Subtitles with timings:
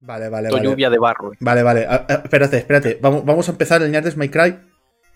[0.00, 0.64] Vale, vale, vale.
[0.64, 1.32] lluvia de barro.
[1.40, 1.86] Vale, vale.
[1.86, 2.98] A- a- espérate, espérate.
[3.02, 4.56] Vamos, vamos a empezar el Ñardes My Cry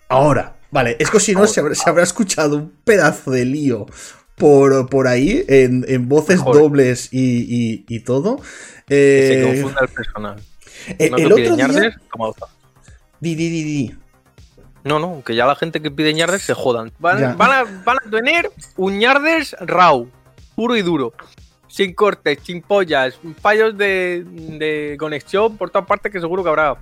[0.09, 0.55] ahora.
[0.71, 3.85] Vale, es que si no, se habrá, se habrá escuchado un pedazo de lío
[4.35, 8.37] por, por ahí, en, en voces dobles y, y- y todo.
[8.87, 10.41] Que se Eh, confunda el personal.
[10.99, 11.67] eh, No el otro piden día...
[11.67, 12.29] ñardes, toma.
[13.19, 13.95] Di, di, di, di.
[14.83, 16.91] No, no, que ya la gente que pide ñardes se jodan.
[16.99, 20.09] Van, van a, van a tener un ñardes raw,
[20.55, 21.13] puro y duro.
[21.73, 24.23] Sin cortes, sin pollas, fallos de,
[24.59, 26.77] de conexión por todas partes que seguro que habrá.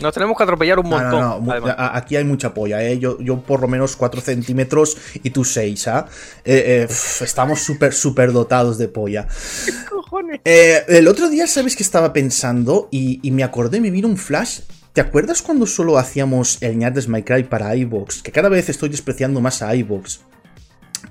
[0.00, 1.44] Nos tenemos que atropellar un montón.
[1.44, 2.98] no, no, Aquí hay mucha polla, ¿eh?
[2.98, 6.06] Yo, yo por lo menos 4 centímetros y tú 6, ¿ah?
[6.42, 9.28] Eh, eh, estamos súper, súper dotados de polla.
[9.66, 10.40] ¿Qué cojones?
[10.46, 12.88] Eh, el otro día, ¿sabes qué estaba pensando?
[12.90, 14.60] Y, y me acordé, me vino un flash.
[14.94, 18.22] ¿Te acuerdas cuando solo hacíamos el Ñardes My Cry para iVoox?
[18.22, 20.20] Que cada vez estoy despreciando más a iVoox.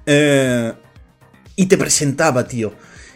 [0.08, 0.74] Eh,
[1.56, 2.74] y te presentaba, tío.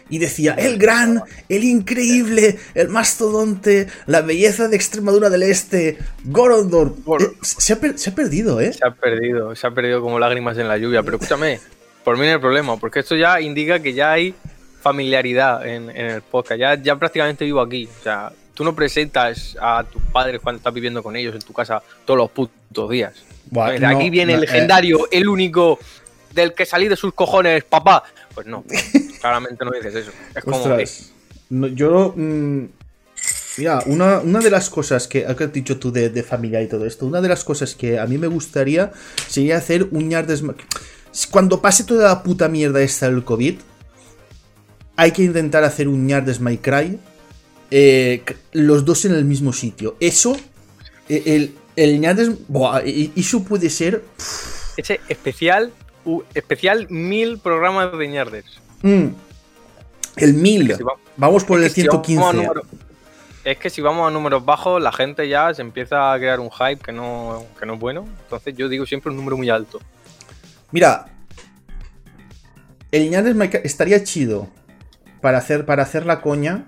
[0.08, 6.94] Y decía, el gran, el increíble, el mastodonte, la belleza de Extremadura del Este, Gorondor.
[7.04, 8.72] Gor- Eh, se, ha se ha perdido, ¿eh?
[8.72, 11.02] Se ha perdido, se ha perdido como lágrimas en la lluvia.
[11.02, 11.58] Pero escúchame,
[12.04, 14.32] por mí no hay problema, porque esto ya indica que ya hay
[14.80, 16.60] familiaridad en, en el podcast.
[16.60, 17.88] Ya, ya prácticamente vivo aquí.
[18.00, 21.52] O sea, tú no presentas a tus padres cuando estás viviendo con ellos en tu
[21.52, 23.12] casa todos los putos días.
[23.50, 25.80] No, aquí viene no, el eh, legendario, el único
[26.36, 28.04] del que salí de sus cojones, papá.
[28.34, 28.62] Pues no,
[29.20, 30.12] claramente no dices eso.
[30.34, 30.56] Es como.
[30.58, 31.10] Ostras.
[31.50, 32.12] No, yo.
[32.16, 32.64] mm,
[33.58, 36.68] mira, una, una de las cosas que, que has dicho tú de, de familia y
[36.68, 38.92] todo esto, una de las cosas que a mí me gustaría
[39.28, 40.08] sería hacer un.
[40.42, 40.54] Ma-
[41.30, 43.56] Cuando pase toda la puta mierda esta del COVID,
[44.96, 46.98] hay que intentar hacer un Ñardes My Cry.
[47.70, 49.96] eh, los dos en el mismo sitio.
[50.00, 50.36] Eso.
[51.08, 52.30] El, el Ñardes.
[52.48, 54.02] Buah, y- y eso puede ser.
[54.76, 55.72] Ese especial,
[56.34, 58.44] especial mil programas de ñardes.
[58.82, 59.06] mm,
[60.16, 60.68] el 1000.
[60.68, 62.36] Que si va- Vamos por el es que si vamos a 115.
[62.46, 62.66] números-
[63.44, 66.50] Es que si vamos a números bajos, la gente ya se empieza a crear un
[66.50, 68.06] hype que no, que no es bueno.
[68.24, 69.78] Entonces yo digo siempre un número muy alto.
[70.72, 71.06] Mira,
[72.92, 74.48] el Ñardes estaría chido
[75.20, 76.64] para hacer, para hacer la coña.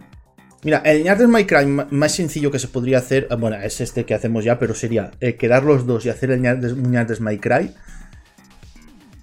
[0.62, 1.28] Mira, el Ñardes
[1.66, 4.74] ma- más sencillo que se podría hacer, ah, bueno, es este que hacemos ya, pero
[4.74, 7.74] sería eh, quedar los dos y hacer el Ñardes, Ñardes Cry.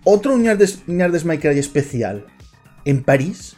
[0.05, 2.25] Otro Ñardes, Ñardes My Cry especial
[2.85, 3.57] en París,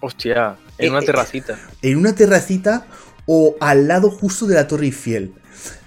[0.00, 1.58] Hostia, en Eh, una eh, terracita.
[1.82, 2.86] en una terracita
[3.26, 5.32] o al lado justo de la Torre Eiffel.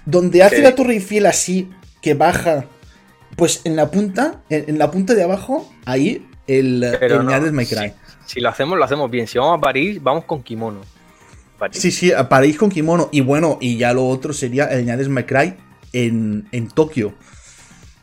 [0.04, 0.62] Donde hace ¿Qué?
[0.62, 1.70] la Torre Eiffel así,
[2.02, 2.66] que baja,
[3.36, 7.52] pues en la punta, en, en la punta de abajo, ahí el, el no, Ñardes
[7.52, 7.92] My Cry.
[8.26, 9.26] Si, si lo hacemos, lo hacemos bien.
[9.26, 10.80] Si vamos a París, vamos con kimono.
[11.58, 11.78] París.
[11.80, 13.08] Sí, sí, a París con kimono.
[13.12, 15.54] Y bueno, y ya lo otro sería el Ñardes My Cry
[15.92, 17.14] en, en Tokio.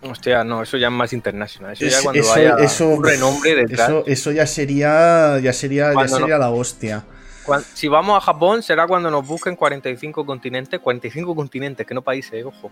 [0.09, 1.73] Hostia, no, eso ya es más internacional.
[1.73, 3.89] Eso ya Es- cuando eso- haya eso- un renombre detrás.
[3.89, 7.03] Eso, eso ya sería, ya sería, ya sería la hostia.
[7.73, 10.79] Si vamos a Japón, será cuando nos busquen 45 continentes.
[10.79, 12.71] 45 continentes, que no países, eh, ojo.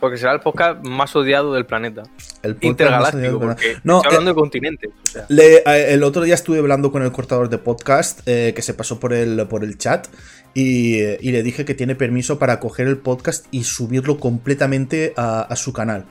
[0.00, 2.02] Porque será el podcast más odiado del planeta.
[2.42, 3.38] El Intergaláctico,
[3.84, 4.90] No, estoy hablando eh, de continentes.
[5.02, 8.52] O sea, Le- eh, el otro día estuve hablando con el cortador de podcast eh,
[8.54, 10.08] que se pasó por el, por el chat
[10.54, 15.40] y, y le dije que tiene permiso para coger el podcast y subirlo completamente a,
[15.42, 16.06] a su canal.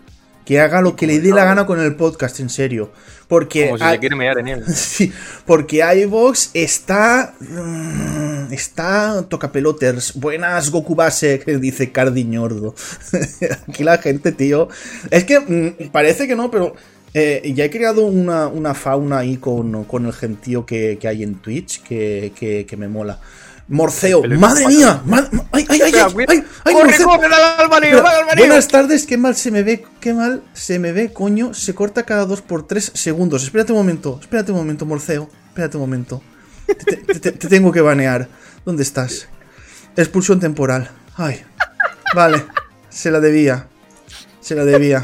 [0.46, 2.92] Que haga lo que le dé la gana con el podcast, en serio.
[3.30, 4.66] Porque, como si se quiere mear en él.
[4.76, 5.12] sí,
[5.46, 7.34] porque iVox está.
[7.40, 10.16] mm, Está tocapeloters.
[10.16, 12.76] Buenas Goku Base, que dice Cardiñordo.
[13.70, 14.68] Aquí la gente, tío.
[15.10, 16.76] Es que mm, parece que no, pero.
[17.14, 21.24] eh, ya he creado una, una fauna ahí con, con el gentío que, que hay
[21.24, 23.22] en Twitch que, que, que me mola.
[23.70, 26.44] Morceo, El madre mía, ma- ma- ay, ay, ay, ay, ay.
[28.38, 31.54] Buenas tardes, qué mal se me ve, qué mal se me ve, coño.
[31.54, 33.44] Se corta cada 2 por 3 segundos.
[33.44, 35.30] Espérate un momento, espérate un momento, Morceo.
[35.50, 36.22] Espérate un momento.
[36.66, 38.28] Te, te- te- te tengo que banear.
[38.66, 39.28] ¿Dónde estás?
[39.96, 40.90] Expulsión temporal.
[41.16, 41.44] Ay.
[42.14, 42.44] Vale.
[42.90, 43.68] Se la debía.
[44.42, 45.02] Se la debía.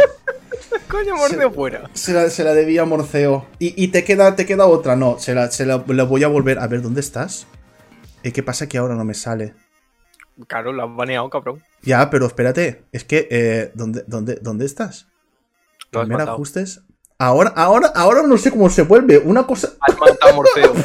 [0.90, 1.90] Coño, mordeo fuera.
[1.94, 3.48] Se la, se la debía Morceo.
[3.60, 4.96] Y, y te queda, te queda otra.
[4.96, 6.60] No, se la, se la- la voy a volver.
[6.60, 7.46] A ver, ¿dónde estás?
[8.24, 9.54] ¿Qué pasa que ahora no me sale?
[10.48, 11.62] Claro, la has baneado, cabrón.
[11.82, 12.84] Ya, pero espérate.
[12.92, 15.08] Es que, eh, ¿dónde, dónde, ¿dónde estás?
[15.92, 16.36] Lo has Primer matado.
[16.36, 16.82] ajustes.
[17.18, 19.18] Ahora, ahora, ahora no sé cómo se vuelve.
[19.18, 19.74] Una cosa.
[19.82, 20.74] Has matado a Morfeo.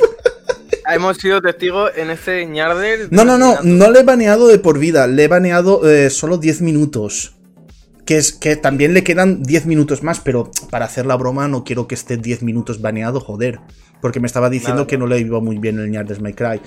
[0.92, 3.08] Hemos sido testigos en este ñarder.
[3.10, 3.56] No, no, no.
[3.62, 5.06] No le he baneado de por vida.
[5.06, 7.36] Le he baneado eh, solo 10 minutos.
[8.04, 11.64] Que es que también le quedan 10 minutos más, pero para hacer la broma no
[11.64, 13.60] quiero que esté 10 minutos baneado, joder.
[14.02, 16.60] Porque me estaba diciendo Nada, que no le iba muy bien el Ñardes My Cry.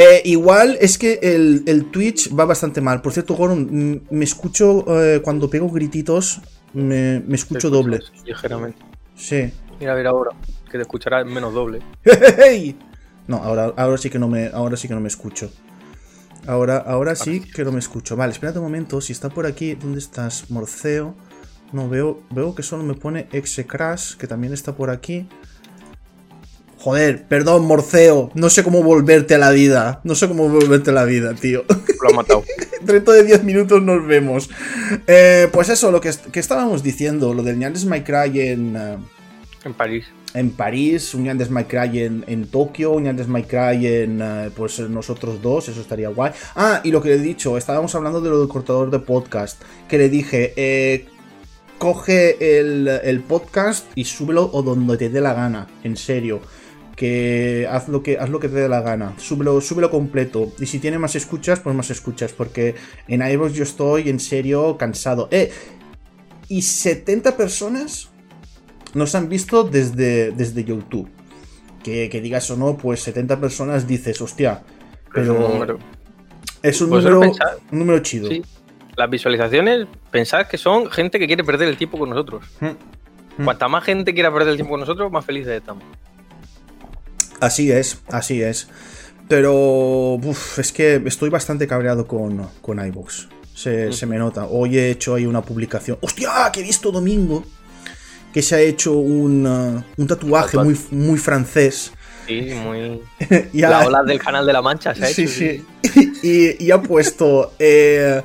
[0.00, 3.02] Eh, igual es que el, el Twitch va bastante mal.
[3.02, 6.40] Por cierto, Goron, me escucho eh, cuando pego grititos,
[6.72, 7.98] me, me escucho doble.
[8.24, 8.78] Ligeramente.
[9.16, 9.52] Sí.
[9.80, 10.30] Mira, a ver ahora.
[10.70, 11.80] Que te escuchará menos doble.
[13.26, 14.46] No, ahora, ahora sí que no me.
[14.46, 15.50] Ahora sí que no me escucho.
[16.46, 18.16] Ahora, ahora sí que no me escucho.
[18.16, 19.02] Vale, espérate un momento.
[19.02, 20.50] Si está por aquí, ¿dónde estás?
[20.50, 21.14] Morceo.
[21.72, 23.28] No, veo, veo que solo me pone
[23.66, 25.28] Crash, que también está por aquí.
[26.78, 28.30] Joder, perdón, Morceo.
[28.34, 30.00] No sé cómo volverte a la vida.
[30.04, 31.64] No sé cómo volverte a la vida, tío.
[31.68, 32.44] Lo ha matado.
[32.82, 34.48] Dentro de 10 minutos nos vemos.
[35.08, 38.76] Eh, pues eso, lo que, estábamos diciendo, lo del Nyandes My Cry en.
[38.76, 38.96] Eh,
[39.64, 40.06] en París.
[40.34, 44.22] En París, un Nyandes My Cry en, en Tokio, un Nyandes My Cry en.
[44.22, 46.30] Eh, pues nosotros dos, eso estaría guay.
[46.54, 49.60] Ah, y lo que le he dicho, estábamos hablando de lo del cortador de podcast.
[49.88, 51.08] Que le dije, eh
[51.78, 56.40] coge el, podcast y súbelo o donde te dé la gana, en serio.
[56.98, 59.14] Que haz lo que, haz lo que te dé la gana.
[59.18, 60.52] Súbelo, súbelo completo.
[60.58, 62.32] Y si tiene más escuchas, pues más escuchas.
[62.32, 62.74] Porque
[63.06, 65.28] en iVoox yo estoy en serio cansado.
[65.30, 65.52] Eh,
[66.48, 68.10] y 70 personas
[68.94, 71.08] nos han visto desde, desde YouTube.
[71.84, 74.62] Que, digas o no, pues 70 personas dices, hostia.
[75.14, 75.32] Pero.
[75.32, 75.78] Es un número.
[76.62, 78.28] Es un, número, un número chido
[78.98, 82.44] las visualizaciones, pensad que son gente que quiere perder el tiempo con nosotros.
[82.60, 83.44] Hmm.
[83.44, 85.84] Cuanta más gente quiera perder el tiempo con nosotros, más felices estamos.
[87.40, 88.68] Así es, así es.
[89.28, 90.18] Pero
[90.56, 93.26] es que estoy bastante cabreado con, con iVoox.
[93.54, 94.46] Se, se, me nota.
[94.46, 95.98] Hoy he hecho ahí una publicación.
[96.00, 96.50] ¡Hostia!
[96.52, 97.44] Que he visto domingo.
[98.32, 101.92] Que se ha hecho un, uh, un tatuaje muy, muy francés.
[102.26, 103.02] Sí, muy.
[103.52, 105.26] La ola del canal de la Mancha se ha hecho.
[105.26, 106.20] Sí, sí.
[106.22, 107.52] y, y, ha puesto.
[107.58, 108.22] Eh,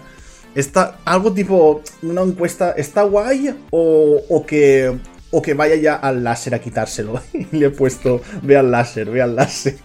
[0.55, 4.95] Está algo tipo una encuesta, ¿está guay o, que
[5.33, 7.19] o que vaya ya al láser a quitárselo?
[7.33, 9.75] Y le he puesto, ve al láser, ve al láser.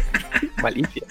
[0.62, 1.02] Malicia.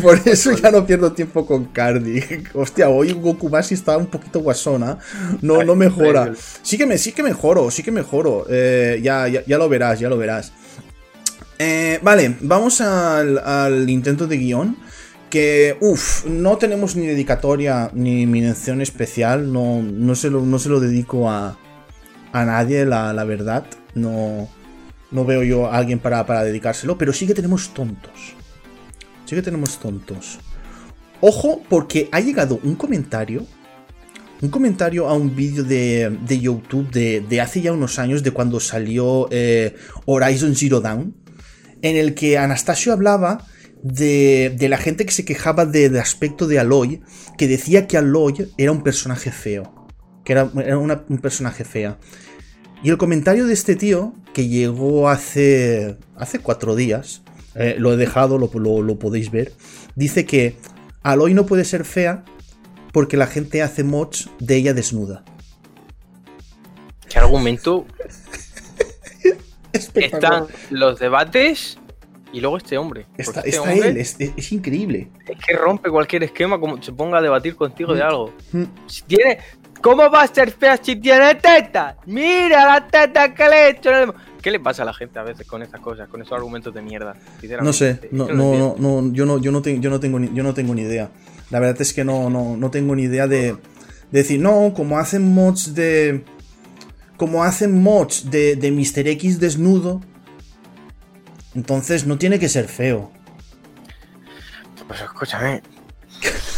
[0.00, 2.22] Por eso ya no pierdo tiempo con Cardi.
[2.54, 4.98] Hostia, hoy Goku Bashi está un poquito guasona.
[5.42, 6.32] No, no mejora.
[6.62, 8.46] Sí que, me, sí que mejoro, sí que mejoro.
[8.48, 10.52] Eh, ya, ya, lo verás, ya lo verás.
[11.58, 14.76] Eh, vale, vamos al, al intento de guion
[15.28, 20.68] que, uff, no tenemos ni dedicatoria ni mención especial, no, no, se, lo, no se
[20.68, 21.58] lo dedico a,
[22.34, 23.64] a nadie, la, verdad,
[23.94, 24.48] no,
[25.12, 28.34] no veo yo a alguien para, para dedicárselo, pero sí que tenemos tontos.
[29.24, 30.40] Sí que tenemos tontos.
[31.20, 33.46] Ojo, porque ha llegado un comentario.
[34.42, 38.58] Un comentario a un vídeo de, de, YouTube de, hace ya unos años, de cuando
[38.58, 41.14] salió eh, Horizon Zero Dawn,
[41.82, 43.46] en el que Anastasio hablaba
[43.80, 47.00] de, la gente que se quejaba del aspecto de Aloy,
[47.38, 49.86] que decía que Aloy era un personaje feo,
[50.24, 51.98] que era, un personaje fea.
[52.84, 57.22] Y el comentario de este tío, que llegó hace, hace cuatro días,
[57.54, 58.50] eh, lo he dejado, lo,
[58.82, 59.54] lo, podéis ver,
[59.94, 60.56] dice que
[61.02, 62.24] Aloy no puede ser fea
[62.92, 65.24] porque la gente hace mods de ella desnuda.
[67.08, 67.86] ¿Qué argumento?
[69.72, 71.78] Están los debates
[72.34, 73.06] y luego este hombre.
[73.16, 75.08] Está, este él, es, increíble.
[75.26, 78.06] Es que rompe cualquier esquema como se ponga a debatir contigo de mm.
[78.06, 78.34] algo.
[78.52, 78.64] Mm.
[78.88, 79.38] Si tiene.
[79.84, 81.98] ¿Cómo va a ser fea si tiene teta?
[82.06, 83.90] Mira la teta que le he hecho.
[84.40, 86.80] ¿Qué le pasa a la gente a veces con esas cosas, con esos argumentos de
[86.80, 87.14] mierda?
[87.60, 90.42] No sé, no, no, no, yo no, yo no, tengo, yo no tengo, ni, yo
[90.42, 91.10] no tengo ni idea.
[91.50, 93.58] La verdad es que no, no, no tengo ni idea de, de
[94.10, 96.24] decir, no, como hacen mods de,
[97.18, 99.06] como hacen mods de, de Mr.
[99.06, 100.00] X desnudo,
[101.54, 103.12] entonces no tiene que ser feo.
[104.88, 105.60] Pues escúchame.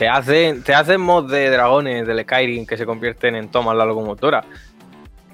[0.00, 3.84] te hacen, te hacen mod de dragones del Skyrim que se convierten en tomas la
[3.84, 4.42] locomotora.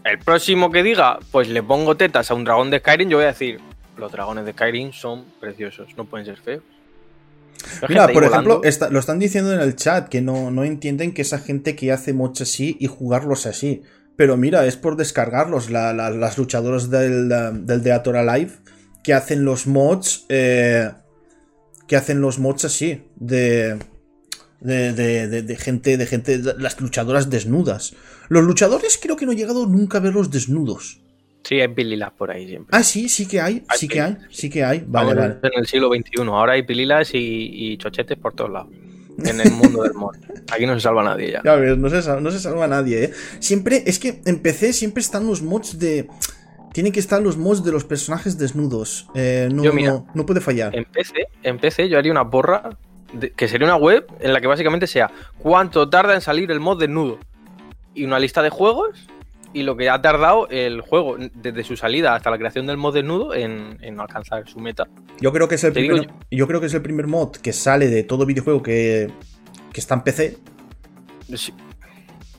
[0.03, 3.27] El próximo que diga, pues le pongo tetas a un dragón de Skyrim, yo voy
[3.27, 3.61] a decir,
[3.97, 6.65] los dragones de Skyrim son preciosos, no pueden ser feos.
[7.89, 11.39] Mira, por ejemplo, lo están diciendo en el chat, que no, no entienden que esa
[11.39, 13.85] gente que hace mods así y jugarlos así.
[14.17, 15.71] Pero mira, es por descargarlos.
[15.71, 18.51] las luchadoras del, del Deator Alive
[19.05, 20.27] que hacen los mods.
[20.29, 20.91] Eh,
[21.87, 23.05] que hacen los mods así.
[23.15, 23.79] De.
[24.67, 27.95] De, de, gente, de gente, las luchadoras desnudas.
[28.29, 31.01] Los luchadores creo que no he llegado nunca a verlos desnudos.
[31.45, 32.77] Sí, hay pililas por ahí siempre.
[32.77, 34.85] Ah, sí, sí que hay, sí que hay, sí que hay.
[34.85, 35.37] Vale, vale.
[35.43, 38.69] En el siglo XXI, ahora hay pililas y chochetes por todos lados
[39.25, 40.15] en el mundo del mod.
[40.53, 41.43] Aquí no se salva nadie ya.
[41.45, 43.13] Ya ves, no se, salva, no se salva nadie, ¿eh?
[43.39, 46.09] Siempre, es que en PC siempre están los mods de...
[46.73, 49.09] Tienen que estar los mods de los personajes desnudos.
[49.15, 50.77] Eh, no, no, puede fallar.
[50.77, 52.29] En PC, en PC yo haría una
[53.37, 56.79] que sería una web en la que básicamente sea cuánto tarda en salir el mod
[56.79, 57.19] desnudo.
[57.95, 59.09] Y una lista de juegos
[59.53, 62.93] y lo que ha tardado el juego desde su salida hasta la creación del mod
[62.93, 64.87] desnudo en, alcanzar su meta.
[65.19, 66.47] Yo creo que es el primer, yo.
[66.47, 69.11] creo que es el primer mod que sale de todo videojuego que,
[69.75, 70.37] está en PC.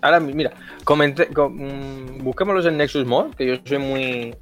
[0.02, 0.52] Ahora, mira,
[0.84, 4.36] comenté, mm, busquémoslos en Nexus Mod, que yo soy muy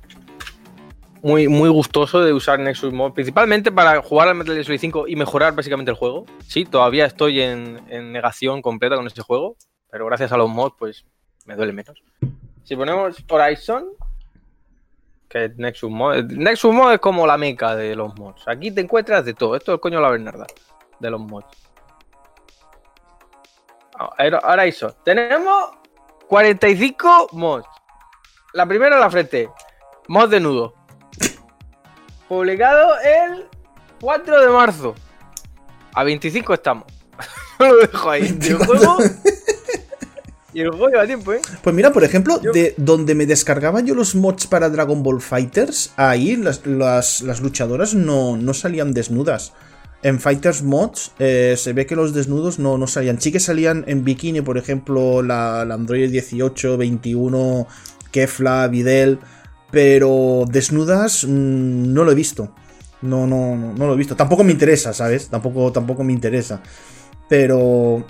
[1.25, 5.07] muy, muy gustoso de usar Nexus Mod, principalmente para jugar al Metal Gear Solid 5
[5.07, 6.27] y mejorar básicamente el juego.
[6.45, 9.57] Sí, todavía estoy en, negación completa con este juego,
[9.89, 11.03] pero gracias a los mods, pues
[11.45, 12.03] me duele menos.
[12.63, 13.87] Si ponemos Horizon,
[15.27, 18.47] que es Nexus Mod, Nexus Mod es como la meca de los mods.
[18.47, 19.55] Aquí te encuentras de todo.
[19.55, 20.45] Esto es coño la Bernarda
[20.99, 21.47] de los mods.
[24.43, 24.93] Horizon.
[25.03, 25.71] Tenemos
[26.27, 27.65] 45 mods.
[28.53, 29.49] La primera en la frente.
[30.07, 30.84] Mod de nudo.
[32.27, 33.45] Publicado el
[34.01, 34.95] 4 de marzo.
[35.93, 36.85] A 25 estamos.
[37.59, 38.37] Lo dejo ahí.
[38.41, 38.97] El juego.
[40.55, 41.41] Y el juego lleva tiempo, ¿eh?
[41.61, 45.91] Pues mira, por ejemplo, de donde me descargaba yo los mods para Dragon Ball Fighters,
[45.97, 49.51] ahí las, las, las luchadoras no, no, salían desnudas.
[50.01, 53.19] En Fighters Mods eh, se ve que los desnudos no, no, salían.
[53.19, 57.67] Sí que salían en bikini, por ejemplo, la, la Android 18, 21,
[58.11, 59.19] Kefla, Videl.
[59.75, 62.55] Pero desnudas mmm, no lo he visto.
[63.01, 64.15] No, no, no, no, lo he visto.
[64.15, 65.27] Tampoco me interesa, ¿sabes?
[65.27, 66.61] Tampoco, tampoco me interesa.
[67.27, 68.05] Pero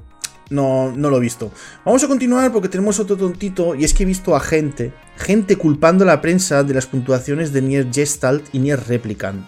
[0.51, 1.51] no, no lo he visto.
[1.84, 3.74] Vamos a continuar porque tenemos otro tontito.
[3.74, 7.51] Y es que he visto a gente, gente culpando a la prensa de las puntuaciones
[7.51, 9.43] de Nier Gestalt y Nier Replicant.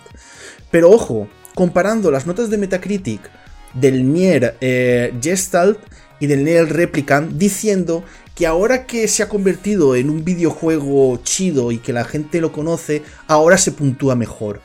[0.72, 3.30] Pero ojo, comparando las notas de Metacritic
[3.76, 5.78] del Nier eh, Gestalt
[6.20, 8.04] y del Nier Replicant, diciendo
[8.38, 12.52] que ahora que se ha convertido en un videojuego chido y que la gente lo
[12.52, 14.62] conoce, ahora se puntúa mejor.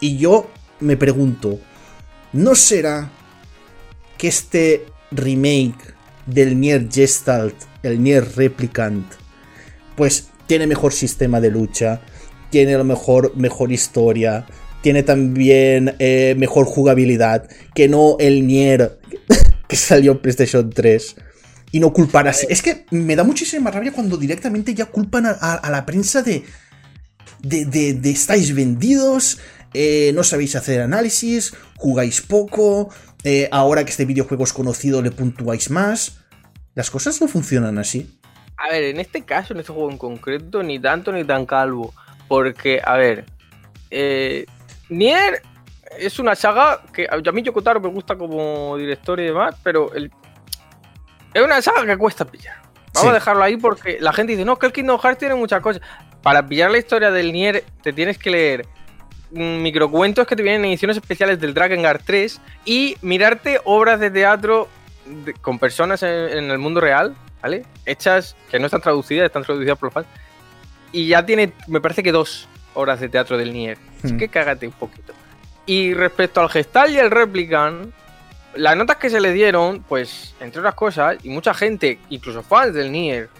[0.00, 0.50] Y yo
[0.80, 1.60] me pregunto,
[2.32, 3.08] ¿no será
[4.16, 5.94] que este remake
[6.26, 9.06] del Nier Gestalt, el Nier Replicant,
[9.94, 12.00] pues tiene mejor sistema de lucha,
[12.50, 14.44] tiene a lo mejor mejor historia,
[14.82, 18.98] tiene también eh, mejor jugabilidad que no el Nier
[19.68, 21.14] que salió en PlayStation 3
[21.70, 22.46] y no culpar así.
[22.48, 26.22] Es que me da muchísima rabia cuando directamente ya culpan a, a, a la prensa
[26.22, 26.44] de,
[27.40, 29.38] de, de, de, estáis vendidos,
[29.74, 32.90] eh, no sabéis hacer análisis, jugáis poco,
[33.24, 36.18] eh, ahora que este videojuego es conocido le puntuáis más.
[36.74, 38.18] Las cosas no funcionan así.
[38.56, 41.92] A ver, en este caso, en este juego en concreto, ni tanto ni tan calvo.
[42.28, 43.24] Porque, a ver,
[43.90, 44.46] eh,
[44.88, 45.42] Nier
[45.98, 50.10] es una saga que a mí Yokotaro me gusta como director y demás, pero el,
[51.34, 52.56] es una saga que cuesta pillar.
[52.94, 53.08] Vamos sí.
[53.08, 55.82] a dejarlo ahí porque la gente dice, no, que el Kingdom Hearts tiene muchas cosas.
[56.22, 58.66] Para pillar la historia del Nier te tienes que leer
[59.30, 64.10] microcuentos que te vienen en ediciones especiales del Dragon Guard 3 y mirarte obras de
[64.10, 64.68] teatro
[65.04, 67.64] de, con personas en, en, el mundo real, ¿vale?
[67.84, 70.06] Hechas, que no están traducidas, están traducidas por los fans.
[70.92, 73.78] Y ya tiene, me parece que dos obras de teatro del Nier.
[74.02, 75.12] Así que cágate un poquito.
[75.66, 77.92] Y respecto al Gestal y el Replicant,
[78.58, 82.74] las notas que se le dieron, pues, entre otras cosas, y mucha gente, incluso fans
[82.74, 83.30] del Nier,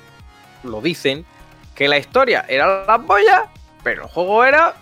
[0.62, 1.24] lo dicen,
[1.74, 3.46] que la historia era la polla,
[3.82, 4.74] pero el juego era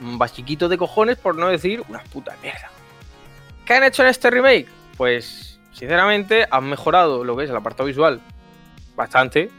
[0.00, 2.70] un basiquito de cojones, por no decir una puta mierda.
[3.66, 4.68] ¿Qué han hecho en este remake?
[4.96, 8.20] Pues, sinceramente, han mejorado lo que es el apartado visual
[8.96, 9.50] bastante.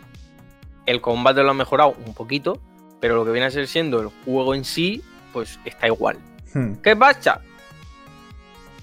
[0.87, 2.59] El combate lo han mejorado un poquito,
[2.99, 5.03] pero lo que viene a ser siendo el juego en sí,
[5.33, 6.17] pues está igual.
[6.53, 6.75] Hmm.
[6.81, 7.41] ¿Qué pasa?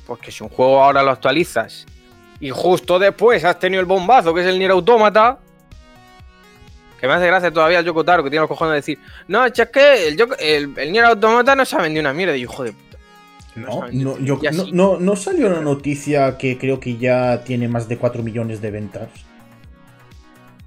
[0.06, 1.86] Porque si un juego ahora lo actualizas
[2.40, 5.38] y justo después has tenido el bombazo que es el Nier Automata,
[7.00, 9.52] que me hace gracia todavía el Yokotaro que tiene los cojones de decir, no, es
[9.72, 12.72] que el, el, el Nier Automata no se ha vendido una mierda, y hijo de
[12.72, 12.98] puta.
[13.54, 17.86] No, no, yo, no, no, no, salió una noticia que creo que ya tiene más
[17.86, 19.08] de 4 millones de ventas.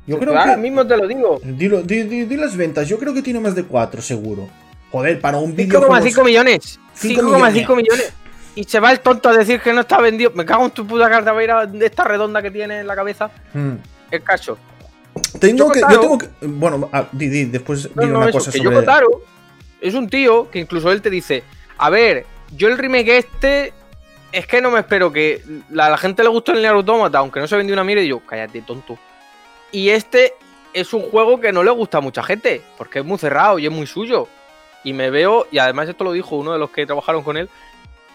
[0.06, 0.62] Yo creo ahora que.
[0.62, 1.42] mismo te lo digo.
[1.44, 4.48] Dilo, di, di, di, las ventas, yo creo que tiene más de 4, seguro.
[4.92, 5.82] Joder, para un vídeo.
[5.82, 6.80] 5,5 millones.
[6.96, 8.14] 5,5 millones.
[8.56, 10.32] Y se va el tonto a decir que no está vendido.
[10.34, 13.30] Me cago en tu puta carta de esta redonda que tiene en la cabeza.
[13.54, 13.76] Hmm.
[14.10, 14.58] El caso.
[15.40, 16.30] Tengo que, yo tengo que.
[16.42, 18.86] Bueno, ah, di, di, después no, no, una eso, cosa que sobre.
[19.82, 21.44] Es un tío que incluso él te dice:
[21.78, 23.74] A ver, yo el remake este.
[24.32, 25.42] Es que no me espero que.
[25.70, 28.04] La, la gente le gustó el Nier Automata, aunque no se vendió una mierda.
[28.04, 28.98] Y yo, cállate, tonto.
[29.72, 30.34] Y este
[30.74, 33.66] es un juego que no le gusta a mucha gente, porque es muy cerrado y
[33.66, 34.28] es muy suyo.
[34.84, 37.50] Y me veo, y además esto lo dijo uno de los que trabajaron con él,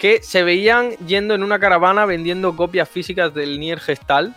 [0.00, 4.34] que se veían yendo en una caravana vendiendo copias físicas del Nier Gestal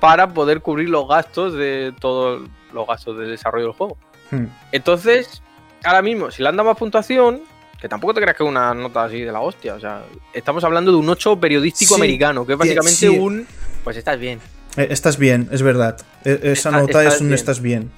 [0.00, 3.96] para poder cubrir los gastos de todos los gastos de desarrollo del juego.
[4.30, 4.44] Hmm.
[4.70, 5.42] Entonces,
[5.82, 7.40] ahora mismo, si le han dado más puntuación,
[7.80, 10.02] que tampoco te creas que es una nota así de la hostia, o sea,
[10.34, 13.08] estamos hablando de un 8 periodístico sí, americano, que es básicamente sí.
[13.08, 13.46] un...
[13.82, 14.40] Pues estás bien.
[14.76, 15.96] Eh, estás bien, es verdad.
[16.22, 17.34] E esa nota es un bien.
[17.34, 17.90] estás bien.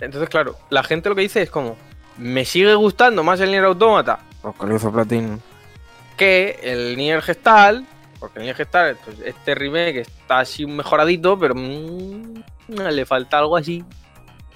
[0.00, 1.76] Entonces, claro, la gente lo que dice es como,
[2.18, 5.38] me sigue gustando más el Nier Automata, porque lo hizo Platinum,
[6.22, 7.84] que el Nier Gestal,
[8.20, 13.56] porque el Nier Gestal, pues, este remake está así mejoradito, pero mmm, le falta algo
[13.56, 13.84] así.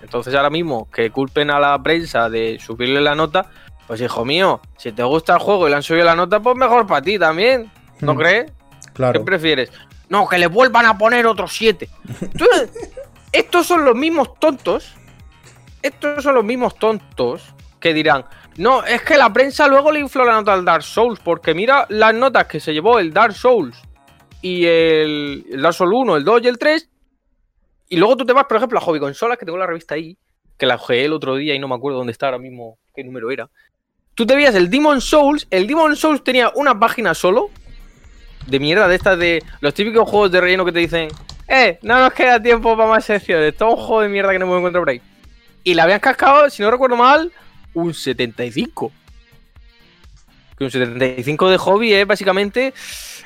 [0.00, 3.46] Entonces ahora mismo que culpen a la prensa de subirle la nota,
[3.88, 6.56] pues hijo mío, si te gusta el juego y le han subido la nota, pues
[6.56, 7.68] mejor para ti también.
[8.00, 8.18] ¿No Hmm.
[8.18, 8.52] crees?
[8.92, 9.18] Claro.
[9.18, 9.72] ¿Qué prefieres?
[10.08, 11.88] No, que le vuelvan a poner otros siete.
[13.32, 14.94] Estos son los mismos tontos.
[15.82, 17.42] Estos son los mismos tontos
[17.80, 18.24] que dirán,
[18.58, 21.86] no, es que la prensa luego le infló la nota al Dark Souls, porque mira
[21.90, 23.76] las notas que se llevó el Dark Souls
[24.40, 26.90] y el, el Dark Souls 1, el 2 y el 3.
[27.88, 30.16] Y luego tú te vas, por ejemplo, a Hobby Consolas, que tengo la revista ahí,
[30.56, 33.04] que la ojeé el otro día y no me acuerdo dónde está ahora mismo, qué
[33.04, 33.48] número era.
[34.14, 37.50] Tú te veías el Demon Souls, el Demon Souls tenía una página solo,
[38.46, 41.08] de mierda, de estas de los típicos juegos de relleno que te dicen,
[41.48, 44.46] eh, no nos queda tiempo para más secciones, todo un juego de mierda que no
[44.46, 45.02] me encuentro por ahí.
[45.62, 47.30] Y la habían cascado, si no recuerdo mal,
[47.76, 48.92] un 75.
[50.58, 52.72] Que un 75 de hobby es básicamente,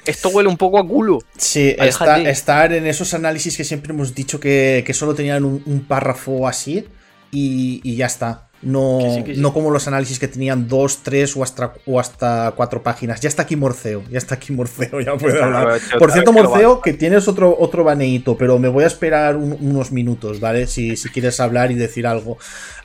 [0.05, 1.21] esto huele un poco a culo.
[1.39, 5.63] Sí, está- estar en esos análisis que siempre hemos dicho que, que solo tenían un,
[5.65, 6.85] un párrafo así
[7.31, 8.49] y, y ya está.
[8.63, 9.41] No, Que sí, que sí.
[9.41, 13.19] no como los análisis que tenían dos, tres o hasta, o hasta cuatro páginas.
[13.21, 15.81] Ya está aquí Morceo, ya está aquí Morceo, ya puede hablar.
[15.99, 19.93] Por cierto, Morceo, que tienes otro, otro baneíto, pero me voy a esperar un- unos
[19.93, 20.67] minutos, ¿vale?
[20.67, 22.37] Si, si quieres hablar y decir algo.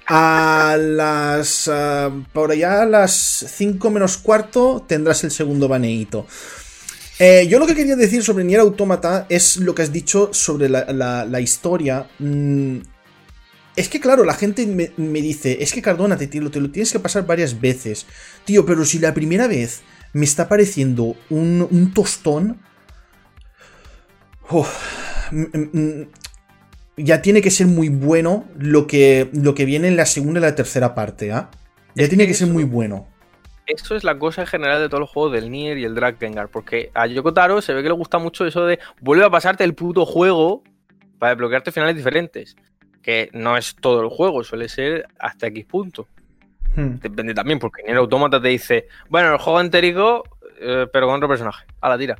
[0.08, 1.68] A las.
[1.68, 6.28] ah, por allá a las 5 menos cuarto tendrás el segundo baneíto.
[7.18, 10.70] Eh, yo lo que quería decir sobre Nier Automata es lo que has dicho sobre
[10.70, 12.08] la, historia.
[12.20, 12.80] Mm,
[13.76, 16.70] es que, claro, la gente me, dice: Es que Cardona, te, te lo te lo
[16.70, 18.06] tienes que pasar varias veces.
[18.44, 19.82] Tío, pero si la primera vez
[20.14, 22.62] me está pareciendo un, un tostón.
[25.32, 26.04] Mm,
[26.98, 30.44] ya tiene que ser muy bueno lo que, lo que viene en la segunda y
[30.44, 31.50] la tercera parte, ¿ah?
[31.96, 33.08] Ya Es tiene que que ser eso- muy bueno.
[33.68, 36.50] Eso es la cosa en general de todos los juegos del Nier y el Drakengard,
[36.50, 39.64] porque a Yoko Taro se ve que le gusta mucho eso de vuelve a pasarte
[39.64, 40.64] el puto juego
[41.18, 42.56] para desbloquearte finales diferentes.
[43.02, 46.08] Que no es todo el juego, suele ser hasta X punto.
[46.76, 47.00] Hmm.
[47.02, 50.24] Depende también, porque Nier Automata te dice, bueno, el juego entérico,
[50.60, 52.16] eh, pero con otro personaje, a la tira.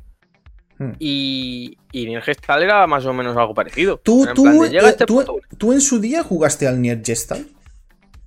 [0.78, 0.92] Hmm.
[0.98, 3.98] Y, y Nier Gestal era más o menos algo parecido.
[4.02, 7.48] ¿Tú, En tú, plan eh, este tú- en su día jugaste al Nier Gestalt?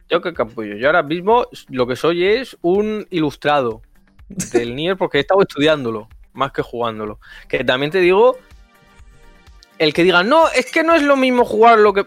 [0.10, 0.76] Yo qué capullo.
[0.76, 3.82] Yo ahora mismo lo que soy es un ilustrado
[4.54, 7.20] del Nier porque he estado estudiándolo más que jugándolo.
[7.48, 8.38] Que también te digo,
[9.78, 12.06] el que diga, no, es que no es lo mismo jugar lo que...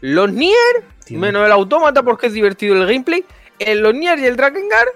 [0.00, 0.56] Los Nier,
[1.04, 1.18] Tío.
[1.18, 3.24] menos el autómata porque es divertido el gameplay,
[3.58, 4.88] en los Nier y el Drakengard,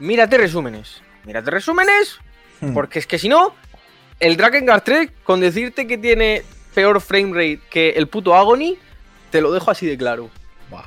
[0.00, 1.00] mírate resúmenes.
[1.24, 2.18] Mírate resúmenes,
[2.60, 2.74] Hmm.
[2.74, 3.54] porque es que si no,
[4.20, 6.42] el Drakengard 3, con decirte que tiene
[6.74, 8.76] peor framerate que el puto Agony,
[9.30, 10.30] te lo dejo así de claro.
[10.70, 10.84] Buah.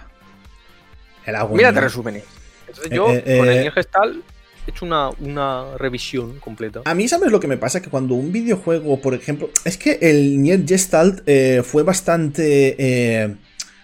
[1.26, 1.58] El agua.
[1.58, 2.24] Mírate resúmenes.
[2.67, 3.54] Entonces Eh, yo, eh, con eh.
[3.54, 4.24] el Nier Gestal,
[4.65, 6.82] he hecho una, una revisión completa.
[6.86, 7.82] A mí, ¿sabes lo que me pasa?
[7.82, 9.50] Que cuando un videojuego, por ejemplo.
[9.65, 12.76] Es que el Nier Gestalt eh, fue bastante.
[12.78, 13.36] eh,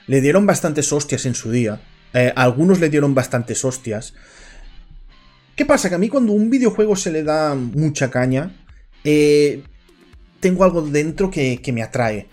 [0.07, 1.81] le dieron bastantes hostias en su día.
[2.13, 4.13] Eh, algunos le dieron bastantes hostias.
[5.55, 5.89] ¿Qué pasa?
[5.89, 8.51] Que a mí, cuando un videojuego se le da mucha caña.
[9.03, 9.63] Eh,
[10.39, 12.27] tengo algo dentro que, me atrae.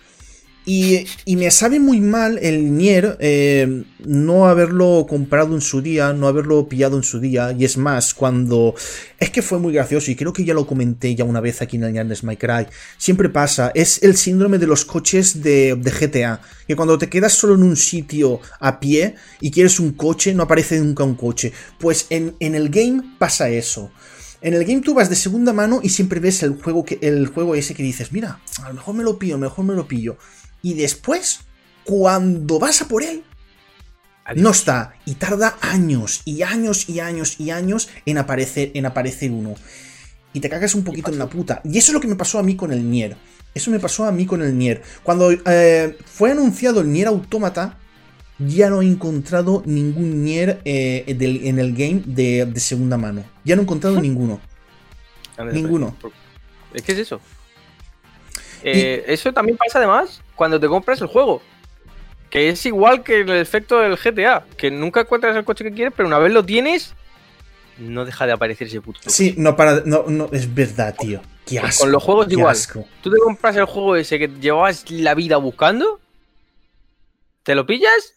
[0.67, 6.27] Y, me sabe muy mal el Nier eh, no haberlo comprado en su día, no
[6.27, 7.55] haberlo pillado en su día.
[7.59, 8.75] Y es más, cuando.
[9.19, 11.77] Es que fue muy gracioso y creo que ya lo comenté ya una vez aquí
[11.77, 12.67] en el Yarnes My Cry.
[12.97, 16.41] Siempre pasa, es el síndrome de los coches de, de GTA.
[16.67, 20.45] Que cuando te quedas solo en un sitio a pie y quieres un coche, no
[20.45, 21.53] aparece nunca un coche.
[21.79, 23.91] Pues en, en el game pasa eso.
[24.45, 27.29] En el game tú vas de segunda mano y siempre ves el juego, que, el
[27.29, 29.73] juego ese que dices, mira, a lo mejor me lo pillo, a lo mejor me
[29.73, 30.19] lo pillo.
[30.61, 31.41] Y después,
[31.83, 33.25] cuando vas a por él,
[34.27, 34.43] Adiós.
[34.43, 34.97] no está.
[35.07, 39.55] Y tarda años y años y años y años en aparecer, en aparecer uno.
[40.35, 41.63] Y te cagas un poquito en la puta.
[41.65, 43.17] Y eso es lo que me pasó a mí con el Nier.
[43.55, 44.83] Eso me pasó a mí con el Nier.
[45.03, 47.79] Cuando eh, fue anunciado el Nier Automata,
[48.39, 53.25] ya no he encontrado ningún Nier eh, del- en el game de, de segunda mano.
[53.45, 54.41] Ya no he encontrado ninguno.
[55.53, 55.97] ninguno.
[56.73, 57.21] Es que es eso.
[58.63, 61.43] Eh, Eso también pasa además cuando te compras el juego.
[62.31, 64.45] Que es igual que el efecto del GTA.
[64.57, 66.95] Que nunca encuentras el coche que quieres, pero una vez lo tienes,
[67.79, 68.99] no deja de aparecer ese puto.
[69.07, 69.83] Sí, no para.
[69.85, 71.21] No, no, es verdad, tío.
[71.47, 71.85] Qué asco.
[71.85, 72.51] con los juegos qué igual.
[72.53, 72.89] asco.
[73.03, 76.01] Tú te compras el juego ese que llevabas la vida buscando,
[77.43, 78.14] te lo pillas,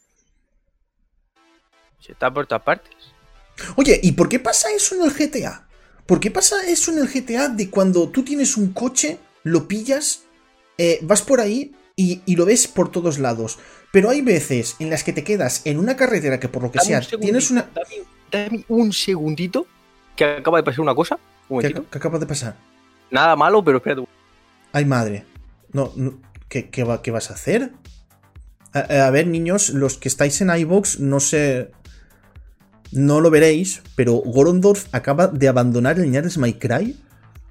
[2.08, 2.92] se está por todas partes.
[3.76, 5.68] Oye, ¿y por qué pasa eso en el GTA?
[6.06, 10.24] ¿Por qué pasa eso en el GTA de cuando tú tienes un coche, lo pillas,
[10.78, 13.60] eh, vas por ahí y, y lo ves por todos lados?
[13.92, 16.80] Pero hay veces en las que te quedas en una carretera que por lo que
[16.80, 17.70] Dame sea un tienes una...
[17.74, 19.68] Dame, dame un segundito,
[20.16, 21.20] que acaba de pasar una cosa.
[21.50, 22.56] Un ¿Qué, qué acaba de pasar?
[23.12, 24.08] Nada malo, pero espérate.
[24.74, 25.26] Ay, madre.
[25.72, 27.72] No, no, ¿qué, qué va- qué vas a hacer?
[28.74, 31.72] A, ver, niños, los que estáis en iVox, no sé.
[32.92, 36.98] No lo veréis, pero Gorondorf acaba de abandonar el Ñares My Cry.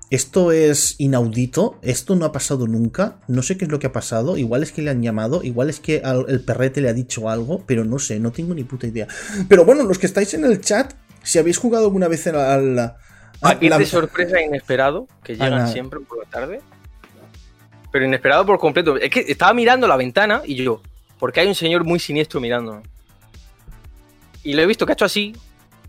[0.09, 3.93] Esto es inaudito, esto no ha pasado nunca, no sé qué es lo que ha
[3.93, 7.29] pasado, igual es que le han llamado, igual es que el perrete le ha dicho
[7.29, 9.09] algo, pero no sé, no tengo ni puta idea.
[9.49, 10.95] Pero bueno, los que estáis en el chat,
[11.25, 12.95] si habéis jugado alguna vez al...
[13.43, 16.61] Aquí de sorpresa inesperado, que llegan siempre por la tarde.
[17.91, 18.97] Pero inesperado por completo.
[18.97, 20.81] Es que estaba mirando la ventana y yo,
[21.19, 22.81] porque hay un señor muy siniestro mirando.
[24.47, 25.35] Y lo he visto que ha hecho así,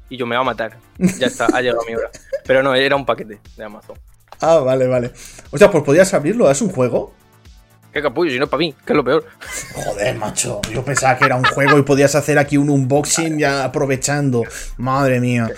[0.10, 0.80] y yo me va a matar.
[1.20, 2.10] Ya está, ha llegado mi hora.
[2.43, 3.96] Pero no, era un paquete de Amazon.
[4.41, 5.12] Ah, vale, vale.
[5.52, 7.13] O sea, pues podías abrirlo, ¿es un juego?
[7.93, 9.28] Qué capullo, si no es para mí, que es lo peor.
[9.76, 10.60] Joder, macho.
[10.74, 14.43] Yo pensaba que era un juego y podías hacer aquí un unboxing ya aprovechando.
[14.78, 15.52] Madre mía.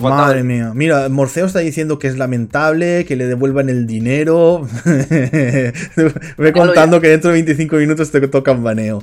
[0.00, 0.72] Madre mía.
[0.74, 4.66] Mira, Morceo está diciendo que es lamentable, que le devuelvan el dinero.
[4.84, 9.02] Ve contando que dentro de 25 minutos te toca un baneo.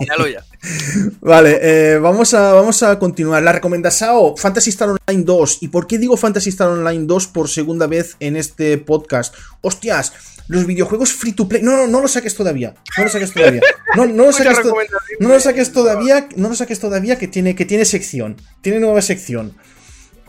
[0.00, 0.44] ya.
[1.20, 3.42] vale, eh, vamos, a, vamos a continuar.
[3.42, 5.58] La recomendación Fantasy Star Online 2.
[5.62, 9.34] ¿Y por qué digo Fantasy Star Online 2 por segunda vez en este podcast?
[9.60, 10.12] Hostias,
[10.48, 11.62] los videojuegos free to play.
[11.62, 12.74] No, no, no lo saques todavía.
[12.96, 13.60] No lo saques todavía.
[13.96, 14.58] No, no lo saques,
[15.20, 16.28] no lo saques todavía.
[16.36, 18.36] No lo saques todavía que tiene, que tiene sección.
[18.60, 19.54] Tiene nueva sección.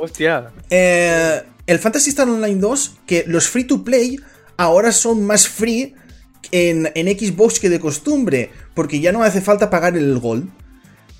[0.01, 0.49] Hostia.
[0.71, 4.19] Eh, el Fantasy Star Online 2, que los free to play
[4.57, 5.93] ahora son más free
[6.51, 10.49] en, Xbox que de costumbre, porque ya no hace falta pagar el Gold.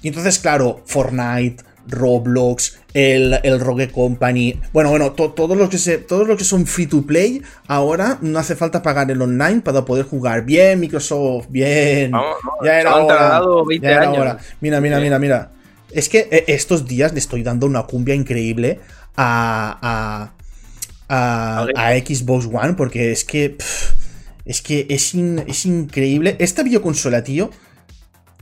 [0.02, 4.60] Y entonces, claro, Fortnite, Roblox, el, el Rogue Company.
[4.74, 8.40] Bueno, bueno, todos, los que se, todos los que son free to play, ahora no
[8.40, 10.44] hace falta pagar el online para poder jugar.
[10.44, 12.14] Bien, Microsoft, bien.
[12.64, 13.42] ya era hora.
[13.80, 14.38] Ya era hora.
[14.60, 15.52] Mira, mira, mira, mira.
[15.94, 18.80] Es que eh, estos días le estoy dando una cumbia increíble
[19.16, 20.34] a,
[21.10, 23.58] a, a, Xbox One porque es que...
[24.46, 26.36] es que es, es increíble.
[26.40, 27.50] Esta videoconsola, tío,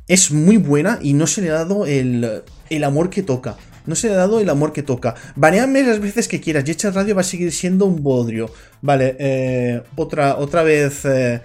[0.07, 3.57] es muy buena y no se le ha dado el, el amor que toca.
[3.85, 5.15] No se le ha dado el amor que toca.
[5.35, 6.63] Baneame las veces que quieras.
[6.63, 8.51] Yecha Radio va a seguir siendo un bodrio.
[8.81, 11.05] Vale, eh, otra, otra vez.
[11.05, 11.41] Eh,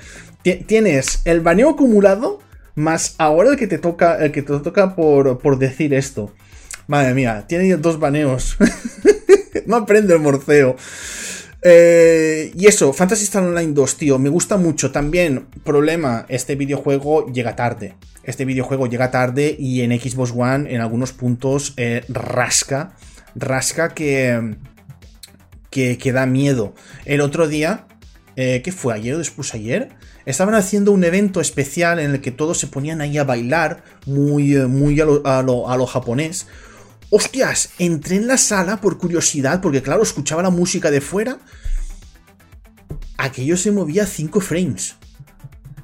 [0.66, 2.40] tienes el baneo acumulado
[2.74, 6.32] más ahora el que te toca, el que te toca por, decir esto.
[6.86, 8.56] Madre mía, tiene dos baneos.
[9.66, 10.76] no aprende el morceo.
[11.62, 14.92] Eh, y eso, Fantasy Star Online 2, tío, me gusta mucho.
[14.92, 17.94] También, problema, este videojuego llega tarde.
[18.22, 22.94] Este videojuego llega tarde y en Xbox One, en algunos puntos, eh, rasca.
[23.34, 24.56] Rasca que,
[25.70, 26.74] que, que, da miedo.
[27.06, 27.86] El otro día,
[28.36, 28.94] eh, ¿qué fue?
[28.94, 29.88] ¿Ayer o después ayer?
[30.26, 34.56] Estaban haciendo un evento especial en el que todos se ponían ahí a bailar, muy,
[34.56, 36.46] eh, muy a, lo, japonés.
[37.10, 41.38] Hostias, entré en la sala por curiosidad, porque claro, escuchaba la música de fuera.
[43.18, 44.96] Aquello se movía a 5 frames.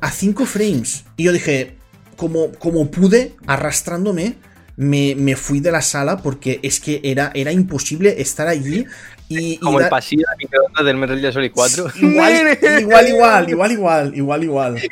[0.01, 1.05] A 5 frames.
[1.17, 1.77] Y yo dije,
[2.17, 4.37] como, como pude, arrastrándome,
[4.77, 8.87] me, me, fui de la sala porque es que era, era imposible estar allí
[9.61, 11.87] como el pasillo de del Metal Gear Solid 4.
[12.03, 12.33] Igual,
[12.81, 14.83] igual, igual, igual, igual, igual, igual.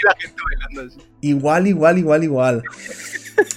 [1.20, 2.62] Igual, igual, igual, igual.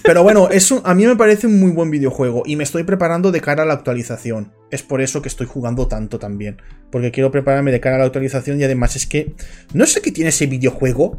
[0.04, 3.32] Pero bueno, eso a mí me parece un muy buen videojuego y me estoy preparando
[3.32, 4.52] de cara a la actualización.
[4.70, 6.62] Es por eso que estoy jugando tanto también.
[6.92, 9.34] Porque quiero prepararme de cara a la actualización y además es que
[9.74, 11.18] no sé qué tiene ese videojuego.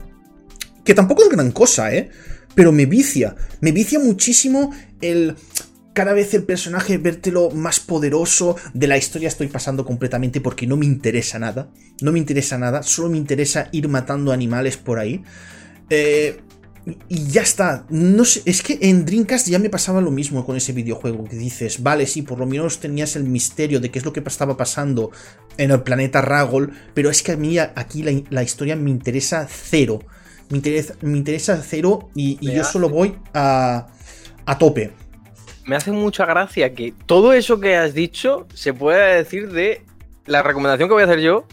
[0.85, 2.11] Que tampoco es gran cosa, ¿eh?
[2.55, 3.37] Pero me vicia.
[3.61, 5.37] Me vicia muchísimo el
[5.93, 10.77] cada vez el personaje vértelo más poderoso de la historia estoy pasando completamente porque no
[10.77, 11.71] me interesa nada.
[12.01, 15.23] No me interesa nada, solo me interesa ir matando animales por ahí.
[15.91, 16.41] Eh,
[17.09, 17.87] y ya está.
[17.91, 21.25] No sé, es que en Dreamcast ya me pasaba lo mismo con ese videojuego.
[21.25, 24.21] Que dices, vale, sí, por lo menos tenías el misterio de qué es lo que
[24.21, 25.11] estaba pasando
[25.59, 26.73] en el planeta Ragol.
[26.95, 30.01] Pero es que a mí aquí la, historia me interesa cero.
[30.49, 33.87] Me interesa, me interesa cero y, y yo solo voy a,
[34.45, 34.93] a tope
[35.65, 39.85] me hace mucha gracia que todo eso que has dicho se pueda decir de
[40.27, 41.47] la recomendación que voy a hacer yo.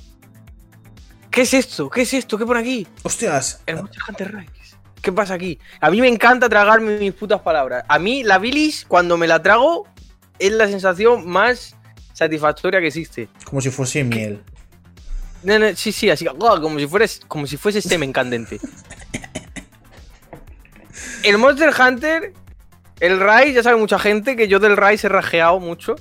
[1.32, 1.90] ¿Qué es esto?
[1.90, 2.38] ¿Qué es esto?
[2.38, 2.88] ¿Qué por aquí?
[3.04, 3.62] Hostias.
[3.66, 4.78] El Monster Hunter Rise.
[5.02, 5.60] ¿Qué pasa aquí?
[5.80, 7.86] A mí me encanta tragarme mis putas palabras.
[7.88, 9.88] A mí la bilis, cuando me la trago,
[10.40, 11.76] es la sensación más
[12.14, 13.30] satisfactoria que existe.
[13.46, 14.42] Como si fuese miel.
[15.76, 18.60] sí, sí, así como si fueras, como si fuese semen candente.
[21.24, 22.34] El Monster Hunter
[23.00, 25.96] el Rise, ya sabe mucha gente que yo del Rise he rajeado mucho.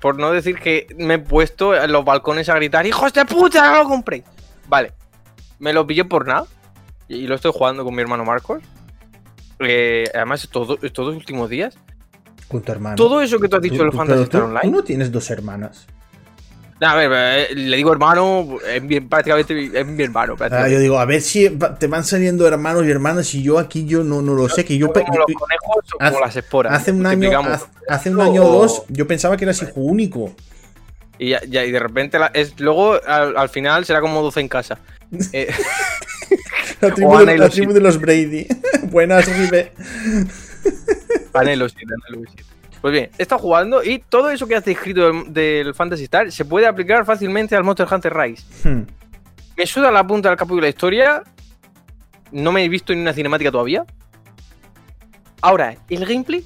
[0.00, 3.70] Por no decir que me he puesto en los balcones a gritar, ¡Hijos de puta!
[3.70, 4.24] ¡No lo compré!
[4.66, 4.92] Vale.
[5.58, 6.46] Me lo pillé por nada.
[7.06, 8.62] Y lo estoy jugando con mi hermano Marcos.
[9.58, 11.76] Eh, además, estos, estos, dos últimos días.
[12.48, 12.96] Con tu hermano.
[12.96, 14.62] Todo eso que tú has dicho del Fantasy Star Online.
[14.62, 15.86] ¿Tú no tienes dos hermanas?
[16.82, 20.34] A ver, eh, le digo hermano, es bien, prácticamente es mi hermano.
[20.50, 23.84] Ah, yo digo, a ver si te van saliendo hermanos y hermanas y yo aquí
[23.84, 24.90] yo no, no lo sé, que yo...
[24.90, 26.72] Como los conejos o como hace- las esporas.
[26.72, 29.72] Hace un año, hace, hace un año o O- dos, yo pensaba que eras hijo
[29.80, 30.34] único.
[31.18, 34.40] Y, ya, ya- y de repente, la- es, luego al, al final será como 12
[34.40, 34.78] en casa.
[35.34, 35.52] Eh,
[36.80, 38.46] La tribu, de, la los tribu de los Brady.
[38.84, 39.72] Buenas, Ribe.
[41.34, 41.76] Anhelo sí,
[42.08, 42.42] anhelo sí.
[42.80, 46.32] Pues bien, he estado jugando y todo eso que has descrito del, del Fantasy Star
[46.32, 48.42] se puede aplicar fácilmente al Monster Hunter Rise.
[48.68, 48.84] Hmm.
[49.56, 51.22] Me suda la punta del capítulo de la historia.
[52.32, 53.84] No me he visto ni una cinemática todavía.
[55.42, 56.44] Ahora, el gameplay.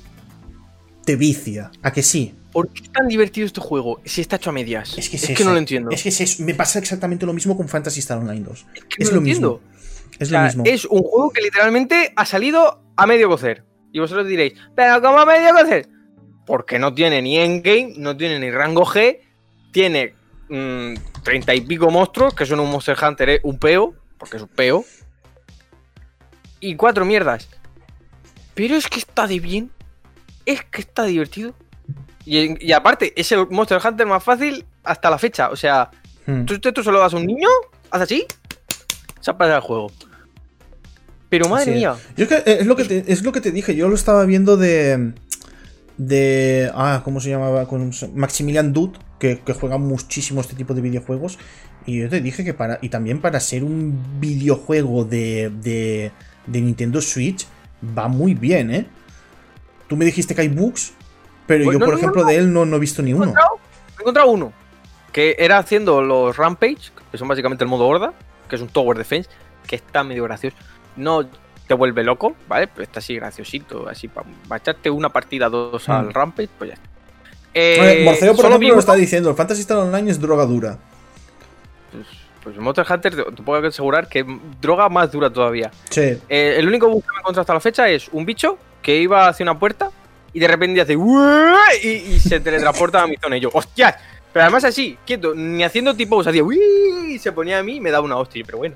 [1.04, 1.70] Te vicia.
[1.82, 2.34] ¿A que sí?
[2.52, 4.96] ¿Por qué es tan divertido este juego si está hecho a medias?
[4.96, 5.44] Es que, es que eso.
[5.44, 5.90] no lo entiendo.
[5.90, 6.42] Es que es eso.
[6.44, 8.66] Me pasa exactamente lo mismo con Fantasy Star Online 2.
[8.88, 9.60] que es no lo entiendo.
[9.60, 10.10] mismo.
[10.18, 10.62] Es O sea, lo mismo.
[10.66, 13.64] es un juego que literalmente ha salido a medio cocer.
[13.92, 15.88] Y vosotros diréis, ¿pero cómo a medio cocer?
[16.46, 19.20] Porque no tiene ni endgame, no tiene ni rango G,
[19.72, 20.14] tiene
[20.48, 24.42] mm, treinta y pico monstruos, que son un Monster Hunter, eh, un peo, porque es
[24.42, 24.84] un peo.
[26.60, 27.48] Y cuatro mierdas.
[28.54, 29.70] Pero es que está de bien.
[30.46, 31.54] Es que está divertido.
[32.24, 35.50] Y, y aparte, es el Monster Hunter más fácil hasta la fecha.
[35.50, 35.90] O sea,
[36.26, 36.44] Hmm.
[36.46, 37.48] Tú, tú solo das a un niño,
[37.90, 38.26] haz así,
[39.20, 39.92] se ha pasado el juego.
[41.28, 43.50] Pero madre mía, Yo es, que, eh, es, lo que te, es lo que te
[43.50, 43.74] dije.
[43.74, 45.14] Yo lo estaba viendo de.
[45.96, 46.70] De.
[46.74, 47.66] Ah, ¿cómo se llamaba?
[47.68, 51.38] Con Maximilian Dude, que, que juega muchísimo este tipo de videojuegos.
[51.86, 52.78] Y yo te dije que para.
[52.82, 55.50] Y también para ser un videojuego de.
[55.62, 56.10] de,
[56.46, 57.46] de Nintendo Switch.
[57.96, 58.86] Va muy bien, ¿eh?
[59.88, 60.94] Tú me dijiste que hay bugs.
[61.46, 62.28] Pero Pues yo, no, por no, ejemplo, no.
[62.28, 63.32] de él no, no he visto ni uno.
[63.98, 64.52] he encontrado uno.
[65.12, 68.14] Que era haciendo los Rampage, que son básicamente el modo horda,
[68.48, 69.28] que es un Tower Defense,
[69.66, 70.56] que está medio gracioso.
[70.96, 71.28] No
[71.66, 72.66] te vuelve loco, ¿vale?
[72.68, 76.88] Pero está así graciosito, así para echarte una partida dos al Rampage, pues ya está.
[77.54, 79.30] Eh, Morceo, por ejemplo, lo está diciendo.
[79.30, 80.76] El Fantasy Star Online es droga dura.
[81.92, 82.06] Pues,
[82.42, 84.24] pues Monster Hunter te, te puedo asegurar que
[84.60, 85.70] droga más dura todavía.
[85.88, 86.18] Sí.
[86.28, 88.96] Eh, el único bug que me he encontrado hasta la fecha es un bicho que
[88.96, 89.90] iba hacia una puerta
[90.32, 93.36] y de repente hace y, y se teletransporta a mi zona.
[93.36, 93.94] Y yo, ¡hostias!
[94.32, 96.58] Pero además así, quieto, ni haciendo tipo, hacía "Uy",
[97.10, 98.42] y se ponía a mí y me daba una hostia.
[98.44, 98.74] Pero bueno,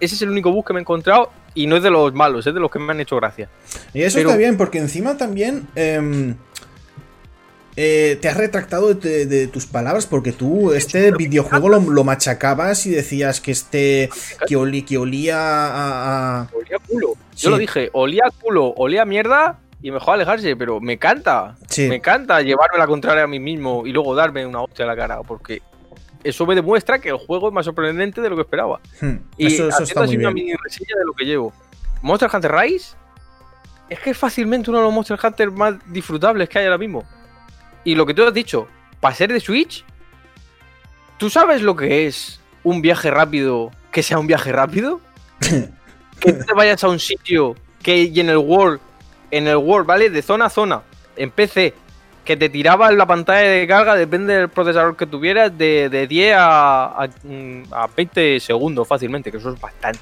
[0.00, 2.46] ese es el único bug que me he encontrado y no es de los malos,
[2.46, 3.48] es de los que me han hecho gracia.
[3.94, 6.36] Y eso Pero- está bien, porque encima también em,
[7.76, 12.86] eh, te has retractado de, de tus palabras, porque tú este videojuego lo, lo machacabas
[12.86, 14.10] y decías que este
[14.48, 17.12] que, oli- que olía a, a- Olía a culo.
[17.34, 17.44] Sí.
[17.44, 21.54] Yo lo dije, olía a culo, olía a mierda y mejor alejarse, pero me encanta.
[21.68, 21.86] Sí.
[21.88, 24.96] Me encanta llevarme la contraria a mí mismo y luego darme una hostia a la
[24.96, 25.62] cara, porque
[26.24, 28.80] eso me demuestra que el juego es más sorprendente de lo que esperaba.
[29.00, 31.52] Hmm, Y eso, eso está una mini reseña de lo que llevo.
[32.02, 32.96] Monster Hunter Rise
[33.88, 37.04] es que es fácilmente uno de los Monster Hunter más disfrutables que hay ahora mismo.
[37.84, 38.68] Y lo que tú has dicho,
[39.00, 39.84] para ser de Switch,
[41.16, 45.00] ¿tú sabes lo que es un viaje rápido que sea un viaje rápido?
[46.20, 48.80] que te vayas a un sitio que y en el World,
[49.30, 50.10] en el World, ¿vale?
[50.10, 50.82] De zona a zona,
[51.16, 51.74] en PC,
[52.28, 56.06] que te tiraba en la pantalla de carga, depende del procesador que tuvieras, de, de
[56.06, 57.08] 10 a, a,
[57.70, 60.00] a 20 segundos fácilmente, que eso es bastante.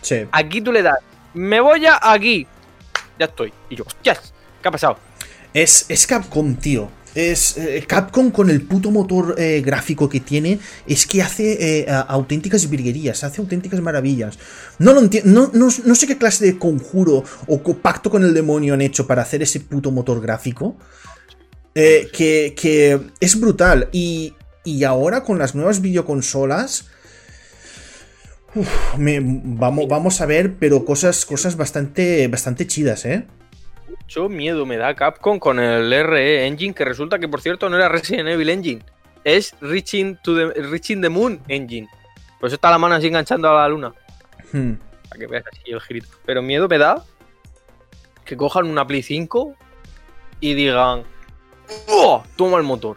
[0.00, 0.26] Sí.
[0.32, 0.96] Aquí tú le das,
[1.34, 2.46] me voy a aquí,
[3.18, 3.52] ya estoy.
[3.68, 4.96] Y yo, hostias, ¿qué ha pasado?
[5.52, 6.88] Es, es Capcom, tío.
[7.14, 11.86] Es eh, Capcom con el puto motor eh, gráfico que tiene, es que hace eh,
[12.08, 14.38] auténticas virguerías, hace auténticas maravillas.
[14.78, 18.32] No lo entiendo, no, no, no sé qué clase de conjuro o pacto con el
[18.32, 20.78] demonio han hecho para hacer ese puto motor gráfico.
[21.80, 23.88] Eh, que, que es brutal.
[23.92, 26.90] Y, y ahora con las nuevas videoconsolas.
[28.54, 33.26] uf, me- vamos, vamos a ver, pero cosas, cosas bastante, bastante chidas, ¿eh?
[33.88, 37.76] Mucho miedo me da Capcom con el RE Engine, que resulta que por cierto no
[37.76, 38.82] era Resident Evil Engine,
[39.24, 41.88] es Reaching, to the, Reaching the Moon Engine.
[42.40, 43.92] Por eso está la mano así enganchando a la luna.
[44.52, 44.72] Hmm.
[45.08, 46.08] Para que veas así el girito.
[46.24, 47.04] Pero miedo me da
[48.24, 49.54] que cojan una Play 5
[50.40, 51.02] y digan,
[51.86, 52.96] "Buah, Toma el motor.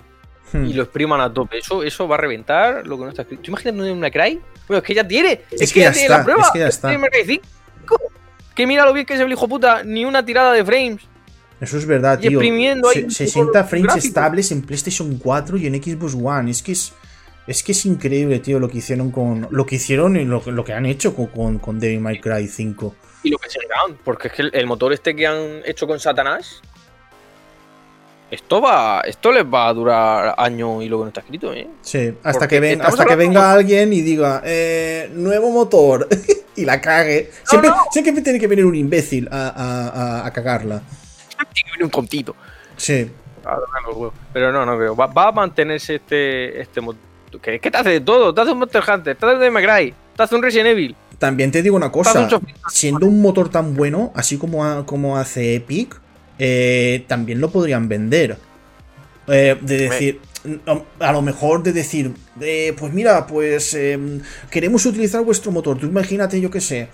[0.53, 0.65] Hmm.
[0.65, 1.59] Y lo expriman a tope.
[1.59, 3.43] Eso, eso va a reventar lo que no está escrito.
[3.43, 4.39] ¿Tú imaginas una Cry?
[4.67, 5.41] Bueno, es que ya tiene.
[5.51, 6.41] Es, que, ya, tiene está, la prueba.
[6.43, 6.89] es que ya está.
[6.89, 7.97] Tiene Cry 5.
[8.55, 9.83] Que mira lo bien que es el hijo puta.
[9.83, 11.01] Ni una tirada de frames.
[11.61, 12.31] Eso es verdad, Y tío.
[12.39, 14.07] exprimiendo ahí Se- un 60 poco frames gráfico.
[14.07, 16.51] estables en PlayStation 4 y en Xbox One.
[16.51, 16.93] Es que es.
[17.47, 19.47] Es que es increíble, tío, lo que hicieron con.
[19.51, 22.47] Lo que hicieron y lo, lo que han hecho con, con, con Devil May Cry
[22.47, 22.95] 5.
[23.23, 23.59] Y lo que se.
[24.03, 26.61] Porque es que el, el motor este que han hecho con Satanás.
[28.31, 29.01] Esto va.
[29.01, 31.67] Esto les va a durar años y lo que no está escrito, ¿eh?
[31.81, 36.07] Sí, hasta Porque que, ven, hasta que venga como- alguien y diga, eh, nuevo motor,
[36.55, 37.29] y la cague.
[37.43, 39.89] Siempre, siempre tiene que venir un imbécil a, a-
[40.21, 40.81] a- a cagarla.
[41.53, 42.35] Tiene que venir un contito.
[42.77, 43.11] Sí.
[44.33, 44.95] Pero no, no creo.
[44.95, 47.01] Va, va a mantenerse este, este motor.
[47.41, 48.33] ¿Qué, ¿Qué te hace de todo?
[48.33, 50.95] Te hace un Monster Hunter, te hace un Cry, te hace un Resident Evil.
[51.17, 55.55] También te digo una cosa, un siendo un motor tan bueno, así como, como hace
[55.55, 55.95] Epic,
[56.43, 58.35] eh, también lo podrían vender.
[59.27, 60.19] Eh, de decir,
[60.65, 65.77] a a lo mejor de decir, eh, pues mira, pues em, queremos utilizar vuestro motor.
[65.77, 66.89] Tú imagínate, yo qué sé,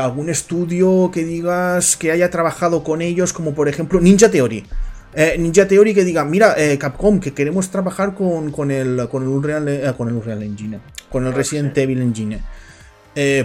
[0.00, 4.64] algún estudio que digas que haya trabajado con ellos, como por ejemplo Ninja Theory.
[5.14, 9.22] Eh, Ninja Theory que diga, mira, eh, Capcom, que queremos trabajar con, con el, con
[9.22, 12.40] el Unreal, eh, con el Unreal Engine, con el Resident Evil Engine.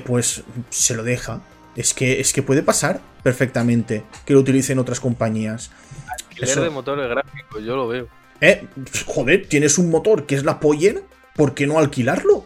[0.03, 1.41] Pues se lo deja.
[1.79, 5.71] Es que, es que puede pasar perfectamente que lo utilicen otras compañías.
[6.11, 6.61] Alquiler Eso.
[6.61, 8.07] de motores gráficos, yo lo veo.
[8.41, 8.67] Eh,
[9.05, 11.03] joder, tienes un motor que es la poller,
[11.35, 12.45] ¿por qué no alquilarlo?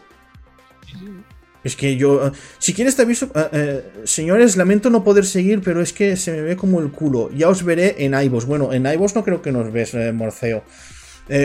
[1.64, 2.26] Es que yo.
[2.28, 3.26] eh, Si quieres te aviso.
[3.34, 6.90] eh, eh, señores, lamento no poder seguir, pero es que se me ve como el
[6.92, 7.30] culo.
[7.32, 8.44] Ya os veré en iVoox.
[8.44, 10.62] Bueno, en iVoox no creo que nos ves, eh, Morceo.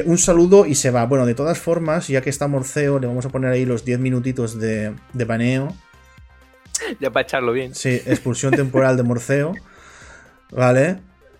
[0.06, 1.06] Un saludo y se va.
[1.06, 4.00] Bueno, de todas formas, ya que está Morceo, le vamos a poner ahí los 10
[4.00, 5.74] minutitos de, de baneo.
[7.00, 7.76] Ya para echarlo bien.
[7.76, 9.54] Sí, expulsión temporal de Morceo.
[10.52, 11.00] Vale.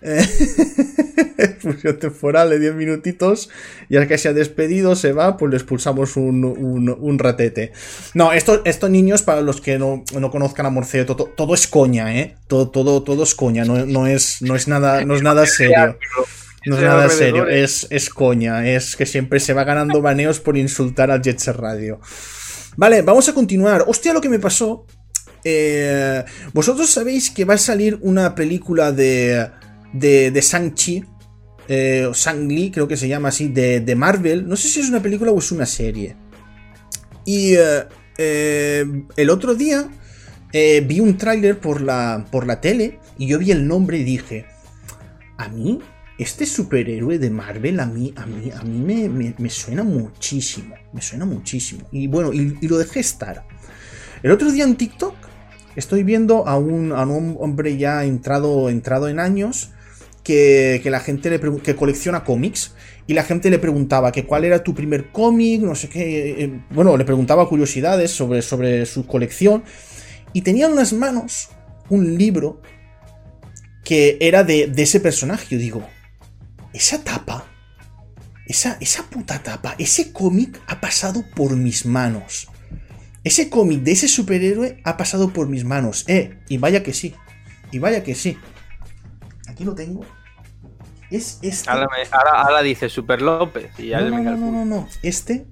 [1.38, 3.50] Expulsión temporal de 10 minutitos.
[3.88, 7.72] Ya que se ha despedido, se va, pues le expulsamos un, un- ratete.
[8.14, 11.66] No, esto- estos niños, para los que no, no conozcan a Morceo, todo, todo es
[11.66, 12.36] coña, ¿eh?
[12.46, 15.98] Todo, todo, todo es coña, no, no es, no, es nada, no es nada serio.
[16.66, 20.56] No es nada serio, es- es, coña, es que siempre se va ganando baneos por
[20.58, 22.00] insultar al Jet Set Radio.
[22.76, 23.84] Vale, vamos a continuar.
[23.86, 24.86] Hostia, lo que me pasó.
[25.44, 29.48] Eh, Vosotros sabéis que va a salir una película de,
[29.92, 31.04] de, de Shang-Chi,
[31.68, 34.46] eh, o Shang-Li, creo que se llama así, de, de Marvel.
[34.48, 36.16] No sé si es una película o es una serie.
[37.24, 37.54] Y
[38.18, 38.84] eh,
[39.16, 39.88] el otro día
[40.52, 44.46] vi un tráiler por la, por la tele y yo vi el nombre y dije,
[45.38, 45.78] a mí,
[46.18, 50.74] este superhéroe de Marvel, a mí, a mí, a mí me, me- me suena muchísimo.
[50.92, 51.86] Me suena muchísimo.
[51.92, 53.46] Y bueno, y, y lo dejé estar.
[54.22, 55.14] El otro día en TikTok
[55.76, 59.70] estoy viendo a un, a un hombre ya entrado, entrado en años
[60.22, 62.74] que, que la gente le que colecciona cómics
[63.06, 66.44] y la gente le preguntaba que cuál era tu primer cómic, no sé qué.
[66.44, 69.64] eh, bueno, le preguntaba curiosidades sobre, sobre su colección
[70.32, 71.48] y tenía en las manos
[71.88, 72.60] un libro
[73.84, 75.46] que era de, de ese personaje.
[75.50, 75.82] Yo digo,
[76.72, 77.46] esa tapa,
[78.46, 82.49] esa, esa puta tapa, ese cómic ha pasado por mis manos.
[83.24, 86.04] Ese cómic de ese superhéroe ha pasado por mis manos.
[86.08, 87.14] Eh, y vaya que sí.
[87.70, 88.36] Y vaya que sí.
[89.46, 90.04] Aquí lo tengo.
[91.10, 91.68] Es este.
[91.70, 94.88] Ahora, me- ahora- ahora dice Super López y ya No, no, no, no, no, no.
[95.02, 95.46] Este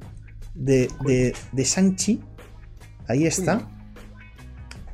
[0.55, 2.21] de, de, de Shang-Chi.
[3.09, 3.69] Ahí está.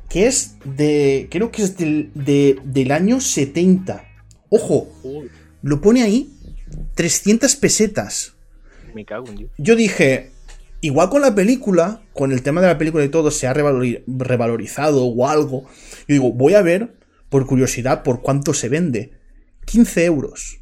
[0.09, 1.27] Que es de.
[1.31, 4.03] Creo que es del, de- del año 70.
[4.49, 4.87] Ojo,
[5.61, 6.31] lo pone ahí.
[6.95, 8.33] 300 pesetas.
[8.93, 9.51] me cago en Dios.
[9.57, 10.31] Yo dije,
[10.85, 14.03] igual con la película, con el tema de la película y todo, se ha revalori-
[14.07, 15.63] revalorizado o algo.
[16.07, 16.95] Yo digo, voy a ver,
[17.29, 19.11] por curiosidad, por cuánto se vende.
[19.65, 20.59] 15 euros.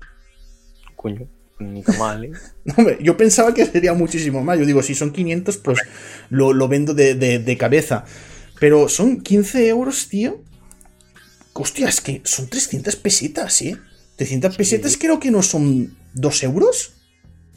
[0.96, 1.28] Coño,
[1.60, 2.32] ni tan mal, ¿eh?
[2.78, 4.58] Hombre, yo pensaba que sería muchísimo más.
[4.60, 5.80] Yo digo, si son 500, pues
[6.30, 8.06] lo, lo vendo de, de- de cabeza.
[8.60, 10.42] Pero son 15 euros, tío.
[11.54, 13.78] Hostia, es que son 300 pesetas, ¿eh?
[14.16, 16.94] 300 pesetas creo que no son 2 euros.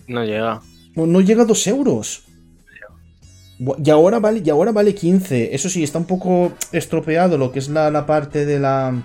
[0.09, 0.63] No llega.
[0.95, 2.25] No, no llega a 2 euros.
[3.59, 5.55] Y ahora vale, y ahora vale 15.
[5.55, 9.03] Eso sí, está un poco estropeado lo que es la, la parte de la,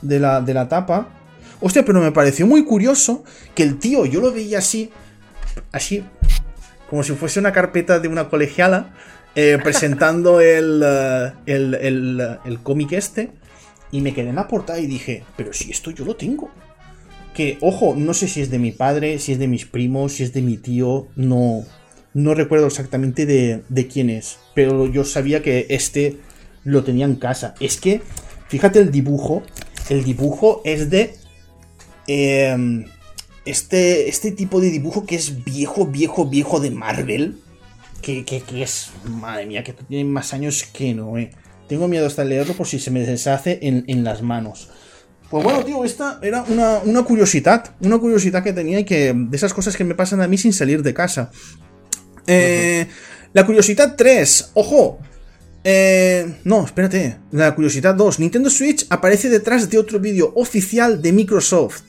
[0.00, 0.40] de la.
[0.40, 1.08] de la tapa.
[1.60, 4.90] Hostia, pero me pareció muy curioso que el tío, yo lo veía así.
[5.72, 6.04] Así.
[6.88, 8.94] Como si fuese una carpeta de una colegiala.
[9.34, 13.32] eh, presentando el, eh, el, el, el cómic este.
[13.90, 16.50] Y me quedé en la portada y dije, pero si esto yo lo tengo.
[17.34, 20.24] Que, ojo, no sé si es de mi padre, si es de mis primos, si
[20.24, 21.64] es de mi tío, no,
[22.18, 26.18] no recuerdo exactamente de, quién es, pero yo sabía que este
[26.64, 27.54] lo tenía en casa.
[27.60, 28.02] Es que,
[28.48, 29.42] fíjate el dibujo,
[29.88, 31.14] el dibujo es de...
[32.08, 32.86] em,
[33.44, 37.38] este, este tipo de dibujo que es viejo, viejo, viejo de Marvel,
[38.02, 38.90] que, que- es...
[39.04, 41.30] Madre mía, que tiene más años que no, eh.
[41.68, 44.70] Tengo miedo hasta leerlo por si se me deshace en, en las manos.
[45.30, 47.74] Pues bueno, tío, esta era una, una curiosidad.
[47.80, 49.12] Una curiosidad que tenía y que.
[49.14, 51.30] De esas cosas que me pasan a mí sin salir de casa.
[52.28, 52.86] Eh,
[53.32, 54.50] La curiosidad 3.
[54.54, 55.00] ¡Ojo!
[55.64, 57.18] Eh, no, espérate.
[57.32, 58.20] La curiosidad 2.
[58.20, 61.82] Nintendo Switch aparece detrás de otro vídeo oficial de Microsoft.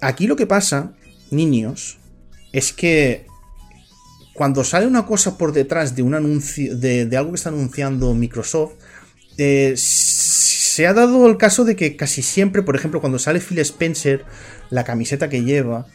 [0.00, 0.92] Aquí lo que pasa,
[1.30, 1.98] niños,
[2.52, 3.26] es que
[4.34, 8.12] cuando sale una cosa por detrás de un anuncio, de, de algo que está anunciando
[8.12, 8.74] Microsoft,
[9.38, 13.58] eh, se ha dado el caso de que casi siempre, por ejemplo, cuando sale Phil
[13.60, 14.24] Spencer,
[14.68, 15.86] la camiseta que lleva,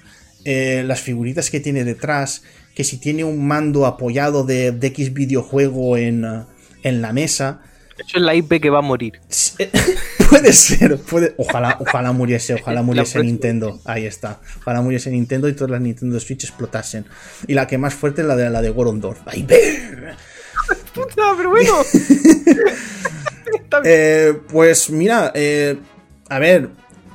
[0.46, 2.44] eh, las figuritas que tiene detrás,
[2.76, 6.46] que si tiene un mando apoyado de, de X videojuego en, uh,
[6.84, 7.62] en la mesa.
[7.98, 9.20] Eso es la IP que va a morir.
[10.30, 11.36] puede ser, puede.
[11.38, 13.80] Ojalá, ojalá muriese, ojalá muriese Nintendo.
[13.86, 14.40] Ahí está.
[14.62, 17.06] Ojalá muriese Nintendo y todas las Nintendo Switch explotasen.
[17.48, 19.20] Y la que más fuerte es la de la de Gorondorf.
[19.26, 19.44] ¡Ay,
[20.94, 21.74] Puta, pero bueno.
[23.84, 25.78] eh, pues mira, eh,
[26.30, 26.70] a ver,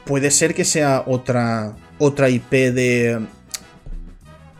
[0.04, 3.20] puede ser que sea otra, otra IP de,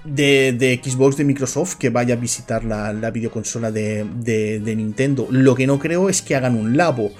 [0.04, 4.76] de, de, Xbox de Microsoft que vaya a visitar la, la videoconsola de, de, de,
[4.76, 5.26] Nintendo.
[5.30, 7.12] Lo que no creo es que hagan un labo.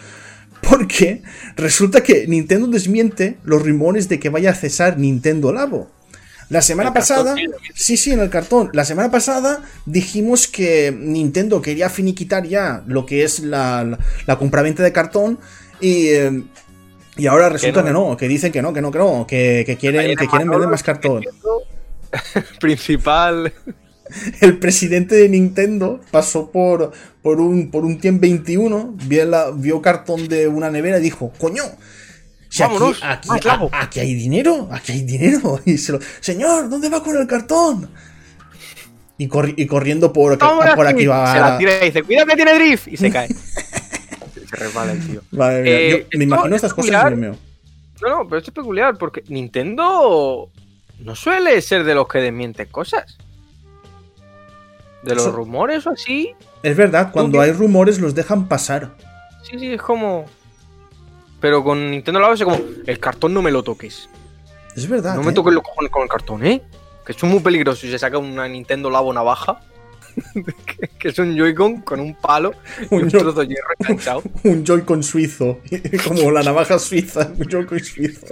[0.62, 1.22] Porque
[1.56, 5.90] resulta que Nintendo desmiente los rumores de que vaya a cesar Nintendo Labo.
[6.48, 7.34] La semana pasada,
[7.74, 8.70] sí, sí, en el cartón.
[8.72, 14.38] La semana pasada dijimos que Nintendo quería finiquitar ya lo que es la, la, la
[14.38, 15.40] compraventa de cartón
[15.80, 16.44] y, eh,
[17.16, 18.04] y ahora resulta que no.
[18.04, 18.16] que no.
[18.16, 20.82] que dicen que no, que no, que no, que, que quieren, que quieren vender más
[20.82, 21.24] cartón.
[22.60, 23.52] Principal.
[24.40, 26.92] El presidente de Nintendo pasó por,
[27.22, 31.32] por un, por un tiempo 21, vio, la, vio cartón de una nevera y dijo,
[31.38, 31.64] coño,
[32.48, 35.60] si aquí, aquí, a, aquí, hay dinero, aquí hay dinero.
[35.64, 37.90] Y se lo, Señor, ¿dónde va con el cartón?
[39.18, 41.32] Y, corri y corriendo por, por aquí va.
[41.32, 42.86] Se la tira y dice, cuidado que tiene drift.
[42.88, 43.28] Y se cae.
[44.47, 45.20] Se resbala el tío.
[45.30, 47.36] Vale, mira, eh, yo me imagino estas cosas, mío.
[48.03, 50.51] No, no, pero esto es peculiar porque Nintendo
[50.99, 53.18] no suele ser de los que desmienten cosas.
[55.03, 55.32] De los Eso...
[55.32, 56.34] rumores o así.
[56.62, 58.97] Es verdad, cuando hay rumores los dejan pasar.
[59.42, 60.26] Sí, sí, es como.
[61.40, 64.09] Pero con Nintendo Labo es como, el cartón no me lo toques.
[64.74, 65.14] Es verdad.
[65.14, 65.34] No me ¿eh?
[65.34, 66.62] toques los cojones con el cartón, ¿eh?
[67.05, 69.61] Que es muy peligroso y se saca una Nintendo Labo navaja.
[70.98, 72.52] que, es un Joy-Con con un palo
[72.90, 74.22] y un, un trozo de hierro enganchado.
[74.44, 75.60] Un Joy-Con suizo.
[76.06, 77.32] como la navaja suiza.
[77.38, 78.26] Un Joy-Con suizo.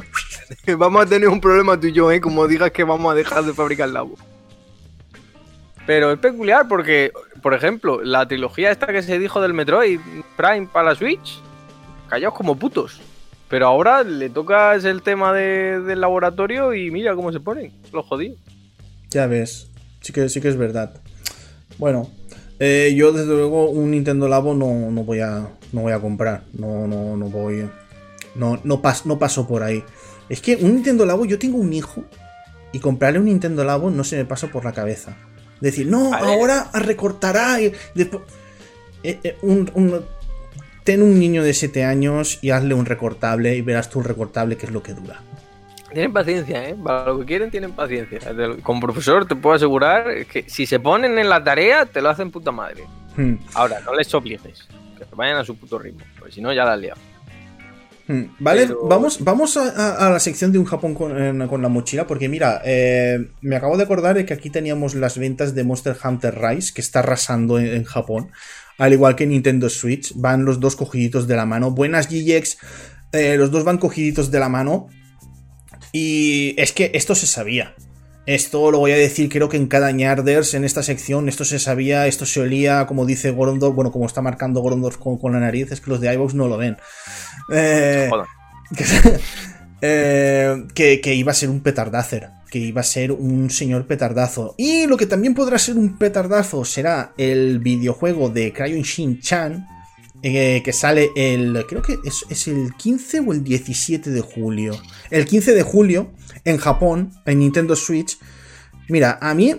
[0.79, 2.21] vamos a tener un problema tú y yo, ¿eh?
[2.21, 4.17] Como digas que vamos a dejar de fabricar Labo.
[5.87, 7.13] Pero es peculiar porque,
[7.43, 10.01] por ejemplo, la trilogía esta que se dijo del Metroid
[10.37, 11.41] Prime para la Switch,
[12.09, 13.01] callaos como putos.
[13.49, 17.73] Pero ahora le tocas el tema de, del laboratorio y mira cómo se ponen.
[17.93, 18.37] Lo jodí.
[19.11, 19.71] Ya ves.
[20.01, 21.01] Sí que, sí que es verdad.
[21.79, 22.11] Bueno,
[22.59, 26.45] eh, yo desde luego un Nintendo Labo no, no, voy a no voy a comprar.
[26.53, 27.69] No, no, no voy.
[28.35, 29.83] No, no, pas, no paso por ahí.
[30.29, 32.05] Es que un Nintendo Labo, yo tengo un hijo
[32.73, 35.17] y comprarle un Nintendo Labo no se me pasa por la cabeza.
[35.61, 37.61] Decir, no, ahora recortará.
[37.61, 38.23] Y después,
[39.03, 40.05] eh, eh, un, un,
[40.83, 44.57] ten un niño de 7 años y hazle un recortable y verás tú el recortable
[44.57, 45.23] que es lo que dura.
[45.95, 46.75] Tienen paciencia, ¿eh?
[46.75, 48.21] Para lo que quieren tienen paciencia.
[48.63, 52.31] Como profesor te puedo asegurar que si se ponen en la tarea te lo hacen
[52.31, 52.83] puta madre.
[53.17, 53.37] Hmm.
[53.55, 54.67] Ahora, no les obligues.
[54.99, 56.05] Que vayan a su puto ritmo.
[56.19, 57.01] Porque si no ya la has liado.
[58.09, 58.25] Hmm.
[58.39, 58.87] Vale, Pero...
[58.87, 62.07] vamos, vamos a, a, a, la sección de un Japón con, eh, con la mochila,
[62.07, 65.97] porque mira, eh, me acabo de acordar de que aquí teníamos las ventas de Monster
[66.05, 68.31] Hunter Rise, que está arrasando en, en, Japón,
[68.77, 71.71] al igual que Nintendo Switch, van los dos cogiditos de la mano.
[71.71, 72.59] Buenas GX,
[73.13, 74.89] eh, los dos van cogiditos de la mano,
[75.95, 77.73] y es que esto se sabía.
[78.27, 81.61] Esto lo voy a decir, creo que en cada Ñarders, en esta sección, esto se
[81.61, 85.39] sabía, esto se olía, como dice Gorondorf, bueno, como está marcando Gorondorf con, con la
[85.39, 86.79] nariz, es que los de iVox no lo ven.
[87.53, 88.11] Eh,
[88.77, 88.85] que,
[89.83, 94.57] eh, que, que, iba a ser un petardacer, que iba a ser un señor petardazo.
[94.59, 99.69] Y lo que también podrá ser un petardazo será el videojuego de Crayon Shin-Chan,
[100.33, 101.67] que sale el.
[101.69, 104.81] Creo que es, el 15 o el 17 de julio.
[105.11, 106.13] El 15 de julio,
[106.45, 108.19] en Japón, en Nintendo Switch.
[108.89, 109.55] Mira, a mí.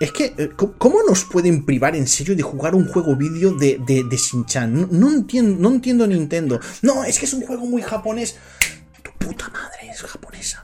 [0.00, 3.78] Es que, eh, ¿cómo nos pueden privar en serio de jugar un juego vídeo de,
[3.78, 4.72] de, Shin-Chan?
[4.72, 6.58] No, no, entiendo, no entiendo Nintendo.
[6.82, 8.36] No, es que es un juego muy japonés.
[9.02, 10.62] Tu puta madre es japonesa.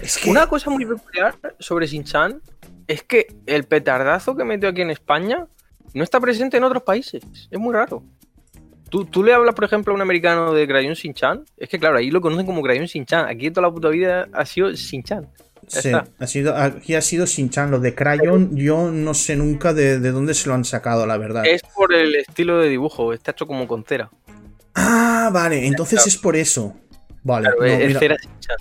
[0.00, 0.28] Es que...
[0.28, 2.42] Una cosa muy peculiar sobre Shin-Chan
[2.86, 5.46] es que el petardazo que metió aquí en España
[5.94, 7.22] no está presente en otros países.
[7.50, 8.04] Es muy raro.
[8.90, 11.44] ¿Tú, tú, le hablas, por ejemplo, a un americano de Crayon Shin-Chan.
[11.56, 13.26] Es que, claro, ahí lo conocen como Crayon Shin-Chan.
[13.28, 15.28] Aquí toda la puta vida ha sido Shin-Chan.
[15.68, 17.70] Sí, ha sido, aquí ha sido Shin-Chan.
[17.70, 21.16] Lo de Crayon, yo no sé nunca de, de, dónde se lo han sacado, la
[21.16, 21.46] verdad.
[21.46, 23.12] Es por el estilo de dibujo.
[23.12, 24.10] Está hecho como con cera.
[24.74, 25.66] Ah, vale.
[25.66, 26.74] Entonces es por eso.
[27.22, 27.44] Vale.
[27.46, 28.00] Claro, no, es mira.
[28.00, 28.56] cera Shin-Chan.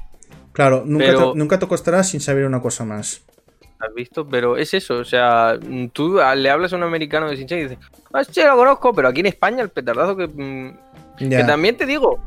[0.52, 1.32] Claro, nunca, Pero...
[1.32, 3.24] te, nunca te sin saber una cosa más.
[3.80, 4.28] ¿Has visto?
[4.28, 5.58] Pero es eso, o sea,
[5.94, 7.78] tú le hablas a un americano de Shin-Chan y dices,
[8.14, 10.28] ah, sí, lo conozco, pero aquí en España el petardazo que...
[10.28, 10.78] mm.
[11.18, 12.20] Que también te digo,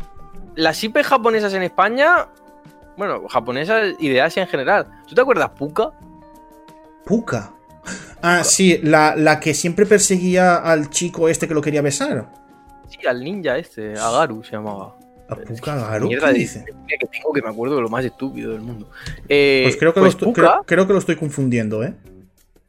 [0.55, 2.29] las IP japonesas en España,
[2.99, 4.87] bueno, japonesas y de Asia en general.
[5.09, 5.93] ¿Tú te acuerdas Puka?
[7.07, 7.53] Puka.
[8.21, 12.27] Ah, sí, la, la que siempre perseguía al chico este que lo quería besar.
[12.89, 14.95] Sí, al ninja este, Agaru se llamaba.
[15.29, 16.65] A Puka Garo, Mierda ¿qué de dice?
[16.87, 18.89] que tengo que me acuerdo de lo más estúpido del mundo.
[19.29, 21.95] Eh, Pues creo que, pues lo estoy, Puka- creo, creo que lo estoy confundiendo, ¿eh?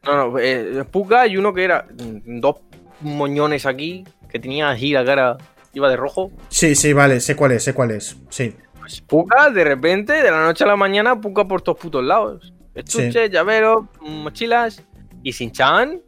[0.05, 2.55] No, no, eh, Puka y uno que era mm, dos
[3.03, 5.37] moñones aquí, que tenía así la cara,
[5.73, 6.31] iba de rojo.
[6.49, 8.17] Sí, sí, vale, sé cuál es, sé cuál es.
[8.29, 8.55] Sí.
[8.79, 12.53] Pues Puka, de repente, de la noche a la mañana, Puka por todos putos lados.
[12.75, 14.81] Estuches, llaveros, mochilas.
[15.21, 16.01] Y Shin-Chan.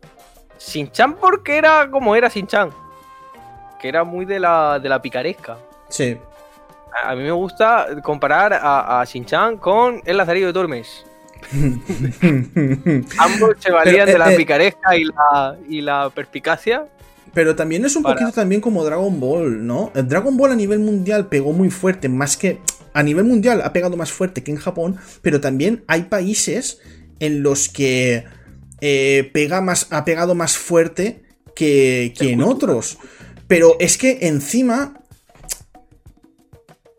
[0.59, 2.69] Shin-Chan porque era como era Shin-Chan.
[3.79, 5.57] Que era muy de la, de la picaresca.
[5.89, 6.17] Sí.
[7.03, 11.05] A a mí me gusta comparar a, a Shin-Chan con el Lazarillo de Tormes.
[13.17, 14.37] Ambos se valían Pero, de la eh, eh.
[14.37, 16.85] picaresca y la, y la perspicacia.
[17.33, 19.91] Pero también es un Para- poquito también como Dragon Ball, ¿no?
[19.93, 22.59] El Dragon Ball a nivel mundial pegó muy fuerte, más que...
[22.93, 26.79] A nivel mundial ha pegado más fuerte que en Japón, pero también hay países
[27.19, 28.23] en los que
[28.79, 31.23] eh, pega más, ha pegado más fuerte
[31.57, 32.97] que, que en otros.
[33.47, 35.01] Pero es que encima...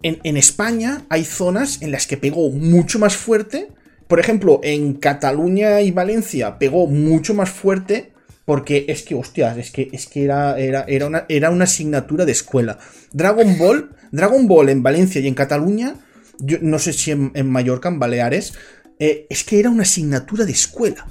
[0.02, 3.68] En, en España hay zonas en las que pegó mucho más fuerte.
[4.08, 8.12] Por ejemplo, en Cataluña y Valencia pegó mucho más fuerte
[8.44, 12.24] porque es que, hostias, es que, es que era, era, era, una, era una asignatura
[12.24, 12.78] de escuela.
[13.12, 15.96] Dragon Ball, Dragon Ball en Valencia y en Cataluña,
[16.38, 18.54] yo no sé si en, en Mallorca, en Baleares,
[19.00, 21.04] eh, es que era una asignatura de escuela.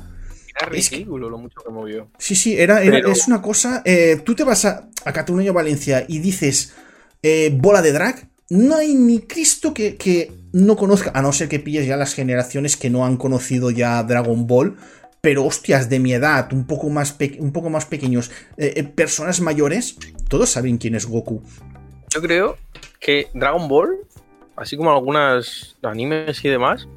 [0.57, 2.09] Era Es que- ridículo lo mucho que movió.
[2.17, 3.81] Sí, sí, era, era- Pero- es una cosa.
[3.83, 6.71] eh, tú te vas a, a Cataluña o Valencia y dices
[7.21, 8.29] eh, bola de drag.
[8.49, 12.13] No hay ni Cristo que, que no conozca, a no ser que pilles ya las
[12.13, 14.77] generaciones que no han conocido ya Dragon Ball.
[15.19, 19.41] Pero hostias, de mi edad, un poco más, un poco más pequeños, eh, eh, personas
[19.41, 19.97] mayores,
[20.29, 21.43] todos saben quién es Goku.
[22.09, 22.57] Yo creo
[23.01, 23.97] que Dragon Ball,
[24.55, 26.87] así como algunas animes y demás,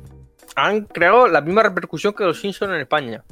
[0.54, 3.24] han creado la misma repercusión que los Simpsons en España.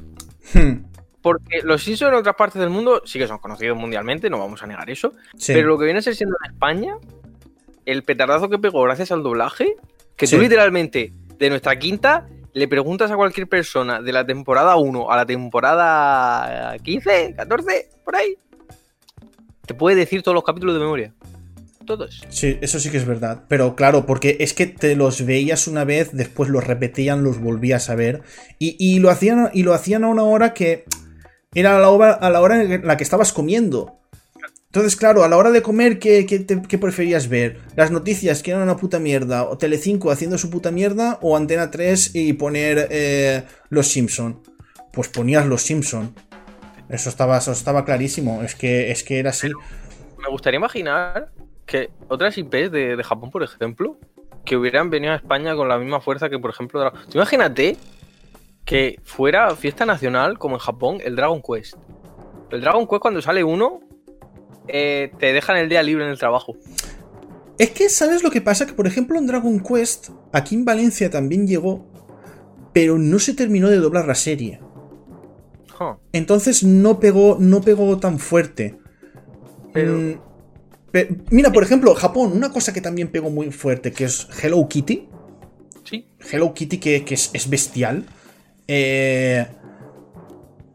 [0.53, 0.83] Hmm,
[1.21, 4.61] Porque los Simpsons en otras partes del mundo sí que son conocidos mundialmente, no vamos
[4.61, 5.13] a negar eso.
[5.37, 5.53] sí.
[5.53, 6.95] Pero lo que viene a ser siendo en España,
[7.85, 9.75] el petardazo que pegó gracias al doblaje,
[10.17, 10.35] que Sí.
[10.35, 15.15] tú literalmente, de nuestra quinta, le preguntas a cualquier persona de la temporada 1 a
[15.15, 18.35] la temporada 15, 14, por ahí,
[19.65, 21.13] te puede decir todos los capítulos de memoria.
[21.85, 22.21] Todos.
[22.29, 23.43] Sí, eso sí que es verdad.
[23.47, 27.89] Pero claro, porque es que te los veías una vez, después los repetían, los volvías
[27.89, 28.23] a ver.
[28.59, 30.83] Y, y lo, hacían, y lo hacían a una hora que
[31.53, 33.99] era a la hora, a la hora en la que estabas comiendo.
[34.67, 37.59] Entonces, claro, a la hora de comer, ¿qué, preferías ver?
[37.75, 39.43] ¿Las noticias, que eran una puta mierda?
[39.45, 41.19] ¿O Telecinco haciendo su puta mierda?
[41.21, 44.41] ¿O Antena 3 y poner eh, Los Simpson?
[44.91, 46.13] Pues ponías Los Simpson.
[46.89, 48.43] Eso estaba, eso estaba clarísimo.
[48.43, 49.47] Es que, es que era así.
[50.17, 51.31] Me gustaría imaginar
[51.65, 53.97] que otras IPs de, Japón, por ejemplo,
[54.45, 57.77] que hubieran venido a España con la misma fuerza que, por ejemplo, Dra- tú imagínate
[58.65, 61.75] que fuera fiesta nacional, como en Japón, el Dragon Quest.
[62.51, 63.81] El Dragon Quest, cuando sale uno,
[64.67, 66.55] eh, te dejan el día libre en el trabajo.
[67.57, 68.65] Es que, ¿sabes lo que pasa?
[68.67, 71.85] Que, por ejemplo, en Dragon Quest, aquí en Valencia también llegó,
[72.73, 74.59] pero no se terminó de doblar la serie.
[75.79, 75.95] Huh.
[76.13, 78.77] Entonces no pegó, no pegó tan fuerte.
[79.73, 80.19] Pero- Mm,
[81.29, 85.07] mira, por ejemplo, Japón, una cosa que también pegó muy fuerte, que es Hello Kitty.
[85.83, 86.07] Sí.
[86.31, 88.05] Hello Kitty, que, que es, es bestial.
[88.67, 89.45] Eh,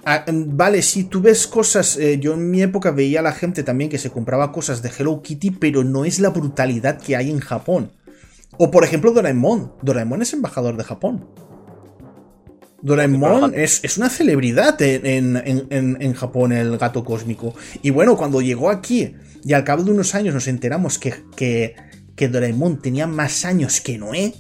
[0.05, 1.97] ah, mm, vale, si tú ves cosas.
[1.97, 4.91] eh, yo en mi época veía a la gente también que se compraba cosas de
[4.97, 7.93] Hello Kitty, pero no es la brutalidad que hay en Japón.
[8.59, 9.73] O por ejemplo, Doraemon.
[9.83, 11.27] Doraemon es embajador de Japón.
[12.83, 17.55] Doraemon es, es una celebridad en, en- en- en- en Japón, el gato cósmico.
[17.81, 21.77] Y bueno, cuando llegó aquí y al cabo de unos años nos enteramos que, que,
[22.17, 24.35] que Doraemon tenía más años que Noé,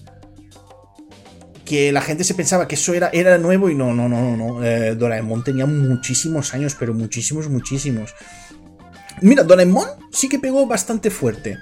[1.72, 4.36] que la gente se pensaba que eso era, era nuevo y no, no, no, no,
[4.36, 4.62] no.
[4.62, 8.14] Eh, Doraemon tenía muchísimos años, pero muchísimos, muchísimos.
[9.22, 11.56] Mira, Doraemon sí que pegó bastante fuerte.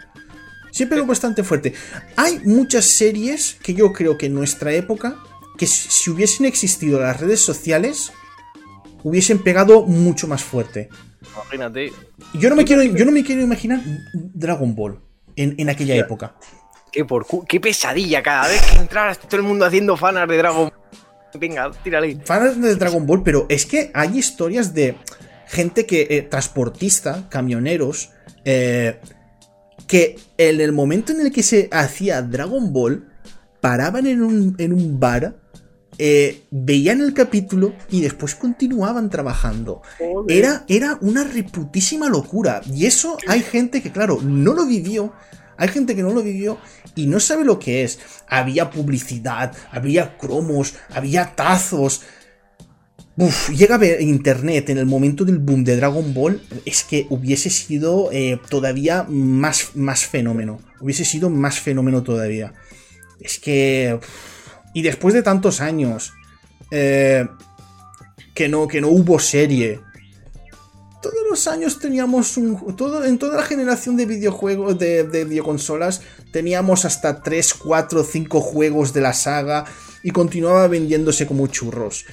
[0.72, 1.74] Sí pegó bastante fuerte.
[2.16, 5.16] Hay muchas series que yo creo que en nuestra época,
[5.56, 8.10] que si hubiesen existido las redes sociales,
[9.04, 10.88] hubiesen pegado mucho más fuerte.
[11.36, 11.92] Imagínate.
[12.34, 13.80] Yo no me quiero, yo no me quiero imaginar
[14.12, 14.98] Dragon Ball
[15.36, 16.34] en, en aquella época.
[16.92, 20.72] Qué, por qué pesadilla cada vez que entras todo el mundo haciendo fanas de Dragon
[21.38, 22.18] Venga, tírale.
[22.24, 24.96] fans de Dragon Ball, pero es que hay historias de
[25.46, 28.10] gente que, eh, transportista, camioneros,
[28.44, 28.98] eh,
[29.86, 33.08] que en el momento en el que se hacía Dragon Ball,
[33.60, 35.36] paraban en un, en un bar,
[35.98, 39.82] eh, veían el capítulo y después continuaban trabajando.
[40.28, 42.62] Era, era una reputísima locura.
[42.72, 45.12] Y eso hay gente que, claro, no lo vivió.
[45.60, 46.58] Hay gente que no lo vivió
[46.94, 47.98] y no sabe lo que es.
[48.26, 52.00] Había publicidad, había cromos, había tazos.
[53.18, 57.06] Uf, llega a ver internet en el momento del boom de Dragon Ball, es que
[57.10, 60.62] hubiese sido eh, todavía más, más fenómeno.
[60.80, 62.54] Hubiese sido más fenómeno todavía.
[63.20, 64.00] Es que...
[64.72, 66.14] y después de tantos años,
[66.70, 67.28] eh,
[68.32, 69.80] que, no, que no hubo serie.
[71.02, 72.76] Todos los años teníamos un...
[72.76, 78.40] Todo, en toda la generación de videojuegos, de, de videoconsolas, teníamos hasta 3, 4, 5
[78.40, 79.64] juegos de la saga
[80.02, 82.04] y continuaba vendiéndose como churros.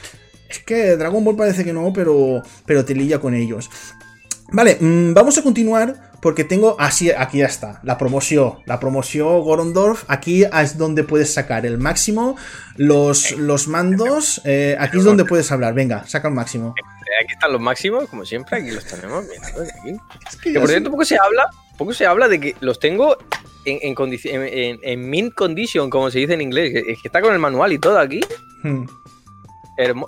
[0.49, 3.69] Es que Dragon Ball parece que no, pero, pero te lilla con ellos.
[4.51, 9.41] Vale, mmm, vamos a continuar porque tengo así, aquí ya está, la promoción, la promoción
[9.41, 12.35] Gorondorf, aquí es donde puedes sacar el máximo,
[12.75, 16.73] los, los mandos, eh, aquí es donde puedes hablar, venga, saca el máximo.
[17.23, 19.97] Aquí están los máximos, como siempre, aquí los tenemos, mira, aquí.
[20.27, 23.17] Es que, que por cierto, poco se habla, poco se habla de que los tengo
[23.65, 23.95] en, en,
[24.25, 27.73] en, en mint condition, como se dice en inglés, es que está con el manual
[27.73, 28.21] y todo aquí.
[28.63, 28.85] Hmm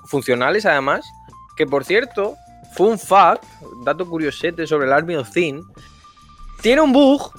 [0.06, 1.06] funcionales además,
[1.56, 2.36] que por cierto,
[2.74, 3.44] fun fact,
[3.84, 5.64] dato curiosete sobre el Army of Thin,
[6.62, 7.32] tiene un bug,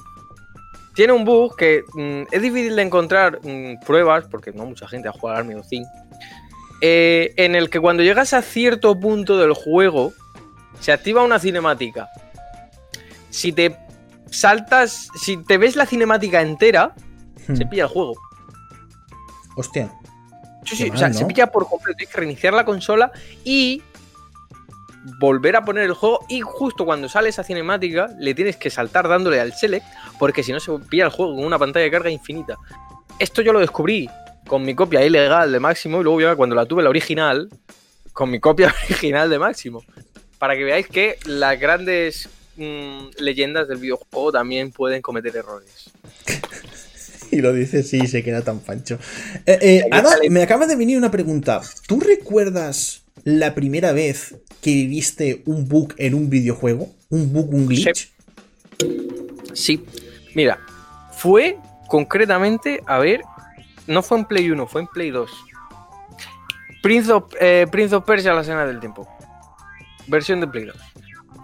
[0.95, 5.07] tiene un bug que mm, es difícil de encontrar mm, pruebas, porque no mucha gente
[5.07, 5.85] ha jugado al Army of Thin,
[6.81, 10.13] eh, en el que cuando llegas a cierto punto del juego,
[10.79, 12.09] se activa una cinemática.
[13.29, 13.77] Si te
[14.31, 16.95] saltas, si te ves la cinemática entera,
[17.47, 17.55] hmm.
[17.55, 18.15] se pilla el juego.
[19.55, 19.91] Hostia.
[20.65, 21.97] Sí, sí, o sea, se pilla por completo.
[21.97, 23.11] Tienes que reiniciar la consola
[23.43, 23.81] y
[25.19, 26.25] volver a poner el juego.
[26.29, 29.85] Y justo cuando sale esa cinemática, le tienes que saltar dándole al select,
[30.19, 32.57] porque si no se pilla el juego con una pantalla de carga infinita.
[33.19, 34.09] Esto yo lo descubrí
[34.51, 37.47] con mi copia ilegal de Máximo y luego ya cuando la tuve la original,
[38.11, 39.81] con mi copia original de Máximo.
[40.39, 42.27] Para que veáis que las grandes
[42.57, 45.89] mmm, leyendas del videojuego también pueden cometer errores.
[47.31, 48.99] y lo dice, sí, se queda tan pancho.
[49.45, 51.61] Eh, eh, me acaba de venir una pregunta.
[51.87, 56.91] ¿Tú recuerdas la primera vez que viviste un bug en un videojuego?
[57.07, 58.11] ¿Un bug, un glitch?
[59.53, 59.85] Sí.
[60.35, 60.59] Mira,
[61.13, 63.21] fue concretamente, a ver,
[63.91, 65.31] no fue en Play 1, fue en Play 2.
[66.81, 69.07] Prince of, eh, Prince of Persia, la escena del tiempo.
[70.07, 70.75] Versión de Play 2.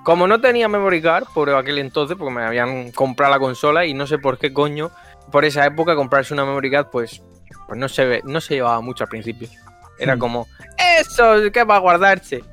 [0.03, 3.93] Como no tenía memory card por aquel entonces, porque me habían comprado la consola y
[3.93, 4.89] no sé por qué coño
[5.31, 7.21] por esa época comprarse una memory card, pues,
[7.67, 9.49] pues no, se ve, no se llevaba mucho al principio.
[9.99, 10.19] Era hmm.
[10.19, 10.47] como,
[10.99, 12.43] eso, ¿qué va a guardarse?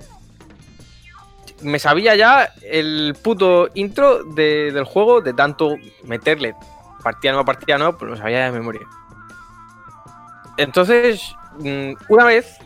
[1.63, 6.55] Me sabía ya el puto intro del juego, de tanto meterle
[7.03, 8.83] partida nueva, partida nueva, pues lo sabía de memoria.
[10.57, 12.59] Entonces, mm, una vez,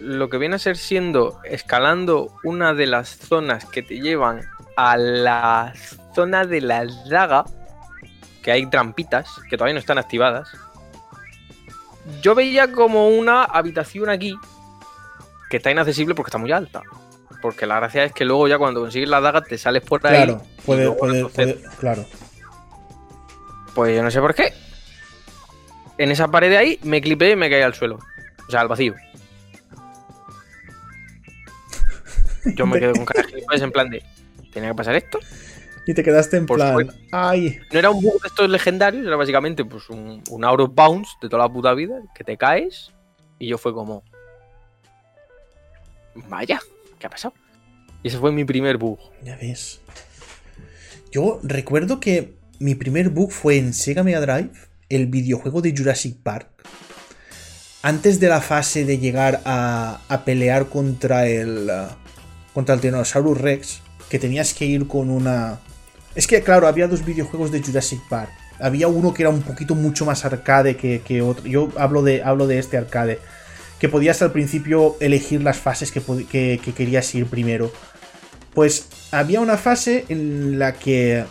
[0.00, 4.42] lo que viene a ser siendo escalando una de las zonas que te llevan
[4.76, 5.72] a la
[6.14, 7.44] zona de la daga,
[8.42, 10.48] que hay trampitas que todavía no están activadas.
[12.22, 14.36] Yo veía como una habitación aquí
[15.50, 16.82] que está inaccesible porque está muy alta.
[17.40, 20.24] Porque la gracia es que luego ya cuando consigues la daga te sales por ahí.
[20.24, 22.04] Claro, puede, puede, claro.
[23.74, 24.52] Pues yo no sé por qué.
[25.98, 27.98] En esa pared de ahí me clipé y me caí al suelo.
[28.46, 28.94] O sea, al vacío.
[32.54, 34.02] Yo me quedo con cara de en plan de.
[34.52, 35.18] ¿Tenía que pasar esto?
[35.86, 36.88] Y te quedaste en plan.
[37.12, 37.58] ¡Ay!
[37.72, 41.16] No era un bug de estos legendarios, era básicamente pues un, un out of bounds
[41.20, 42.92] de toda la puta vida, que te caes.
[43.38, 44.02] Y yo fue como.
[46.28, 46.60] Vaya,
[46.98, 47.34] ¿qué ha pasado?
[48.02, 48.98] Y ese fue mi primer bug.
[49.22, 49.80] Ya ves.
[51.10, 54.50] Yo recuerdo que mi primer bug fue en Sega Mega Drive,
[54.88, 56.48] el videojuego de Jurassic Park.
[57.82, 61.70] Antes de la fase de llegar a, pelear contra el.
[62.52, 65.60] contra el Tyrannosaurus Rex, que tenías que ir con una
[66.18, 68.30] es que, claro, había dos videojuegos de Jurassic Park.
[68.58, 71.46] Había uno que era un poquito mucho más arcade que, otro.
[71.46, 73.20] Yo hablo de, hablo de este arcade.
[73.78, 77.70] Que podías al principio elegir las fases que, que, querías ir primero.
[78.52, 81.24] Pues había una fase en la que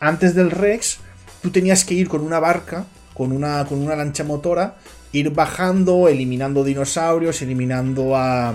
[0.00, 1.00] antes del Rex
[1.42, 4.76] tú tenías que ir con una barca, con una, con una lancha motora,
[5.12, 8.54] ir bajando, eliminando dinosaurios, eliminando a,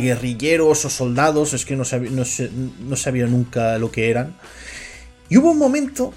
[0.00, 4.34] guerrilleros o soldados, es que no sabía, nunca lo que eran.
[5.28, 6.14] Y hubo un momento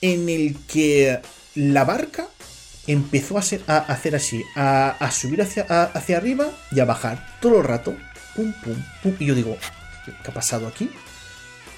[0.00, 1.20] en el que
[1.54, 2.28] la barca
[2.86, 7.94] empezó a hacer así, a, subir hacia, hacia, arriba y a bajar todo el rato.
[8.34, 9.14] Pum, pum, pum.
[9.18, 9.56] Y yo digo,
[10.04, 10.90] ¿qué ha pasado aquí?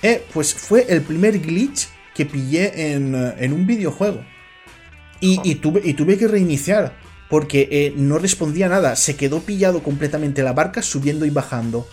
[0.03, 4.25] Eh, pues fue el primer glitch que pillé en, en un videojuego.
[5.21, 6.93] Y, y, tuve, y tuve que reiniciar
[7.33, 8.95] porque eh, no respondía nada.
[8.97, 11.87] Se quedó pillado completamente la barca subiendo y bajando.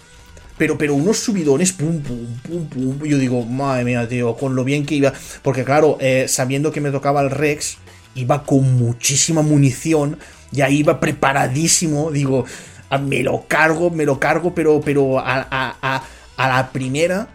[0.57, 3.03] Pero, pero unos subidones, pum, pum, pum, pum.
[3.05, 5.13] Yo digo, madre mía, tío, con lo bien que iba.
[5.41, 7.77] Porque claro, eh, sabiendo que me tocaba el Rex,
[8.15, 10.17] iba con muchísima munición.
[10.51, 12.11] Ya iba preparadísimo.
[12.11, 12.43] Digo,
[12.97, 16.03] me lo cargo, me lo cargo, pero, pero a, a,
[16.35, 17.29] a, la primera,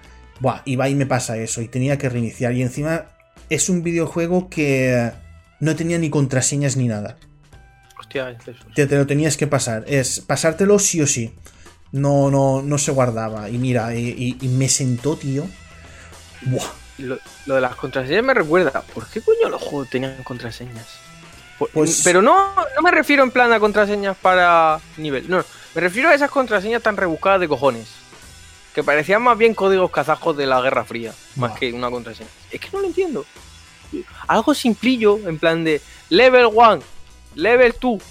[0.45, 2.53] buah, y va y me pasa eso, y tenía que reiniciar.
[2.53, 3.07] Y encima
[3.51, 5.13] es un videojuego que
[5.61, 7.17] no tenía ni contraseñas ni nada.
[7.99, 8.65] Hostia, es eso.
[8.75, 11.35] Te, te lo tenías que pasar, es pasártelo sí o sí.
[11.93, 13.49] No, no, no se guardaba.
[13.49, 15.47] Y mira, y, y me sentó, tío.
[16.43, 20.87] Buah lo, de las contraseñas me recuerda, ¿por qué coño los juegos tenían contraseñas?
[21.73, 22.03] Pues...
[22.05, 26.15] Pero no, no me refiero en plan a contraseñas para nivel, no, me refiero a
[26.15, 27.89] esas contraseñas tan rebuscadas de cojones.
[28.75, 32.29] Que parecían más bien códigos kazajos de la Guerra Fría, más que una contraseña.
[32.51, 33.25] Es que no lo entiendo.
[34.27, 36.81] Algo simplillo, en plan de level 1,
[37.37, 38.03] level 2,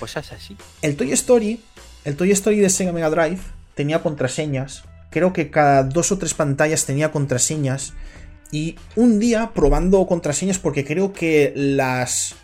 [0.00, 0.56] cosas así.
[0.82, 1.60] El Toy Story,
[2.04, 3.40] el Toy Story de Sega Mega Drive
[3.74, 4.84] tenía contraseñas.
[5.10, 7.94] Creo que cada dos o tres pantallas tenía contraseñas.
[8.50, 12.34] Y un día probando contraseñas, porque creo que las.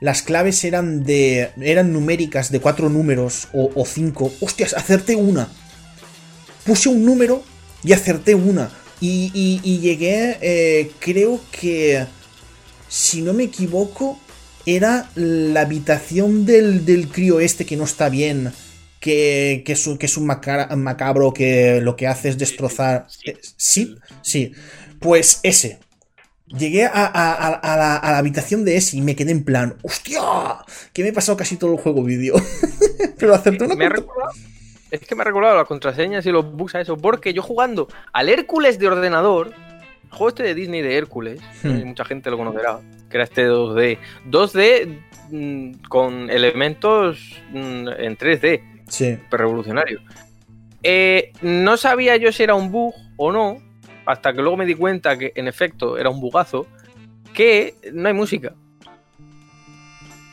[0.00, 1.50] Las claves eran de.
[1.60, 4.32] eran numéricas de cuatro números o, cinco.
[4.40, 4.74] ¡Hostias!
[4.74, 5.48] Acerté una.
[6.64, 7.42] Puse un número
[7.82, 8.70] y acerté una.
[9.00, 10.38] Y, llegué.
[10.40, 12.06] Eh, creo que.
[12.88, 14.18] Si no me equivoco.
[14.66, 18.52] Era la habitación del, del crío este que no está bien.
[19.00, 23.06] Que, que, es, un, que es un macabro que lo que hace es destrozar.
[23.56, 24.52] Sí, sí.
[25.00, 25.80] Pues ese.
[26.46, 30.20] Llegué a, la, habitación de ese y me quedé en plan, ¡hostia!
[30.92, 32.34] Que me he pasado casi todo el juego vídeo.
[33.18, 33.88] Pero acerté una me
[34.90, 36.96] Es que me ha recordado las contraseñas y los bugs a eso.
[36.96, 39.52] Porque yo jugando al Hércules de ordenador,
[40.04, 41.84] el juego este de Disney de Hércules, hmm.
[41.84, 43.98] mucha gente lo conocerá, que era este 2D.
[44.28, 44.98] 2D
[45.30, 48.82] mm, con elementos mm, en 3D.
[48.88, 49.18] Sí.
[49.30, 50.00] Revolucionario.
[50.82, 53.58] Eh, no sabía yo si era un bug o no,
[54.06, 56.66] hasta que luego me di cuenta que en efecto era un bugazo,
[57.32, 58.54] que no hay música.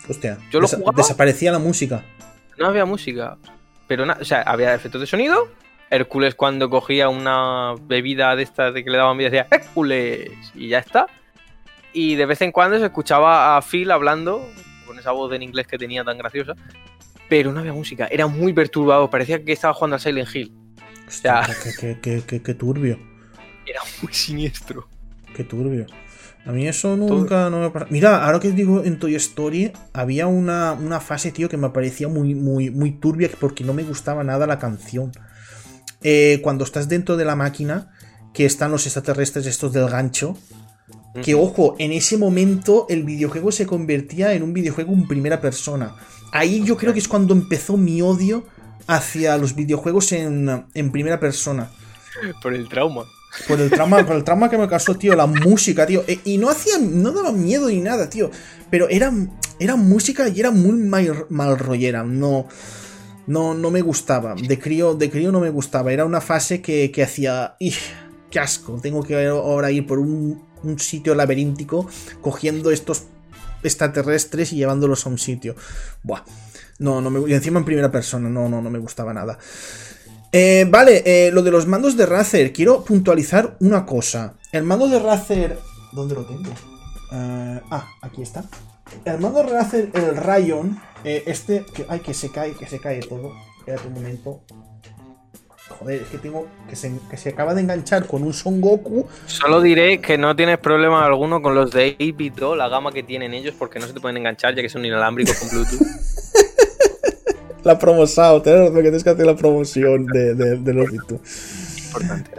[0.10, 2.04] Hostia, Yo lo desaparecía la música.
[2.58, 3.38] No había música.
[3.88, 5.48] Pero nada, o sea, había efectos de sonido.
[5.90, 10.68] Hércules cuando cogía una bebida de estas de que le daban vida decía Hércules y
[10.68, 11.08] ya está.
[11.94, 14.46] Y de vez en cuando se escuchaba a Phil hablando
[14.86, 16.56] con esa voz en inglés que tenía tan graciosa.
[17.30, 20.54] Pero no había música, era muy perturbado, parecía que estaba jugando a Silent Hill.
[21.08, 21.48] o sea,
[21.80, 23.00] qué turbio.
[23.66, 24.88] Era muy siniestro.
[25.36, 25.86] Qué turbio.
[26.48, 27.92] A mí eso nunca no me pasado.
[27.92, 32.36] Mira, ahora que digo en Toy Story, había una, fase, tío, que me parecía muy,
[32.36, 35.12] muy, muy turbia porque no me gustaba nada la canción.
[36.04, 37.92] Eh, cuando estás dentro de la máquina,
[38.34, 40.38] que están los extraterrestres estos del gancho.
[41.22, 45.96] Que ojo, en ese momento el videojuego se convertía en un videojuego en primera persona.
[46.32, 48.46] Ahí yo creo que es cuando empezó mi odio
[48.86, 51.72] hacia los videojuegos en, en primera persona.
[52.42, 53.04] Por el trauma.
[53.48, 56.04] Por el trauma, por el trauma que me causó, tío, la música, tío.
[56.08, 58.32] E, y no hacía, no daba miedo ni nada, tío.
[58.70, 59.14] Pero era,
[59.60, 62.04] era música y era muy mal, mal rollera.
[62.04, 62.48] No,
[63.28, 64.36] no, no me gustaba.
[64.36, 65.94] De crío, de crío no me gustaba.
[65.94, 67.56] Era una fase que, que hacía.
[68.30, 68.80] ¡Qué asco!
[68.82, 71.88] Tengo que ahora ir por un, un sitio laberíntico
[72.22, 73.04] cogiendo estos
[73.64, 75.56] extraterrestres y llevándolos a un sitio.
[76.04, 76.24] Buah.
[76.80, 77.30] No, no me.
[77.30, 78.30] Y encima en primera persona.
[78.30, 79.38] No, no, no me gustaba nada.
[80.32, 82.52] Eh, vale, eh, lo de los mandos de Razer.
[82.52, 84.36] Quiero puntualizar una cosa.
[84.52, 85.58] El mando de Razer.
[85.94, 86.52] ¿Dónde lo tengo?
[87.12, 88.44] Eh, ah, aquí está.
[89.06, 90.80] El mando de Razer, el Rayon.
[91.04, 91.66] este.
[91.74, 93.32] Que, ay, que se cae, que se cae todo.
[93.60, 94.42] Espérate un momento.
[95.80, 96.48] Joder, es que tengo.
[96.70, 99.08] Que se, que se acaba de enganchar con un Son Goku.
[99.28, 103.34] Solo diré que no tienes problema alguno con los de 8 la gama que tienen
[103.34, 105.88] ellos, porque no se te pueden enganchar ya que son inalámbricos con Bluetooth.
[107.68, 112.32] la promoción, que tienes que hacer la promoción de, de, los Importante.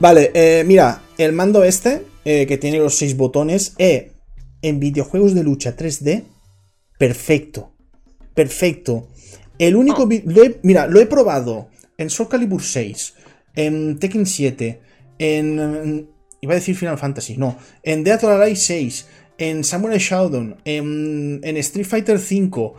[0.00, 4.12] Vale, eh, mira, el mando este, eh, que tiene los seis botones, eh,
[4.62, 6.24] en videojuegos de lucha 3D,
[6.98, 7.72] perfecto.
[8.34, 9.08] Perfecto.
[9.58, 10.08] El único.
[10.62, 11.68] mira, lo he probado
[11.98, 13.14] en Soul Calibur 6,
[13.54, 14.80] en Tekken 7,
[15.18, 16.08] en.
[16.40, 17.58] Iba a decir Final Fantasy, no.
[17.82, 19.06] En Death or Alive 6,
[19.38, 22.76] en Samurai Shodown, en, en Street Fighter 5,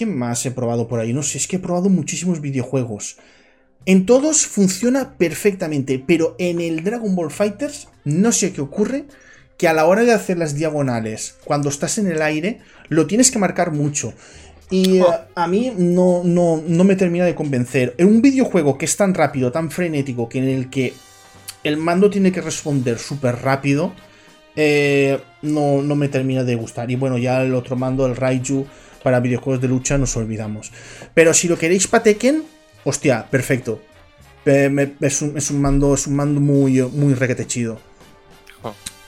[0.00, 1.12] ¿Qué más he probado por ahí?
[1.12, 3.18] No sé, es que he probado muchísimos videojuegos.
[3.84, 9.04] En todos funciona perfectamente, pero en el Dragon Ball Fighters no sé qué ocurre,
[9.58, 13.30] que a la hora de hacer las diagonales, cuando estás en el aire, lo tienes
[13.30, 14.14] que marcar mucho.
[14.70, 15.12] Y oh.
[15.12, 17.94] eh, a mí no, no, no, me termina de convencer.
[17.98, 20.94] En un videojuego que es tan rápido, tan frenético, que en el que
[21.62, 23.92] el mando tiene que responder súper rápido,
[24.56, 26.90] eh, no, no me termina de gustar.
[26.90, 28.64] Y bueno, ya el otro mando, el Raiju,
[29.02, 30.72] para videojuegos de lucha nos olvidamos.
[31.14, 32.44] Pero si lo queréis para Tekken,
[32.84, 33.82] hostia, perfecto.
[34.44, 37.78] Es un, mando, es un mando muy, muy requete chido.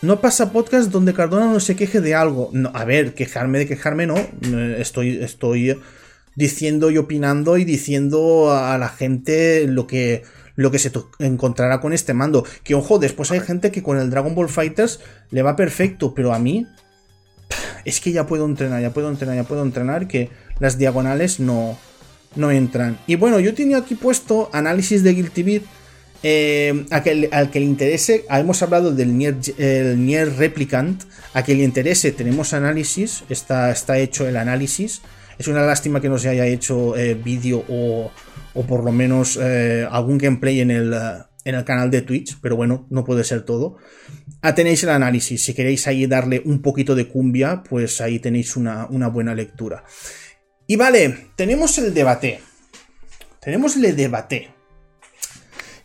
[0.02, 2.50] No pasa podcast donde Cardona no se queje de algo.
[2.52, 4.16] No, a ver, quejarme de quejarme no.
[4.76, 5.78] Estoy, estoy
[6.34, 10.24] diciendo y opinando y diciendo a la gente lo que,
[10.56, 10.90] lo que se
[11.20, 12.44] encontrará con este mando.
[12.64, 16.34] Que ojo, después hay gente que con el Dragon Ball Fighters le va perfecto, pero
[16.34, 16.66] a mí
[17.84, 21.78] es que ya puedo entrenar, ya puedo entrenar, ya puedo entrenar, que las diagonales no,
[22.36, 22.98] no entran.
[23.06, 25.62] Y bueno, yo tenía aquí puesto análisis de Guilty Beat.
[26.24, 31.02] Eh, al que le interese, hemos hablado del Nier, Replicant.
[31.34, 33.24] A quien le interese, tenemos análisis.
[33.28, 35.02] Está, está hecho el análisis.
[35.38, 38.12] Es una lástima que no se haya hecho eh, vídeo o,
[38.54, 40.94] o, por lo menos eh, algún gameplay en el,
[41.44, 43.78] en el canal de Twitch, pero bueno, no puede ser todo.
[44.42, 45.44] Ah, tenéis el análisis.
[45.44, 49.84] Si queréis ahí darle un poquito de cumbia, pues ahí tenéis una, una buena lectura.
[50.66, 52.40] Y vale, tenemos el debate.
[53.40, 54.50] Tenemos el debate.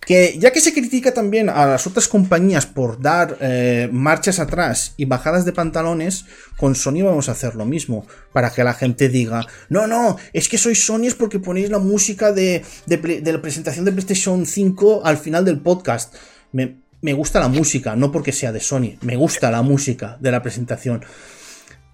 [0.08, 4.94] Que ya que se critica también a las otras compañías por dar eh, marchas atrás
[4.96, 8.08] y bajadas de pantalones, con Sony vamos a hacer lo mismo.
[8.32, 11.80] Para que la gente diga, no, no, es que sois Sony es porque ponéis la
[11.80, 16.16] música de, la presentación de PlayStation 5 al final del podcast.
[16.54, 20.32] Me, me gusta la música, no porque sea de Sony, me gusta la música de
[20.32, 21.06] la presentación.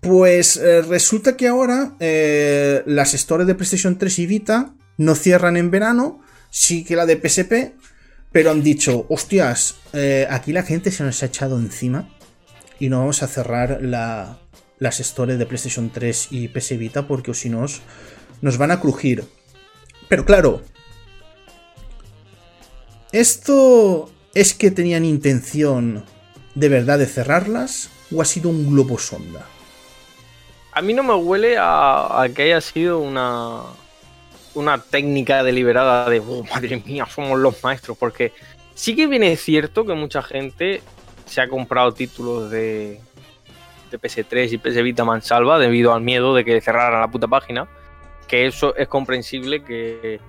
[0.01, 5.57] Pues eh, resulta que ahora eh, las stores de PlayStation 3 y Vita no cierran
[5.57, 7.75] en verano, sí que la de PSP,
[8.31, 12.09] pero han dicho, hostias, eh, aquí la gente se nos ha echado encima
[12.79, 14.39] y no vamos a cerrar la,
[14.79, 17.65] las stores de PlayStation 3 y PS Vita porque si no
[18.41, 19.23] nos van a crujir.
[20.09, 20.61] Pero claro,
[23.13, 26.03] esto es que tenían intención
[26.55, 29.45] de verdad de cerrarlas o ha sido un globo sonda.
[30.71, 33.61] A mí no me huele a, que haya sido una,
[34.55, 38.33] una técnica deliberada de, oh, madre mía, somos los maestros, porque
[38.73, 40.81] sí que viene cierto que mucha gente
[41.25, 42.99] se ha comprado títulos de,
[43.91, 47.67] de PS3 y PS Vita mansalva debido al miedo de que cerraran la puta página,
[48.27, 50.19] que eso es comprensible que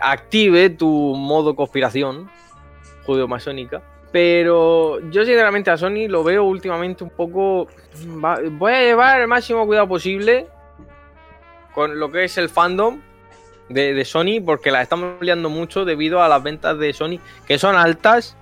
[0.00, 2.28] active tu modo conspiración
[3.06, 3.82] judeo-masónica.
[4.12, 7.68] Pero yo sinceramente a Sony lo veo últimamente un poco...
[8.52, 10.46] voy a llevar el máximo cuidado posible
[11.74, 13.00] con lo que es el fandom
[13.68, 17.76] de, Sony, porque la estamos liando mucho debido a las ventas de Sony, que son
[17.76, 18.36] altas,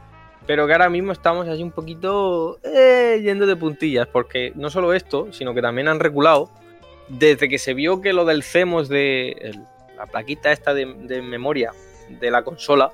[0.47, 4.93] pero que ahora mismo estamos así un poquito eh, yendo de puntillas, porque no solo
[4.93, 6.51] esto, sino que también han reculado.
[7.09, 9.59] Desde que se vio que lo del CEMOS de
[9.97, 10.87] la plaquita esta de
[11.23, 11.73] memoria
[12.09, 12.93] de la consola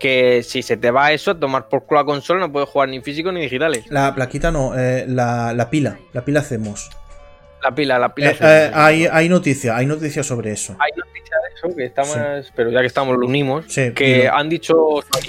[0.00, 3.00] que si se te va eso, tomar por culo la consola, no puedes jugar ni
[3.00, 3.84] físico ni digitales.
[3.88, 6.90] La plaquita no, eh, la, pila, la pila hacemos.
[7.62, 8.30] La pila, la pila.
[8.30, 10.74] Eh, eh, hay, hay noticia, hay noticia sobre eso.
[10.80, 14.74] Hay noticia de eso, que estamos, pero ya que estamos lo unimos, que han dicho,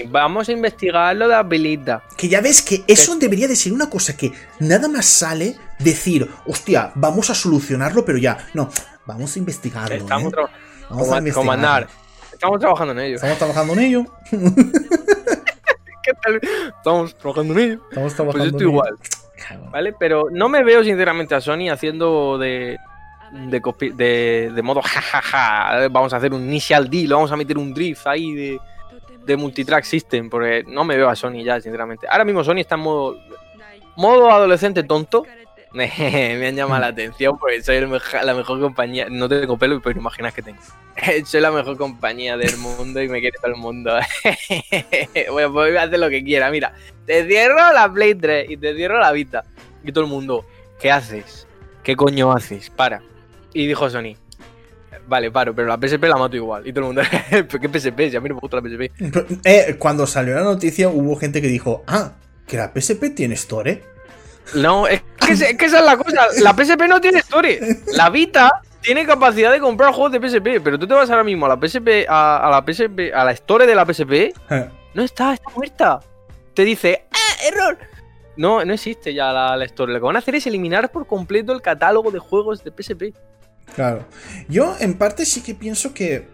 [0.08, 2.04] vamos a investigar lo de la pilita.
[2.18, 6.28] Que ya ves que eso debería de ser una cosa que nada más sale decir,
[6.48, 8.72] hostia, vamos a solucionarlo, pero ya, no,
[9.06, 9.96] vamos a investigarlo.
[9.96, 10.34] Estamos
[10.90, 11.88] vamos a investigar.
[12.42, 13.16] Estamos trabajando en ello.
[13.18, 14.06] Estamos trabajando en ello.
[14.32, 16.40] ¿Qué tal?
[16.76, 17.82] Estamos trabajando en ello.
[17.88, 18.96] Estamos trabajando pues yo estoy igual.
[19.70, 19.94] ¿Vale?
[20.00, 22.80] Pero no me veo sinceramente a Sony haciendo de.
[23.32, 23.62] De,
[23.94, 25.88] de, de modo jajaja.
[25.90, 28.60] Vamos a hacer un initial deal, vamos a meter un drift ahí de,
[29.24, 30.28] de multitrack system.
[30.28, 32.08] Porque no me veo a Sony ya, sinceramente.
[32.10, 33.20] Ahora mismo Sony está en modo.
[33.98, 35.28] Modo adolescente tonto
[35.74, 39.08] me han llamado la atención porque soy la mejor compañía.
[39.10, 40.60] No tengo pelo, pero imaginas que tengo.
[41.26, 43.92] soy la mejor compañía del mundo y me quiere todo el mundo.
[45.32, 46.52] voy a hacer lo que quiera.
[46.52, 46.74] Mira,
[47.06, 49.46] te cierro la Play 3 y te cierro la Vita.
[49.84, 50.46] Y todo el mundo,
[50.80, 51.48] ¿qué haces?
[51.84, 52.70] ¿Qué coño haces?
[52.70, 53.02] Para.
[53.54, 54.16] Y dijo Sony,
[55.08, 56.68] vale, paro, pero la PSP la mato igual.
[56.68, 58.10] Y todo el mundo, ¿qué PSP?
[58.10, 58.92] Si a mí no me gusta la PSP.
[59.46, 62.14] Eh, cuando salió la noticia hubo gente que dijo, ah,
[62.48, 63.82] que la PSP tiene store.
[64.54, 66.28] No, es que, esa es la cosa.
[66.42, 67.60] La PSP no tiene story.
[67.94, 71.46] La Vita tiene capacidad de comprar juegos de PSP, pero tú te vas ahora mismo
[71.46, 74.34] a la PSP, a, la PSP, a la store de la PSP.
[74.94, 76.02] No está, está muerta.
[76.54, 77.78] Te dice, ¡ah, error!
[78.36, 79.94] No, no existe ya la, la store.
[79.94, 83.16] Lo que van a hacer es eliminar por completo el catálogo de juegos de PSP.
[83.74, 84.06] Claro.
[84.50, 86.28] Yo, en parte, sí que pienso que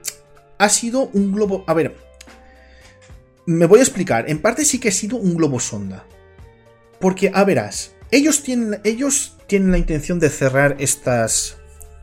[0.57, 1.63] ha sido un globo.
[1.67, 1.95] A ver.
[3.45, 4.27] Me voy a explicar.
[4.27, 6.03] En parte sí que ha sido un globo sonda.
[6.99, 11.57] Porque, a verás, ellos tienen, ellos tienen la intención de cerrar estas,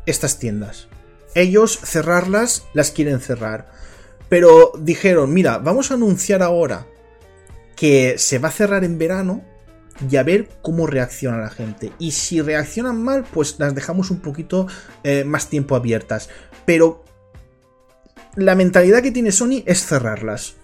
[0.06, 0.88] estas tiendas.
[1.34, 3.70] Ellos cerrarlas, las quieren cerrar.
[4.28, 6.86] Pero dijeron, mira, vamos a anunciar ahora
[7.76, 9.44] que se va a cerrar en verano
[10.10, 11.92] y a ver cómo reacciona la gente.
[11.98, 14.66] Y si reaccionan mal, pues las dejamos un poquito
[15.02, 16.28] eh, más tiempo abiertas.
[16.64, 17.04] Pero
[18.36, 20.56] la mentalidad que tiene Sony es cerrarlas.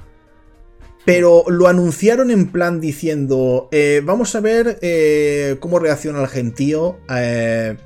[1.05, 6.99] Pero lo anunciaron en plan diciendo, eh, vamos a ver eh, cómo reacciona el gentío
[7.15, 7.77] eh,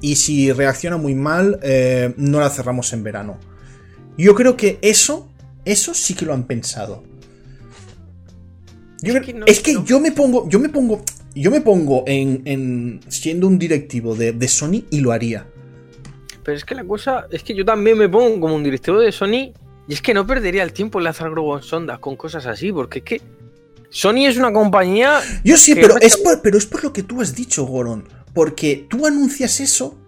[0.00, 1.60] y si reacciona muy mal,
[2.16, 3.38] no la cerramos en verano.
[4.16, 5.28] Yo creo que eso,
[5.64, 7.04] eso sí que lo han pensado.
[9.00, 9.84] Yo Es que no- es que no.
[9.84, 11.02] yo me pongo, yo me pongo,
[11.34, 15.46] yo me pongo en, en siendo un directivo de, de Sony y lo haría.
[16.44, 19.12] Pero es que la cosa es que yo también me pongo como un directivo de
[19.12, 19.52] Sony
[19.88, 22.98] y es que no perdería el tiempo en lanzar globos sondas con cosas así, porque
[22.98, 23.22] es que
[23.90, 27.02] Sony es una compañía Yo sí, pero no es, por, pero es por lo que
[27.02, 28.06] tú has dicho, Goron.
[28.34, 29.98] Porque tú anuncias eso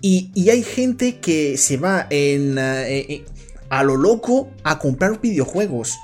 [0.00, 3.24] y, y hay gente que se va en, eh, eh,
[3.68, 5.98] a lo loco a comprar videojuegos.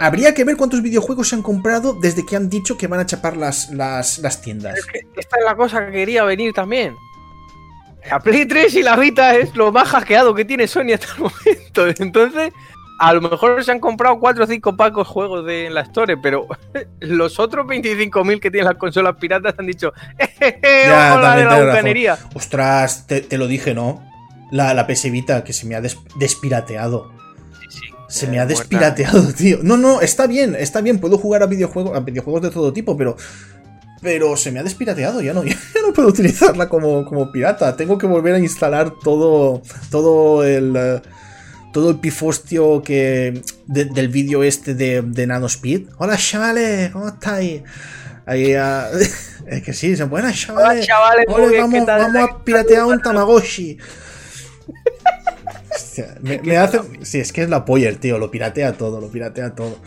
[0.00, 3.06] Habría que ver cuántos videojuegos se han comprado desde que han dicho que van a
[3.06, 4.80] chapar las, las, las tiendas.
[5.16, 6.96] Esta es la cosa que quería venir también.
[8.10, 11.20] La Play 3 y la Vita es lo más hackeado que tiene Sony hasta el
[11.22, 12.02] momento.
[12.02, 12.52] Entonces,
[12.98, 16.16] a lo mejor se han comprado 4 o 5 pacos juegos de en la Store,
[16.16, 16.46] pero
[17.00, 20.60] los otros 25.000 que tienen las consolas piratas han dicho, ¡Jejeje!
[20.86, 22.18] Ya, ojo la de la bucanería!
[22.34, 24.02] Ostras, te, te lo dije, ¿no?
[24.50, 27.10] La, la PS Vita que se me ha des- despirateado.
[28.08, 28.60] Se me Eh, ha muerta.
[28.60, 29.58] despirateado, tío.
[29.62, 30.98] No, no, está bien, está bien.
[30.98, 33.16] Puedo jugar a videojuegos, a videojuegos de todo tipo, pero.
[34.02, 35.54] Pero se me ha despirateado, ya no, ya
[35.86, 37.76] no puedo utilizarla como, como pirata.
[37.76, 39.62] Tengo que volver a instalar todo.
[39.90, 40.74] Todo el.
[40.76, 41.00] eh,
[41.72, 43.40] todo el pifostio que.
[43.66, 45.82] de- del vídeo este de, de Nanospeed.
[45.98, 47.62] Hola chavales, ¿cómo estáis?
[48.26, 48.88] Ahí, ah,
[49.46, 50.86] es que sí, se buenas Hola, chavales.
[50.86, 53.78] chavales, muy Ole, vamos, vamos a piratear un Tamagotchi.
[55.74, 56.80] Hostia, me, me hace.
[57.02, 59.78] Sí, es que es la polla el tío, lo piratea todo, lo piratea todo.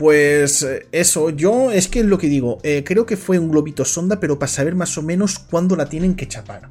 [0.00, 3.50] Pues eh, eso, yo es que es lo que digo, eh, creo que fue un
[3.50, 6.70] globito sonda, pero para saber más o menos cuándo la tienen que chapar.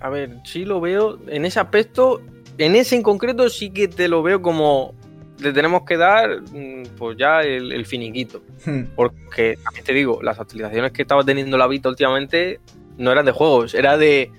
[0.00, 2.22] A ver, sí lo veo en ese aspecto,
[2.58, 4.94] en ese en concreto sí que te lo veo como
[5.40, 8.40] le tenemos que dar mm, pues ya el, el finiquito.
[8.64, 12.60] Hmm, Porque también te digo, las actualizaciones que estaba teniendo la Vita últimamente
[12.98, 14.30] no eran de juegos, era de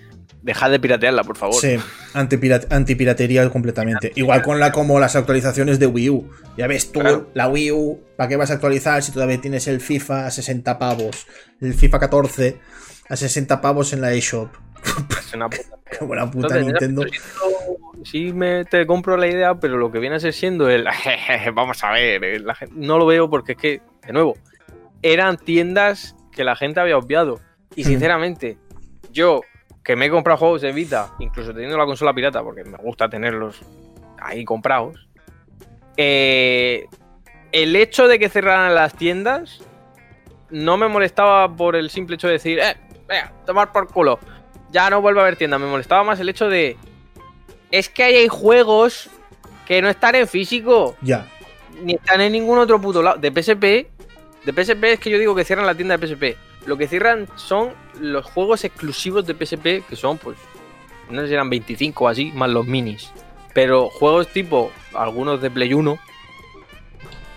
[0.41, 1.55] dejar de piratearla, por favor.
[1.55, 1.77] Sí,
[2.13, 4.11] antipira- antipiratería completamente.
[4.15, 6.29] Igual con la como las actualizaciones de Wii U.
[6.57, 7.29] Ya ves tú, Claro.
[7.33, 10.77] la Wii U, ¿para qué vas a actualizar si todavía tienes el FIFA a 60
[10.79, 11.27] pavos?
[11.61, 12.57] El FIFA 14
[13.09, 14.49] a 60 pavos en la eShop.
[15.19, 15.63] Es una puta.
[15.99, 17.03] Qué buena puta Entonces, Nintendo.
[18.03, 20.85] sí, sí me te compro la idea, pero lo que viene a ser siendo el
[21.53, 24.35] vamos a ver, eh, la no lo veo porque es que, de nuevo,
[25.03, 27.39] eran tiendas que la gente había obviado.
[27.75, 27.87] Y Hmm.
[27.87, 28.57] sinceramente,
[29.11, 29.41] yo
[29.83, 33.09] que me he comprado juegos de Vita, incluso teniendo la consola pirata, porque me gusta
[33.09, 33.59] tenerlos
[34.19, 35.07] ahí comprados,
[35.97, 36.85] eh,
[37.51, 39.61] el hecho de que cerraran las tiendas
[40.49, 42.75] no me molestaba por el simple hecho de decir, eh,
[43.07, 44.19] venga, tomar por culo
[44.73, 45.59] ya no vuelve a haber tienda.
[45.59, 46.75] Me molestaba más el hecho de.
[47.71, 49.09] Es que ahí hay juegos
[49.67, 51.27] que no están en físico, Ya.
[51.83, 53.17] ni están en ningún otro puto lado.
[53.17, 53.87] De PSP,
[54.43, 56.37] de PSP es que yo digo que cierran la tienda de PSP.
[56.65, 60.37] Lo que cierran son los juegos exclusivos de PSP, que son, pues,
[61.09, 63.11] no sé si eran 25 o así, más los minis.
[63.53, 65.99] Pero juegos tipo, algunos de Play 1,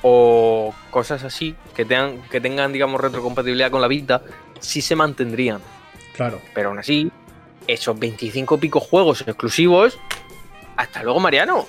[0.02, 4.22] o cosas así, que tengan, que tengan digamos, retrocompatibilidad con la Vita,
[4.60, 5.60] sí se mantendrían.
[6.14, 6.40] Claro.
[6.54, 7.10] Pero aún así,
[7.66, 9.98] esos 25 pico juegos exclusivos.
[10.76, 11.66] Hasta luego, Mariano.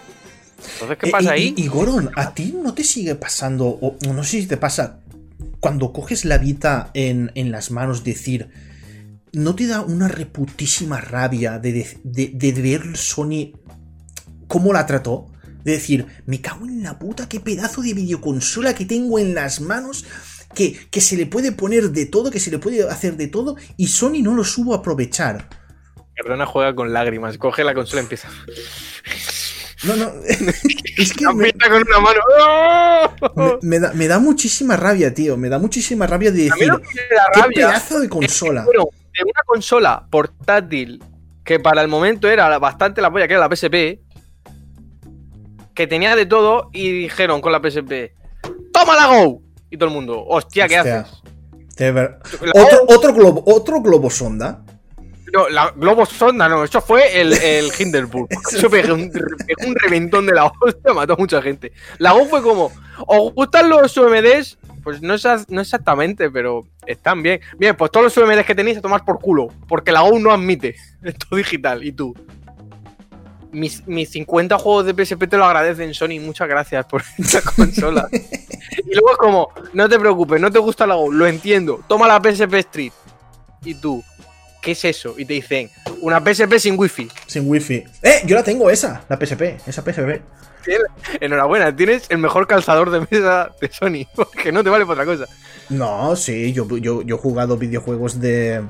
[0.74, 1.54] Entonces, ¿qué Eh, pasa y, ahí?
[1.58, 5.00] Y, y, Goron, ¿a ti no te sigue pasando, o no sé si te pasa,
[5.60, 8.50] cuando coges la Vita en, en las manos, decir,
[9.34, 13.54] ¿no te da una reputísima rabia de, de- de- ver Sony
[14.48, 15.32] cómo la trató?
[15.64, 19.60] De decir, me cago en la puta, qué pedazo de videoconsola que tengo en las
[19.60, 20.06] manos,
[20.56, 23.58] que, que se le puede poner de todo, que se le puede hacer de todo,
[23.76, 25.50] y Sony no lo supo aprovechar.
[26.16, 27.38] Perdona, juega con lágrimas.
[27.38, 28.30] Coge la consola y empieza.
[29.84, 30.12] No, no,
[30.98, 32.20] es que La me, pinta con una mano.
[32.42, 33.60] ¡Oh!
[33.62, 36.78] me- me da, me da muchísima rabia, tío, me da muchísima rabia de decir, da
[36.80, 38.64] qué rabia pedazo de es que, consola.
[38.66, 41.04] bueno, de una consola portátil
[41.44, 44.00] que para el momento era bastante la polla, que era la PSP,
[45.74, 48.14] que tenía de todo, y dijeron con la PSP:
[48.74, 49.42] ¡Toma la Go!
[49.70, 51.00] Y todo el mundo, hostia, ¿qué Hostia.
[51.02, 51.22] haces?
[51.94, 52.18] Ver-
[52.56, 54.64] Otro, otro globo, otro globo sonda.
[55.34, 58.30] No, la Globo Sonda no, eso fue el, el Hindenburg.
[58.52, 59.12] Eso pegó un,
[59.66, 61.72] un reventón de la hostia, mató a mucha gente.
[61.98, 62.72] La Go fue como,
[63.06, 64.58] ¿os gustan los UMDs?
[64.84, 65.16] Pues no,
[65.50, 67.42] no exactamente, pero están bien.
[67.58, 70.32] Bien, pues todos los UMDs que tenéis a tomar por culo, porque la Go no
[70.32, 71.84] admite esto digital.
[71.84, 72.16] Y tú,
[73.52, 78.08] mis, mis 50 juegos de PSP te lo agradecen, Sony, muchas gracias por esta consola.
[78.12, 82.08] y luego es como, no te preocupes, no te gusta la Go, lo entiendo, toma
[82.08, 82.94] la PSP Street.
[83.66, 84.02] Y tú,
[84.62, 85.16] ¿qué es eso?
[85.18, 85.70] Y te dicen,
[86.02, 87.10] una PSP sin wifi.
[87.26, 87.84] Sin wifi.
[88.02, 88.22] ¡Eh!
[88.26, 90.22] Yo la tengo esa, la PSP, esa PSP.
[91.22, 95.06] Enhorabuena, tienes el mejor calzador de mesa de Sony, porque no te vale para otra
[95.06, 95.34] cosa.
[95.70, 98.64] No, sí, yo, yo, yo he jugado videojuegos de.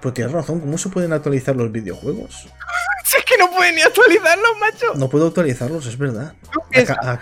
[0.00, 2.48] Pero tienes razón, ¿cómo se pueden actualizar los videojuegos?
[3.02, 4.94] Si es que no pueden ni actualizarlos, macho.
[4.94, 6.32] No puedo actualizarlos, es verdad.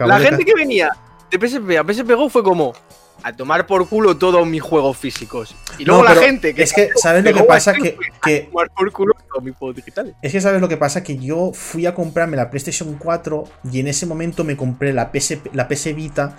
[0.01, 0.91] La gente que venía
[1.30, 2.74] de PSP a PSP Go fue como
[3.23, 5.55] a tomar por culo todos mis juegos físicos.
[5.79, 7.73] Y luego No, la gente que es que, ¿sabes lo que pasa?
[7.75, 10.14] Que, fue que a tomar por culo todos mis juegos digitales.
[10.23, 13.81] Es que sabes lo que pasa, que yo fui a comprarme la PlayStation 4 y
[13.81, 16.37] en ese momento me compré la PS, la PS Vita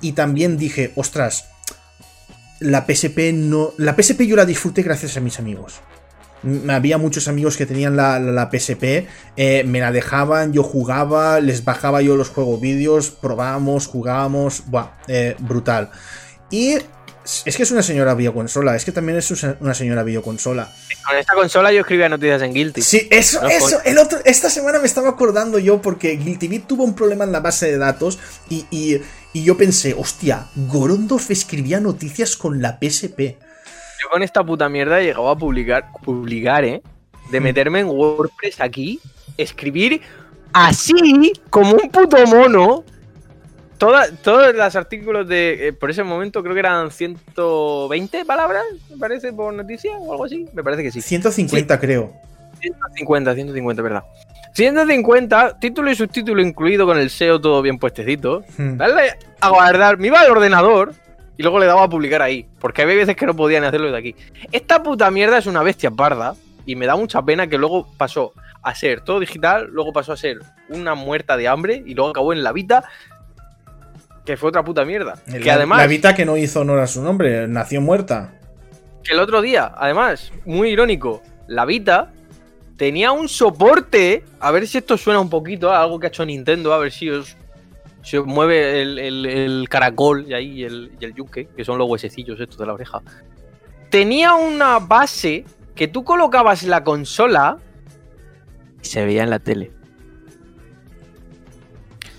[0.00, 1.50] y también dije, ostras,
[2.60, 3.72] la PSP no...
[3.76, 5.80] La PSP yo la disfruté gracias a mis amigos.
[6.42, 10.62] Mm, Había muchos amigos que tenían la, la- la PSP, eh, me la dejaban, yo
[10.62, 15.90] jugaba, les bajaba yo los juegos vídeos, probábamos, jugábamos, buah, eh, brutal.
[16.50, 16.74] Y
[17.44, 19.30] es que es una señora videoconsola, es que también es
[19.60, 20.68] una señora videoconsola.
[21.06, 22.82] Con esta consola yo escribía noticias en Guilty.
[22.82, 23.80] Sí, eso, No, eso.
[23.84, 27.30] El otro, esta semana me estaba acordando yo porque Guilty Beat tuvo un problema en
[27.32, 28.18] la base de datos
[28.48, 29.00] y, y-
[29.32, 33.38] y yo pensé, hostia, Gorondorf escribía noticias con la PSP.
[34.02, 36.82] Yo con esta puta mierda he llegado a publicar, publicar, ¿eh?
[37.30, 37.42] De Mm.
[37.44, 38.98] meterme en WordPress aquí,
[39.36, 40.00] escribir
[40.52, 42.84] así, como un puto mono.
[43.78, 45.68] Toda- todos los artículos de.
[45.68, 50.24] eh, por ese momento creo que eran 120 palabras, me parece, por noticia o algo
[50.24, 50.46] así.
[50.52, 51.00] Me parece que sí.
[51.00, 52.12] 150 creo.
[52.60, 54.04] 150, 150, verdad.
[54.54, 58.44] 150, título y subtítulo incluido con el SEO todo bien puestecito.
[58.56, 58.76] Hmm.
[58.76, 60.94] Dale a guardar, me iba al ordenador
[61.36, 62.46] y luego le daba a publicar ahí.
[62.58, 64.16] Porque había veces que no podían hacerlo de aquí.
[64.50, 66.34] Esta puta mierda es una bestia parda
[66.66, 70.16] y me da mucha pena que luego pasó a ser todo digital, luego pasó a
[70.16, 72.84] ser una muerta de hambre y luego acabó en la Vita,
[74.24, 75.14] que fue otra puta mierda.
[75.42, 78.34] que además, La Vita que no hizo honor a su nombre, nació muerta.
[79.02, 82.12] que el otro día, además, muy irónico, la Vita
[82.76, 84.24] tenía un soporte.
[84.38, 86.92] A ver si esto suena un poquito a algo que ha hecho Nintendo, a ver
[86.92, 87.36] si os,
[88.18, 92.38] os mueve el, el- caracol y ahí el, y el yunque, que son los huesecillos
[92.40, 93.00] estos de la oreja.
[93.90, 95.44] Tenía una base
[95.74, 97.58] que tú colocabas la consola
[98.82, 99.70] y se veía en la tele.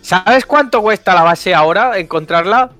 [0.01, 2.71] ¿Sabes cuánto cuesta la base ahora encontrarla?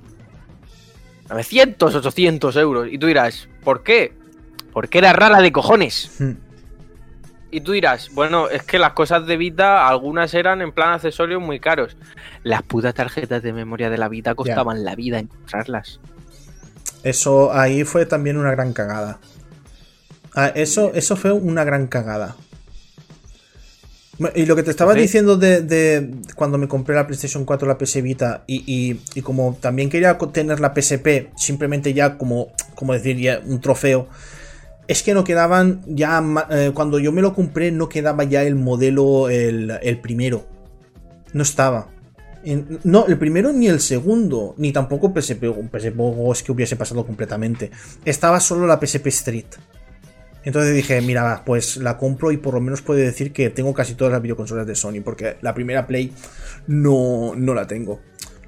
[1.29, 2.87] 900, 800 euros.
[2.91, 4.13] Y tú dirás, ¿por qué?
[4.73, 6.19] Porque era rara de cojones.
[7.53, 11.39] Y tú dirás, bueno, es que las cosas de Vita, algunas eran en plan accesorios
[11.41, 11.95] muy caros.
[12.43, 15.99] Las putas tarjetas de memoria de la Vita costaban la vida encontrarlas.
[17.03, 19.19] Eso ahí fue también una gran cagada.
[20.35, 22.35] Ah, eso, eso fue una gran cagada.
[24.35, 24.99] Y lo que te estaba Sí.
[25.01, 29.21] diciendo de, de cuando me compré la PlayStation 4, la PS Vita, y, y- y
[29.21, 34.07] como también quería tener la PSP, simplemente ya como, como decir, ya un trofeo,
[34.87, 38.55] es que no quedaban ya, eh, cuando yo me lo compré, no quedaba ya el
[38.55, 40.45] modelo, el, el primero.
[41.33, 41.89] No estaba.
[42.43, 45.99] En- no, el primero ni el segundo, ni tampoco PSP, PSP
[46.33, 47.71] es que hubiese pasado completamente.
[48.03, 49.45] Estaba solo la PSP Street.
[50.45, 53.95] Entonces dije, mira, pues la compro y por lo menos puedo decir que tengo casi
[53.95, 56.11] todas las videoconsolas de Sony, porque la primera Play
[56.67, 58.01] no, no la tengo.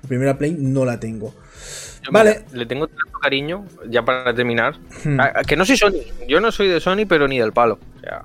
[0.04, 1.34] La primera Play no la tengo.
[2.06, 2.44] Yo, Vale.
[2.46, 4.76] mira, le tengo tanto cariño, ya para terminar.
[5.04, 5.20] Hmm.
[5.20, 5.94] a- a que no soy Sony.
[6.28, 7.80] Yo no soy de Sony, pero ni del palo.
[7.98, 8.22] O sea,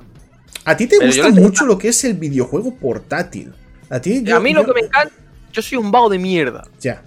[0.64, 3.52] A ti te gusta mucho lo que es el videojuego portátil.
[3.88, 5.12] A ti, yo- a mí lo que me encanta,
[5.52, 6.64] yo soy un vago de mierda.
[6.80, 7.02] Ya.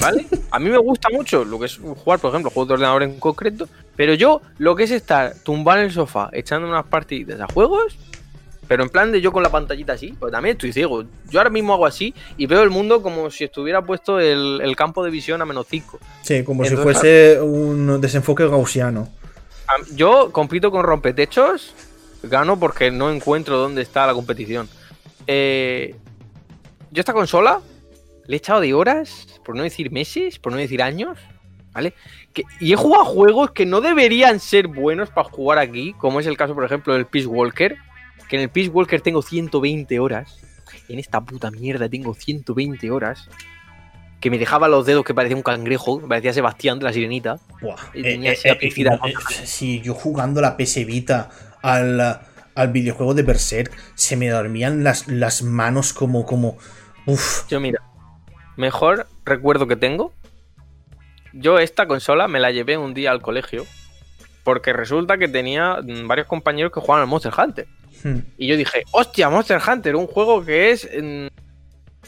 [0.00, 0.26] ¿Vale?
[0.52, 3.18] A mí me gusta mucho lo que es jugar, por ejemplo, juegos de ordenador en
[3.18, 7.46] concreto, pero yo lo que es estar tumbado en el sofá echando unas partiditas a
[7.52, 7.98] juegos,
[8.68, 11.02] pero en plan de yo con la pantallita así, pues también estoy ciego.
[11.30, 14.76] Yo ahora mismo hago así y veo el mundo como si estuviera puesto el, el
[14.76, 15.98] campo de visión a menos 5.
[16.22, 19.08] Sí, como si fuese un desenfoque gaussiano.
[19.94, 21.74] Yo compito con rompetechos,
[22.22, 24.68] gano porque no encuentro dónde está la competición.
[25.26, 25.94] Eh,
[26.90, 27.60] yo esta consola
[28.26, 31.18] le he echado de horas, por no decir meses, por no decir años,
[31.72, 31.94] ¿vale?
[32.32, 36.26] Que- y he jugado juegos que no deberían ser buenos para jugar aquí, como es
[36.26, 37.76] el caso, por ejemplo, del Peace Walker,
[38.28, 40.38] que en el Peace Walker tengo 120 horas,
[40.88, 43.28] en esta puta mierda tengo 120 horas,
[44.20, 47.38] que me dejaba los dedos que parecía un cangrejo, que parecía Sebastián de la Sirenita.
[47.60, 49.14] Buah, Y eh, tenía eh, esa eh, eh,
[49.44, 51.30] sí, yo jugando la PS Vita
[51.62, 52.20] al,
[52.54, 56.58] al videojuego de Berserk, se me dormían las, las manos como, como.
[57.06, 57.48] Uf.
[57.48, 57.80] Yo mira,
[58.56, 60.12] mejor recuerdo que tengo.
[61.32, 63.66] Yo esta consola me la llevé un día al colegio
[64.42, 67.68] porque resulta que tenía mm, varios compañeros que jugaban al Monster Hunter.
[68.02, 68.18] Hmm.
[68.36, 70.88] Y yo dije, hostia, Monster Hunter, un juego que es...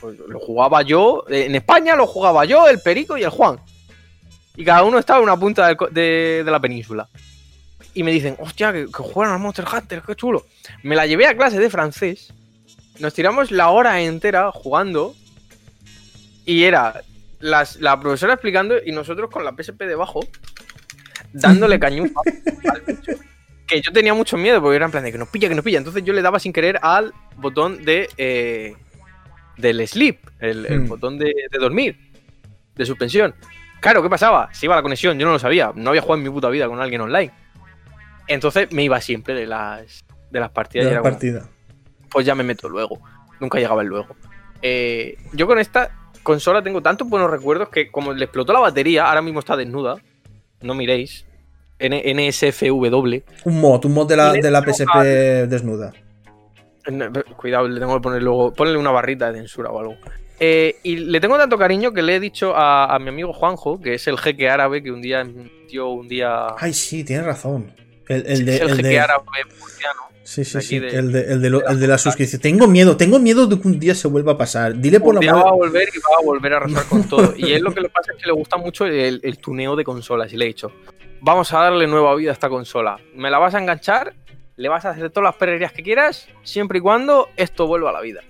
[0.01, 3.59] pues lo jugaba yo, eh, en España lo jugaba yo, el Perico y el Juan.
[4.57, 7.09] Y cada uno estaba en una punta de, de la península.
[7.95, 10.47] Y me dicen, hostia, que, que juegan al Monster Hunter, qué chulo.
[10.83, 12.33] Me la llevé a clase de francés.
[13.01, 15.15] Nos tiramos la hora entera jugando.
[16.45, 17.03] Y era
[17.41, 20.21] las- la profesora explicando y nosotros con la PSP debajo,
[21.33, 22.21] dándole cañufa
[22.73, 23.13] al bicho.
[23.71, 25.65] Que yo tenía mucho miedo porque era en plan de que nos pilla, que nos
[25.65, 25.79] pilla.
[25.79, 28.75] Entonces yo le daba sin querer al botón de eh,
[29.57, 30.89] del sleep, el, el Hmm.
[30.89, 31.97] botón de, de dormir,
[32.75, 33.35] de suspensión.
[33.81, 34.53] Claro, ¿qué pasaba?
[34.53, 35.73] Se iba la conexión, yo no lo sabía.
[35.75, 37.31] No había jugado en mi puta vida con alguien online.
[38.27, 40.85] Entonces me iba siempre de las, de las partidas.
[40.87, 41.49] de y la era como, partida.
[42.11, 43.01] pues ya me meto luego.
[43.41, 44.15] Nunca llegaba el luego.
[44.63, 45.91] Eh, yo con esta
[46.23, 49.97] consola tengo tantos buenos recuerdos que como le explotó la batería, ahora mismo está desnuda.
[50.61, 51.25] No miréis.
[51.81, 53.17] N NSFW.
[53.45, 54.97] Un mod, un mod de la, de la PSP
[55.49, 55.93] desnuda.
[56.91, 58.53] No, Cuidado, le tengo que poner luego.
[58.53, 59.97] Ponerle una barrita de censura o algo.
[60.39, 63.79] Eh, y le tengo tanto cariño que le he dicho a, a mi amigo Juanjo,
[63.81, 66.47] que es el jeque árabe que un día emitió un día.
[66.59, 67.73] Ay, sí, tienes razón.
[68.09, 69.25] El, el de, es el el jeque de- árabe
[69.59, 70.01] murciano.
[70.23, 70.79] Sí, sí, sí.
[70.79, 72.41] de- el, de, el, de lo- la- el de la suscripción.
[72.41, 74.75] Tengo miedo, tengo miedo de que un día se vuelva a pasar.
[74.81, 77.35] Dile por la día va a volver y va a volver a arrasar con todo.
[77.37, 79.85] Y él lo que le pasa es que le gusta mucho el, el tuneo de
[79.85, 80.33] consolas.
[80.33, 80.73] Y le he dicho,
[81.21, 82.99] vamos a darle nueva vida a esta consola.
[83.15, 84.15] Me la vas a enganchar,
[84.57, 87.93] le vas a hacer todas las perrerías que quieras, siempre y cuando esto vuelva a
[87.95, 88.21] la vida.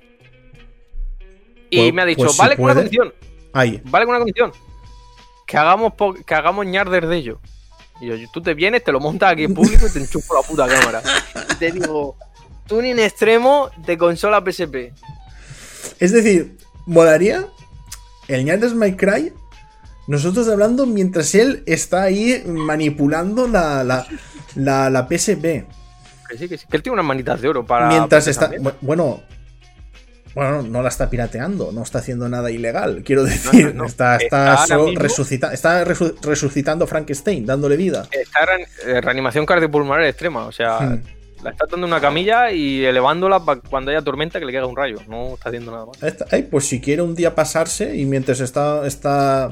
[1.71, 3.15] Y Pues- me ha dicho, pues si vale con una condición,
[3.53, 4.53] Ay, vale con una condición.
[5.47, 7.41] Que hagamos, po- que hagamos ñarder de ello.
[8.01, 10.43] Y yo, tú te vienes, te lo montas aquí en público y te enchufo la
[10.43, 11.03] puta cámara.
[11.51, 12.17] Y te digo,
[12.67, 14.93] tuning extremo de consola PSP.
[15.99, 16.57] es decir,
[16.87, 17.47] molaría
[18.29, 19.33] el Ñardes My Cry.
[20.07, 24.07] Nosotros hablando mientras él está ahí manipulando la, la,
[24.57, 25.43] la, la PSP.
[26.29, 26.67] Que sí, que sí.
[26.69, 27.89] Que él tiene unas manitas de oro para.
[27.89, 28.51] mientras PC está.
[28.51, 28.75] también.
[28.81, 29.23] Bueno.
[30.33, 33.75] Bueno, no la está pirateando, no está haciendo nada ilegal, quiero decir.
[33.75, 33.87] no, no.
[33.87, 38.07] Está, está, Está solo resucita- está resu- resucitando a Frankenstein, dándole vida.
[38.13, 40.47] Está en eh, reanimación cardiopulmonar extrema.
[40.47, 41.03] O sea, Hmm.
[41.43, 44.77] la está dando una camilla y elevándola para cuando haya tormenta que le caiga un
[44.77, 44.99] rayo.
[45.09, 46.01] No está haciendo nada más.
[46.01, 46.27] Está.
[46.31, 49.51] Ay, pues si quiere un día pasarse y mientras está, está.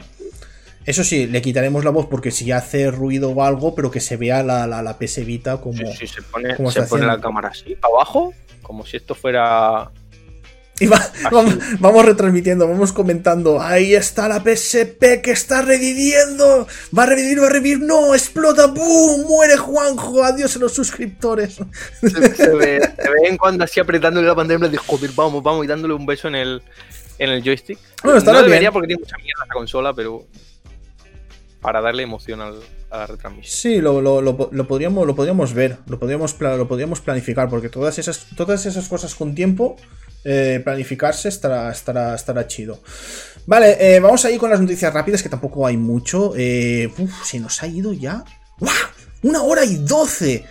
[0.89, 4.17] Eso sí, le quitaremos la voz porque si hace ruido o algo, pero que se
[4.17, 5.77] vea la, la, la PS Vita como.
[5.77, 8.33] Sí, sí, se pone, ¿Cómo se pone la cámara así, para abajo,
[8.63, 9.91] como si esto fuera.
[10.81, 13.61] Y va- vamos, vamos retransmitiendo, vamos comentando.
[13.61, 16.67] Ahí está la PSP que está reviviendo.
[16.97, 17.81] Va a revivir, va a revivir.
[17.81, 18.69] No, explota.
[18.69, 19.27] ¡Bum!
[19.29, 20.23] Muere Juanjo.
[20.23, 21.57] Adiós a los suscriptores.
[22.01, 25.69] Se, se ve, se ve en cuando así apretándole la pantalla, joder, vamos, vamos, y
[25.69, 26.63] dándole un beso en el,
[27.19, 27.79] en el joystick.
[28.05, 28.73] Bueno, no debería bien.
[28.73, 30.25] porque tiene mucha mierda la consola, pero.
[31.61, 32.61] Para darle emoción al-
[32.91, 33.53] a la retransmisión.
[33.57, 37.69] Sí, lo, lo- lo- lo podríamos, lo podríamos ver, lo podríamos, lo podríamos planificar, porque
[37.69, 39.77] todas esas, todas esas cosas con tiempo,
[40.25, 42.81] eh, planificarse estará, estará, estará chido.
[43.47, 46.33] Vale, eh, vamos a ir con las noticias rápidas, que tampoco hay mucho.
[46.37, 48.25] Eh, uf, se nos ha ido ya.
[48.59, 48.75] ¡Guau!
[49.23, 50.45] ¡Una hora y doce!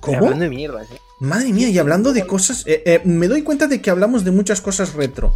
[0.00, 0.18] ¿Cómo?
[0.18, 0.86] Hablando de mierda, ¿eh?
[1.20, 2.62] Madre mía, y hablando de cosas.
[2.66, 5.34] eh, eh, me doy cuenta de que hablamos de muchas cosas retro.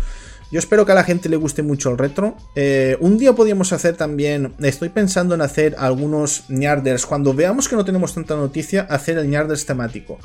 [0.52, 2.36] Yo espero que a la gente le guste mucho el retro.
[2.54, 4.54] Eh, un día podríamos hacer también.
[4.60, 7.06] Estoy pensando en hacer algunos ñarders.
[7.06, 10.18] Cuando veamos que no tenemos tanta noticia, hacer el ñarders temático.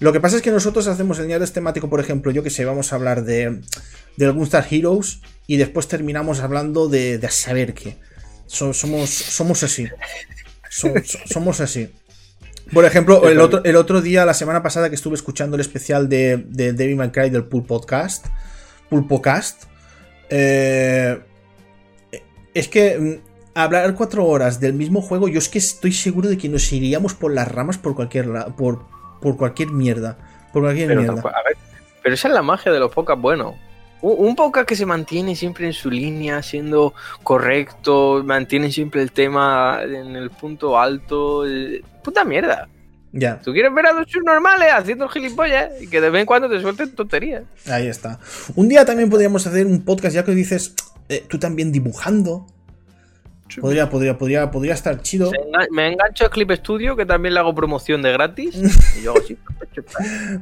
[0.00, 2.64] Lo que pasa es que nosotros hacemos el ñarders temático, por ejemplo, yo que sé,
[2.64, 3.60] vamos a hablar de,
[4.16, 7.96] de algún Star Heroes y después terminamos hablando de, de saber qué.
[8.46, 9.86] So- somos, somos así.
[10.70, 11.90] So- so- somos así.
[12.72, 16.08] Por ejemplo, el otro, el otro día, la semana pasada que estuve escuchando el especial
[16.08, 18.26] de, de Devil May Cry del Pool Podcast,
[18.88, 19.64] Pulpocast,
[20.30, 21.18] eh,
[22.54, 23.14] es que mm,
[23.54, 27.14] hablar cuatro horas del mismo juego, yo es que estoy seguro de que nos iríamos
[27.14, 28.84] por las ramas por cualquier, por,
[29.20, 30.18] por cualquier mierda.
[30.52, 31.20] Por cualquier Pero, mierda.
[31.20, 31.56] a ver,
[32.02, 33.54] pero esa es la magia de los podcasts buenos.
[34.00, 36.94] Un un podcast que se mantiene siempre en su línea, siendo
[37.24, 41.46] correcto, mantiene siempre el tema en el punto alto.
[41.46, 42.68] eh, Puta mierda.
[43.12, 46.48] Ya, Tú quieres ver a dos normales haciendo gilipollas y que de vez en cuando
[46.48, 47.44] te suelten tonterías.
[47.66, 48.18] ahí está.
[48.54, 50.74] Un día también podríamos hacer un podcast, ya que dices,
[51.08, 52.46] eh, tú también dibujando.
[53.62, 55.30] Podría, podría, podría, podría estar chido.
[55.30, 58.54] Me engan- Me engancho a Clip Studio, que también le hago promoción de gratis.
[59.00, 59.38] y yo hago así.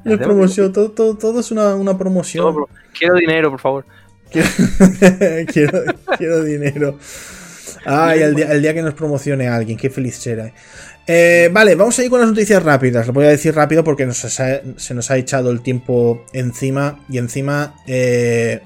[0.04, 2.44] No promoción, todo, todo, todo es una, una promoción.
[2.52, 2.68] Todo,
[2.98, 3.84] Quiero dinero, por favor.
[4.32, 4.48] Quiero,
[5.52, 5.82] quiero,
[6.18, 6.98] quiero dinero.
[7.86, 10.52] Ay, el día, el día que nos promocione alguien, qué feliz será.
[11.08, 13.06] Eh, vale, vamos a ir con las noticias rápidas.
[13.06, 17.04] Lo voy a decir rápido porque nos se nos ha echado el tiempo encima.
[17.08, 18.60] Y encima, eh,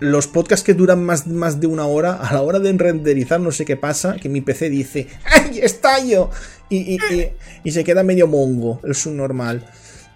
[0.00, 3.52] los podcasts que duran más, más de una hora, a la hora de renderizar, no
[3.52, 6.30] sé qué pasa, que mi PC dice ¡Ay, estallo!
[6.68, 7.28] Y, y, y,
[7.64, 9.64] y se queda medio mongo, el subnormal.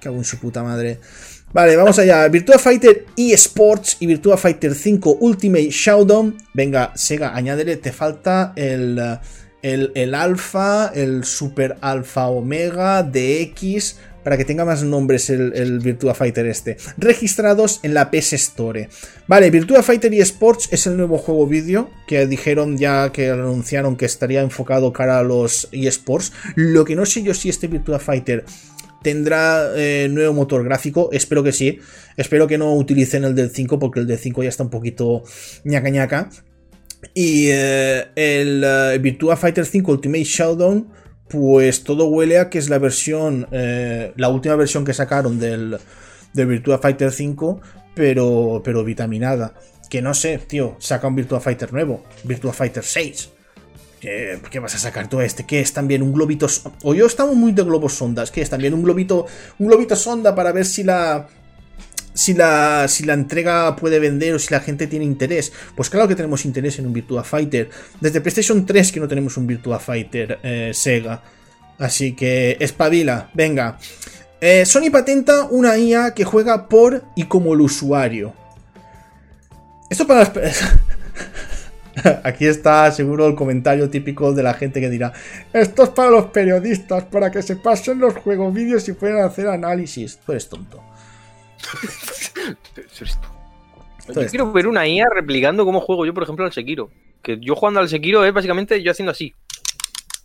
[0.01, 1.01] Cago en su puta madre.
[1.53, 2.29] Vale, vamos allá.
[2.29, 6.37] Virtua Fighter eSports y Virtua Fighter 5 Ultimate Showdown.
[6.53, 9.01] Venga, Sega, añádele, te falta el,
[9.63, 13.97] el, el alfa, el super alfa omega, DX,
[14.27, 16.77] para que tenga más nombres el, el, Virtua Fighter este.
[16.99, 18.89] Registrados en la PS Store.
[19.29, 24.05] Vale, Virtua Fighter eSports es el nuevo juego vídeo que dijeron ya que anunciaron que
[24.05, 26.33] estaría enfocado cara a los eSports.
[26.57, 28.45] Lo que no sé yo si este Virtua Fighter
[29.03, 31.79] tendrá eh, nuevo motor gráfico, espero que sí.
[32.17, 35.23] Espero que no utilicen el del 5 porque el del 5 ya está un poquito
[35.63, 36.31] ñaca ñaca.
[37.15, 40.89] Y eh, el eh, Virtua Fighter 5 Ultimate Showdown,
[41.29, 45.77] pues todo huele a que es la versión, la última versión que sacaron del,
[46.33, 47.61] del Virtua Fighter 5,
[47.95, 49.55] pero, pero vitaminada.
[49.91, 53.31] Que no sé, tío, saca un Virtua Fighter nuevo, Virtua Fighter 6.
[54.01, 55.45] ¿Qué, vas a sacar tú este?
[55.45, 56.47] ¿Qué es también un globito?
[56.85, 58.31] O yo estamos muy de globos sondas.
[58.31, 59.27] ¿Qué es también un globito?
[59.59, 61.27] Un globito sonda para ver si la.
[62.17, 65.53] Si la, si la entrega puede vender o si la gente tiene interés.
[65.77, 67.71] Pues claro que tenemos interés en un Virtua Fighter.
[68.01, 71.23] Desde PlayStation 3 que no tenemos un Virtua Fighter eh, Sega.
[71.79, 73.79] Así que espabila, venga.
[74.41, 78.35] Eh, Sony patenta una IA que juega por y como el usuario.
[79.91, 80.33] Esto para las...
[82.25, 85.13] Aquí está seguro el comentario típico de la gente que dirá,
[85.53, 89.49] esto es para los periodistas, para que se pasen los juegos vídeos y puedan hacer
[89.49, 90.19] análisis.
[90.25, 90.83] Tú eres tonto.
[94.15, 96.91] Yo quiero ver una IA replicando cómo juego yo, por ejemplo, al Sekiro.
[97.23, 99.35] Que yo jugando al Sekiro es básicamente yo haciendo así.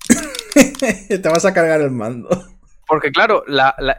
[1.10, 2.30] Te vas a cargar el mando.
[2.88, 3.46] Porque claro,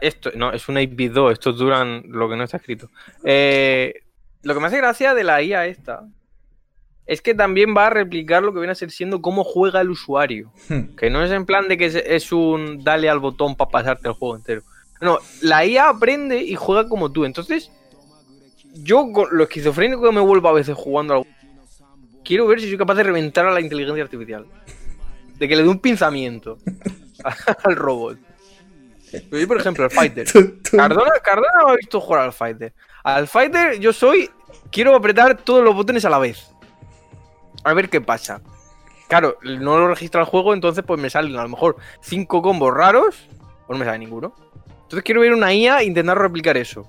[0.01, 2.89] esto no es una IP2, estos duran lo que no está escrito.
[3.23, 4.03] Eh,
[4.43, 6.03] lo que me hace gracia de la IA esta
[7.05, 9.89] es que también va a replicar lo que viene a ser siendo cómo juega el
[9.89, 10.51] usuario.
[10.69, 10.95] Hmm.
[10.95, 14.13] Que no es en plan de que es un dale al botón para pasarte el
[14.13, 14.61] juego entero.
[15.03, 17.25] No, la IA aprende y juega como tú.
[17.25, 17.71] Entonces,
[18.73, 21.27] yo con lo esquizofrénico que me vuelvo a veces jugando al...
[22.23, 24.45] Quiero ver si soy capaz de reventar a la inteligencia artificial.
[25.37, 26.57] De que le dé un pinzamiento
[27.63, 28.17] al robot.
[29.31, 30.25] Yo, por ejemplo, al Fighter.
[30.71, 32.73] Cardona, Cardona me ha visto jugar al Fighter.
[33.03, 34.29] Al Fighter yo soy...
[34.71, 36.53] Quiero apretar todos los botones a la vez
[37.63, 38.41] a ver qué pasa.
[39.07, 42.73] Claro, no lo registra el juego, entonces pues me salen a lo mejor cinco combos
[42.73, 43.27] raros,
[43.67, 44.33] o no me sale ninguno.
[44.93, 46.87] Entonces quiero ver una IA intentar replicar eso.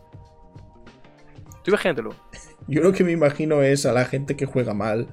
[1.63, 2.15] Tú imagínatelo.
[2.69, 5.09] Yo lo que me imagino es a la gente que juega mal,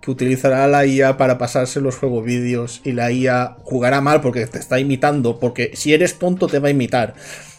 [0.00, 4.46] que utilizará la IA para pasarse los juegos vídeos y la IA jugará mal porque
[4.46, 7.12] te está imitando, porque si eres tonto te va a imitar.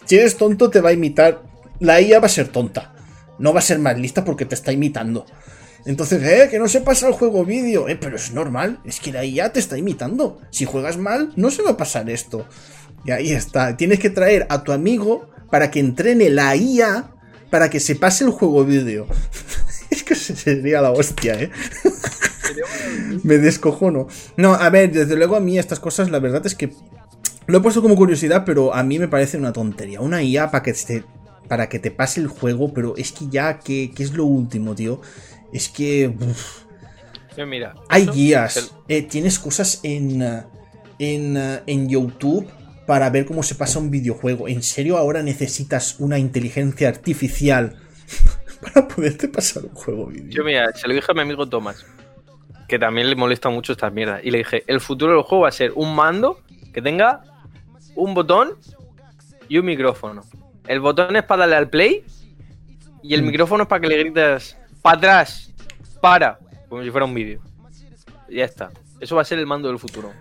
[0.05, 1.43] Si eres tonto te va a imitar,
[1.79, 2.95] la IA va a ser tonta.
[3.37, 5.27] No va a ser más lista porque te está imitando.
[5.85, 7.87] Entonces, eh, que no se pasa el juego vídeo.
[7.87, 10.39] Eh, pero es normal, es que la IA te está imitando.
[10.49, 12.47] Si juegas mal, no se va a pasar esto.
[13.05, 13.75] Y ahí está.
[13.77, 17.11] Tienes que traer a tu amigo para que entrene la IA
[17.51, 19.07] para que se pase el juego vídeo.
[19.91, 21.51] es que sería la hostia, eh.
[23.23, 24.07] Me descojono.
[24.37, 26.71] No, a ver, desde luego a mí estas cosas, la verdad es que
[27.47, 30.01] lo he puesto como curiosidad, pero a mí me parece una tontería.
[30.01, 31.03] Una IA para que te,
[31.47, 34.73] para que te pase el juego, pero es que ya, ¿qué, qué es lo último,
[34.73, 35.01] tío?
[35.51, 36.13] Es que.
[37.45, 38.73] mira, hay guías.
[38.87, 40.21] Eh, tienes cosas en,
[40.99, 42.47] en, en YouTube
[42.85, 44.47] para ver cómo se pasa un videojuego.
[44.47, 47.75] ¿En serio ahora necesitas una inteligencia artificial
[48.61, 50.29] para poderte pasar un juego vídeo?
[50.29, 51.85] Yo mira, se lo dije a mi amigo Thomas,
[52.67, 54.19] que también le molesta mucho esta mierda.
[54.23, 56.41] Y le dije, el futuro del juego va a ser un mando
[56.73, 57.23] que tenga
[57.95, 58.55] un botón
[59.47, 60.23] y un micrófono.
[60.67, 62.03] El botón es para darle al play
[63.03, 63.25] y el mm.
[63.25, 65.53] micrófono es para que le grites para atrás,
[65.99, 66.39] para,
[66.69, 67.41] como si fuera un vídeo.
[68.29, 68.71] Ya está.
[68.99, 70.11] Eso va a ser el mando del futuro.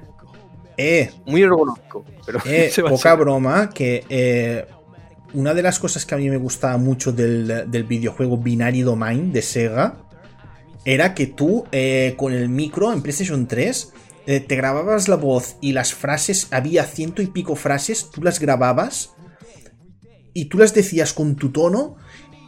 [0.81, 2.05] Eh, Muy ergonómico.
[2.25, 4.67] Pero eh, poca broma, que eh,
[5.35, 9.43] una de las cosas que a mí me gustaba mucho del, videojuego Binary Domain de
[9.43, 9.99] Sega
[10.85, 13.93] era que tú eh, con el micro en PlayStation 3
[14.27, 19.11] te grababas la voz y las frases, había ciento y pico frases, tú las grababas
[20.35, 21.97] y tú las decías con tu tono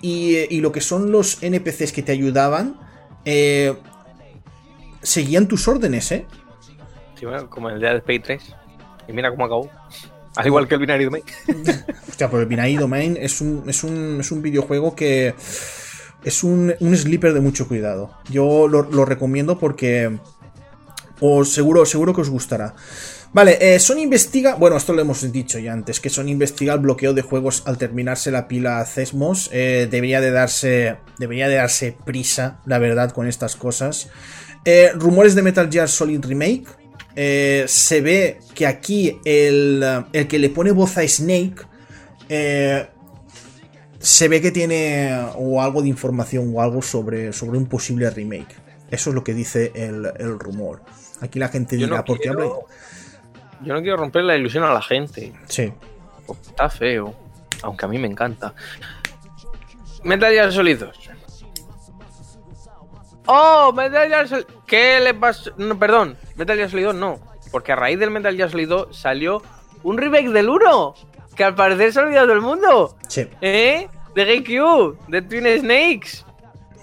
[0.00, 2.78] y, lo que son los NPCs que te ayudaban,
[3.24, 3.74] eh,
[5.02, 6.26] seguían tus órdenes, ¿eh?
[7.22, 8.56] Bueno, como el de Space 3.
[9.08, 9.70] Y mira cómo acabó.
[10.36, 11.24] Al igual que el Binary Domain.
[12.08, 15.34] Hostia, pues el Binary Domain es un, es un, es un videojuego que
[16.24, 18.10] es un, un sleeper de mucho cuidado.
[18.30, 20.18] Yo lo, lo recomiendo porque
[21.20, 22.74] os seguro, seguro que os gustará.
[23.34, 24.56] Vale, eh, Sony investiga.
[24.56, 27.78] Bueno, esto lo hemos dicho ya antes: que Sony investiga el bloqueo de juegos al
[27.78, 29.48] terminarse la pila Cesmos.
[29.52, 30.96] Eh, debería de darse.
[31.18, 34.10] Debería de darse prisa, la verdad, con estas cosas.
[34.64, 36.81] Eh, rumores de Metal Gear Solid Remake.
[37.14, 41.66] Se ve que aquí el, el, que le pone voz a Snake.
[43.98, 48.56] se ve que tiene o algo de información o algo sobre, sobre un posible remake.
[48.90, 50.82] Eso es lo que dice el, rumor.
[51.20, 52.46] Aquí la gente dirá, ¿por qué habla?
[53.64, 55.32] yo no quiero romper la ilusión a la gente.
[55.46, 55.72] Sí.
[56.48, 57.14] Está feo.
[57.62, 58.54] Aunque a mí me encanta.
[60.04, 61.10] Metal Gear Solid 2.
[63.26, 63.72] ¡Oh!
[63.74, 64.44] Metal Gear Solid.
[64.72, 65.50] ¿Qué le pasó?
[65.58, 67.20] No, perdón, Metal Gear Solid 2 no.
[67.50, 69.42] Porque a raíz del Metal Gear Solid 2 salió
[69.82, 70.94] un remake del 1.
[71.36, 72.96] Que al parecer se ha olvidado todo el mundo.
[73.06, 73.28] Sí.
[73.42, 73.86] ¿Eh?
[74.14, 76.24] De GameCube, de Twin Snakes.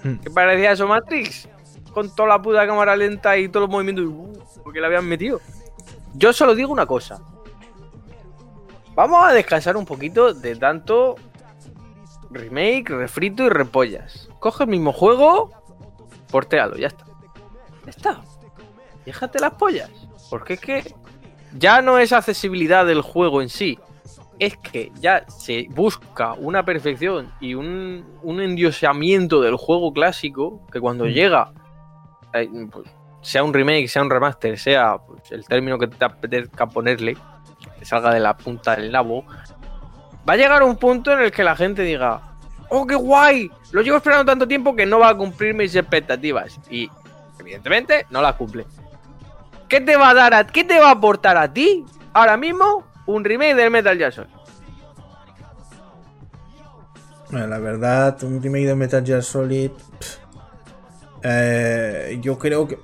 [0.04, 0.18] Hmm.
[0.18, 1.50] Que parecía eso Matrix.
[1.92, 4.06] Con toda la puta cámara lenta y todos los movimientos.
[4.06, 5.42] Uh, porque le habían metido.
[6.14, 7.20] Yo solo digo una cosa.
[8.94, 11.16] Vamos a descansar un poquito de tanto
[12.30, 14.30] remake, refrito y repollas.
[14.38, 15.50] Coge el mismo juego,
[16.30, 17.09] portéalo, ya está.
[17.90, 18.22] Está.
[19.06, 19.90] Déjate las pollas.
[20.30, 20.96] Porque es que
[21.58, 23.80] ya no es accesibilidad del juego en sí.
[24.38, 30.80] Es que ya se busca una perfección y un, un endiosamiento del juego clásico que
[30.80, 31.10] cuando Mm.
[31.10, 31.52] llega,
[32.34, 32.88] eh, pues,
[33.22, 37.18] sea un remake, sea un remaster, sea pues, el término que te apetezca ponerle,
[37.78, 39.26] que salga de la punta del nabo,
[40.28, 42.22] va a llegar un punto en el que la gente diga,
[42.70, 43.52] ¡Oh, qué guay!
[43.72, 46.60] Lo llevo esperando tanto tiempo que no va a cumplir mis expectativas.
[46.70, 46.88] Y,
[47.40, 48.66] evidentemente, no las cumple.
[49.68, 52.84] ¿Qué te va a dar a qué te va a aportar a ti ahora mismo
[53.06, 54.30] un remake del Metal Gear Solid?
[57.32, 59.72] La verdad, un remake de Metal Gear Solid.
[61.24, 62.80] eh, yo creo que.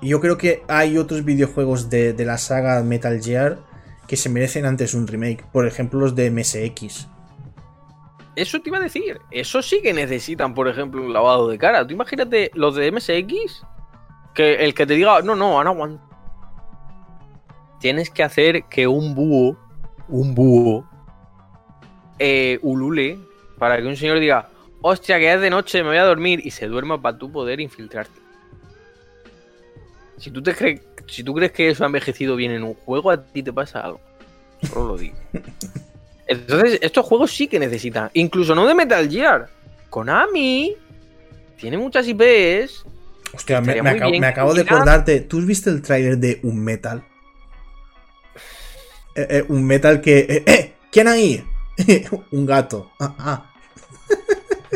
[0.00, 3.58] Yo creo que hay otros videojuegos de, de la saga Metal Gear
[4.06, 5.44] que se merecen antes un remake.
[5.52, 7.08] Por ejemplo, los de MSX.
[8.38, 9.20] Eso te iba a decir.
[9.32, 11.84] Eso sí que necesitan, por ejemplo, un lavado de cara.
[11.84, 13.66] Tú imagínate los de MSX.
[14.32, 16.04] Que el que te diga, no, no, ahora aguanta.
[17.80, 19.56] Tienes que hacer que un búho,
[20.06, 20.88] un búho,
[22.20, 23.18] eh, ulule
[23.58, 24.48] para que un señor diga,
[24.82, 27.58] hostia, que es de noche, me voy a dormir y se duerma para tú poder
[27.58, 28.20] infiltrarte.
[30.16, 33.10] Si tú, te crees, si tú crees que eso ha envejecido bien en un juego,
[33.10, 34.00] a ti te pasa algo.
[34.62, 35.16] Solo lo digo.
[36.28, 38.10] Entonces, estos juegos sí que necesitan.
[38.14, 39.48] Incluso no de Metal Gear.
[39.90, 40.76] Konami
[41.58, 42.84] tiene muchas IPs.
[43.34, 45.20] Hostia, me, acabo, bien me acabo de acordarte.
[45.22, 47.02] ¿Tú has visto el tráiler de Un Metal?
[49.14, 50.44] Eh, eh, un Metal que.
[50.46, 51.44] eh, ¿Quién ahí?
[52.30, 52.90] un gato.
[53.00, 53.44] Ah, ah.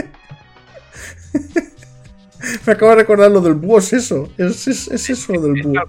[2.66, 4.28] me acabo de recordar lo del búho, es eso.
[4.36, 5.80] Es, es- es eso lo del búho.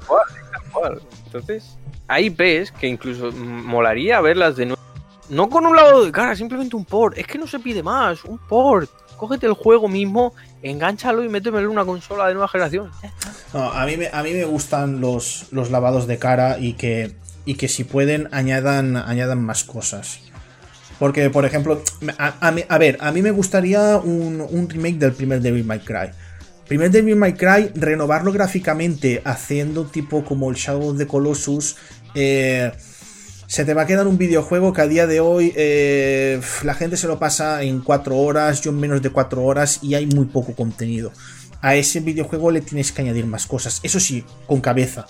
[1.25, 1.77] Entonces,
[2.07, 4.81] hay IPs que incluso molaría verlas de nuevo.
[5.29, 7.17] No con un lado de cara, simplemente un port.
[7.17, 8.89] Es que no se pide más, un port.
[9.17, 12.91] Cógete el juego mismo, engánchalo y métemelo en una consola de nueva generación.
[13.53, 17.15] No, a mí, me, a mí me gustan los, los lavados de cara y que,
[17.45, 20.19] y que si pueden añadan, añadan más cosas.
[20.99, 21.81] Porque, por ejemplo,
[22.17, 25.63] a, a mí- a ver, a mí me gustaría un, un remake del primer Devil
[25.63, 26.09] May Cry.
[26.67, 31.75] Primer Devil May Cry, renovarlo gráficamente haciendo tipo como el Shadow of the Colossus.
[32.15, 32.71] eh,
[33.53, 36.97] se te va a quedar un videojuego que a día de hoy eh, la gente
[36.97, 40.25] se lo pasa en 4 horas, yo en menos de 4 horas y hay muy
[40.25, 41.11] poco contenido.
[41.61, 43.79] A ese videojuego le tienes que añadir más cosas.
[43.83, 45.05] Eso sí, con cabeza.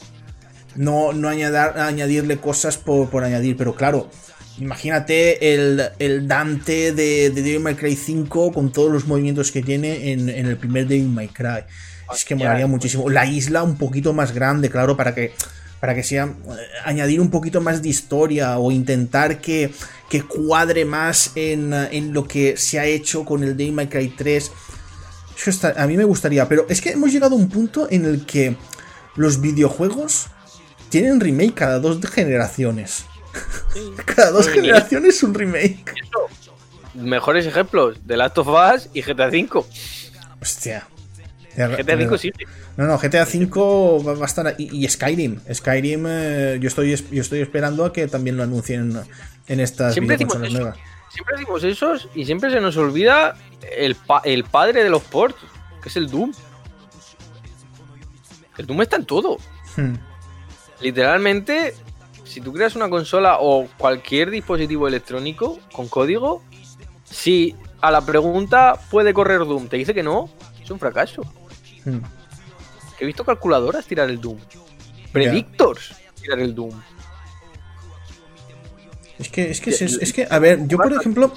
[0.76, 4.10] No, no añadar- añadirle cosas por, por añadir, pero claro.
[4.60, 9.62] Imagínate el, el Dante de, de Devil May Cry 5 con todos los movimientos que
[9.64, 11.64] tiene en, en el primer Devil May Cry.
[12.14, 12.72] Es que molaría pues.
[12.72, 13.10] muchísimo.
[13.10, 15.32] La isla un poquito más grande, claro, para que
[15.84, 16.56] para que sea eh,
[16.86, 19.70] añadir un poquito más de historia o intentar que,
[20.10, 23.88] que cuadre más en, eh, en lo que se ha hecho con el Devil May
[23.90, 24.50] Cry 3.
[25.38, 28.06] Eso está- a mí me gustaría, pero es que hemos llegado a un punto en
[28.06, 28.56] el que
[29.18, 30.28] los videojuegos
[30.88, 33.04] tienen remake cada dos generaciones.
[34.06, 35.84] Cada dos generaciones un remake.
[36.94, 39.50] Mejores ejemplos: The Last of Us y GTA V.
[40.42, 40.88] Hostia.
[41.56, 42.32] GTA V sí.
[42.78, 44.56] No, no, GTA V va a estar.
[44.58, 45.40] Y, y Skyrim.
[45.54, 49.00] Skyrim, eh, yo, estoy, es- yo estoy esperando a que también lo anuncien
[49.48, 50.60] en estas Siempre videoconsolas eso.
[50.62, 50.78] nuevas.
[51.12, 53.36] Siempre decimos esos y siempre se nos olvida
[53.78, 55.38] el, pa- el padre de los ports,
[55.82, 56.32] que es el Doom.
[58.58, 59.38] El Doom está en todo.
[59.76, 59.94] Hmm.
[60.82, 61.76] Literalmente,
[62.24, 66.44] si tú creas una consola o cualquier dispositivo electrónico con código,
[67.04, 70.30] si a la pregunta puede correr Doom te dice que no,
[70.62, 71.22] es un fracaso.
[71.86, 72.00] Hmm.
[72.98, 74.38] Que he visto calculadoras tirar el Doom.
[75.12, 76.72] Predictors tirar el Doom.
[79.20, 81.32] Es que, es que, es, es que, a ver, yo por ejemplo.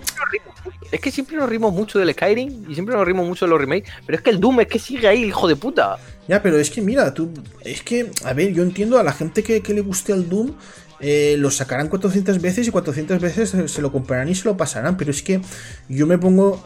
[0.90, 3.60] Es que siempre nos rimos mucho del Skyrim y siempre nos rimos mucho de los
[3.60, 5.98] remakes, pero es que el Doom es que sigue ahí, hijo de puta.
[6.26, 7.30] Ya, pero es que mira, tú.
[7.62, 10.52] Es que, a ver, yo entiendo a la gente que, que le guste al Doom.
[11.00, 14.96] eh, lo sacarán 400 veces y 400 veces se- lo comprarán y se lo pasarán.
[14.96, 15.40] Pero es que
[15.88, 16.62] yo me pongo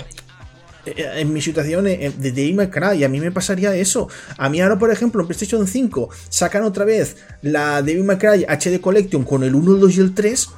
[0.86, 4.08] en mi situación eh, de Devil May Cry a mí me pasaría eso.
[4.36, 8.44] A mí ahora, por ejemplo, en PlayStation 5 sacan otra vez la Devil May Cry
[8.44, 10.48] HD Collection con el 1, el 2 y el 3.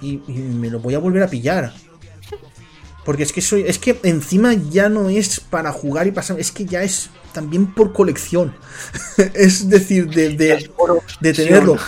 [0.00, 1.72] y, y me lo voy a volver a pillar.
[3.08, 3.62] Porque es que soy.
[3.66, 6.38] Es que encima ya no es para jugar y pasar.
[6.38, 8.54] Es que ya es también por colección.
[9.34, 10.70] es decir, de, de,
[11.18, 11.78] de tenerlo.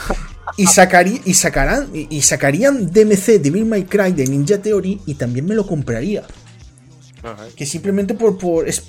[0.57, 5.12] Y, sacarí, y, sacarán, y, sacarían DMC de Bill My Cry de Ninja Theory y
[5.12, 6.24] también me lo compraría.
[7.57, 8.39] Que simplemente por.
[8.39, 8.85] por es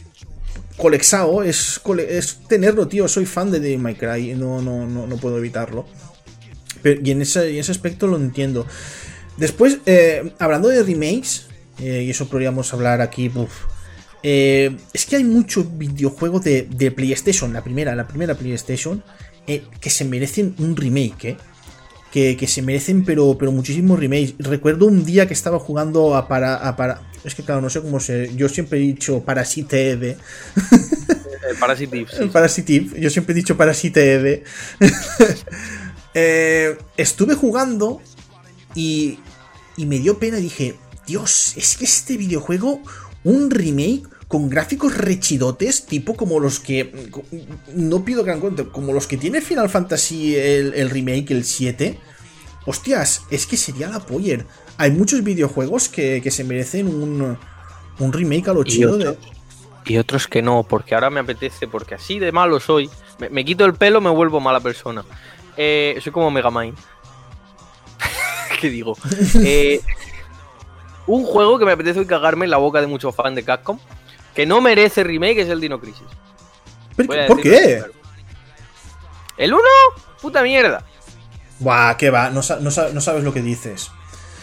[1.43, 3.07] es, cole- es tenerlo, tío.
[3.07, 5.85] Soy fan de Devil May Cry, no, no, no, no puedo evitarlo.
[6.81, 8.65] Pero- y en ese, en ese aspecto lo entiendo.
[9.37, 11.47] Después, eh, hablando de remakes,
[11.79, 13.29] eh, y eso podríamos hablar aquí,
[14.23, 19.03] eh, es que hay muchos videojuegos de, de PlayStation, la primera, la primera PlayStation,
[19.79, 21.37] que se merecen un remake.
[22.11, 24.35] Que, que se merecen, pero, pero muchísimos remakes.
[24.39, 27.01] Recuerdo un día que estaba jugando a para, a para.
[27.23, 28.35] Es que claro, no sé cómo se.
[28.35, 30.17] Yo siempre he dicho Parasite Eve.
[31.41, 32.25] Eh, Parasitive, sí.
[32.27, 34.43] Parasitive, yo siempre he dicho Parasite Eve.
[36.13, 38.01] Eh, estuve jugando
[38.75, 39.19] y,
[39.77, 40.37] y me dio pena.
[40.37, 40.75] Dije,
[41.07, 42.81] Dios, es que este videojuego,
[43.23, 47.11] un remake con gráficos rechidotes, tipo como los que.
[47.75, 51.99] No pido gran cuenta, como los que tiene Final Fantasy el, el remake, el 7.
[52.65, 54.45] Hostias, es que sería la poller.
[54.77, 57.37] Hay muchos videojuegos que, que se merecen un,
[57.99, 59.17] un remake a lo chido de.
[59.83, 62.89] y otros que no, porque ahora me apetece, porque así de malo soy.
[63.19, 65.03] Me, me quito el pelo, me vuelvo mala persona.
[65.57, 66.77] Eh, soy como Megamind.
[68.61, 68.95] ¿Qué digo?
[69.43, 69.81] Eh,
[71.05, 73.77] un juego que me apetece hoy cagarme en la boca de muchos fans de Capcom,
[74.35, 76.03] que no merece remake, es el Dino Crisis.
[76.95, 77.91] ¿Por, Voy a ¿por decirlo
[79.37, 79.43] qué?
[79.43, 79.63] El 1,
[80.21, 80.83] puta mierda.
[81.59, 83.91] Buah, que va, no, sa- no sa- no sabes lo que dices.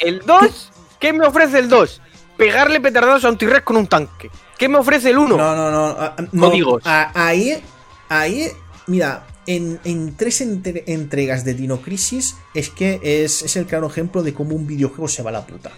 [0.01, 0.71] El 2,
[1.01, 2.01] ¿qué me ofrece el 2?
[2.37, 4.31] Pegarle petardazos a un T-Rex con un tanque.
[4.57, 5.37] ¿Qué me ofrece el 1?
[5.37, 5.97] No, no, no.
[5.99, 6.83] ah, no, Códigos.
[6.87, 7.61] ah, ahí,
[8.09, 8.49] ahí,
[8.87, 13.87] mira, en, en tres entre- entregas de Dino Crisis es que es, es el claro
[13.89, 15.71] ejemplo de cómo un videojuego se va a la puta.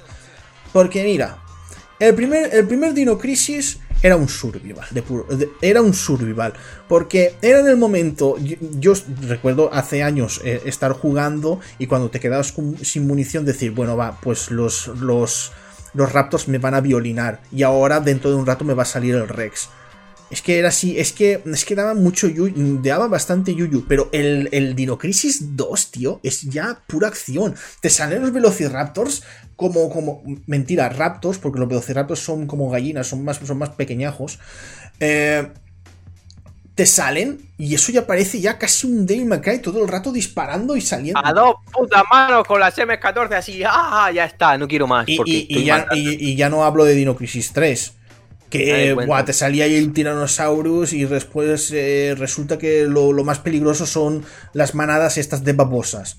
[0.73, 1.39] Porque mira,
[2.01, 4.87] el primer, el primer Dino Crisis era un survival,
[5.61, 6.55] era un survival,
[6.89, 8.95] porque era en el momento, yo,
[9.29, 14.19] recuerdo hace años eh, estar jugando y cuando te quedabas sin munición decir, bueno, va,
[14.21, 15.53] pues los, los,
[15.93, 18.87] los raptors me van a violinar y ahora dentro de un rato me va a
[18.87, 19.69] salir el Rex.
[20.31, 24.09] Es que era así, es que, es que daba mucho yuyu, daba bastante yuyu, pero
[24.13, 27.57] el, el Dino Crisis 2, tío, es ya pura acción.
[27.81, 29.25] Te salen los Velociraptors
[29.57, 34.39] como, como, mentira, Raptors, porque los Velociraptors son como gallinas, son más, son más pequeñajos.
[35.01, 35.49] Eh,
[36.77, 40.13] te salen y eso ya parece ya casi un Devil May Cry todo el rato
[40.13, 41.21] disparando y saliendo.
[41.23, 43.63] A dos putas manos con las M14 así.
[43.67, 44.11] ¡Ah!
[44.15, 45.07] Ya está, no quiero más.
[45.09, 47.95] Y, porque y- y estoy ya, y ya no hablo de Dino Crisis 3.
[48.51, 49.07] Que cuenta.
[49.07, 53.87] buah, te salía ahí el Tyrannosaurus y después eh, resulta que lo, lo más peligroso
[53.87, 56.17] son las manadas estas de babosas.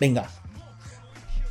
[0.00, 0.28] Venga.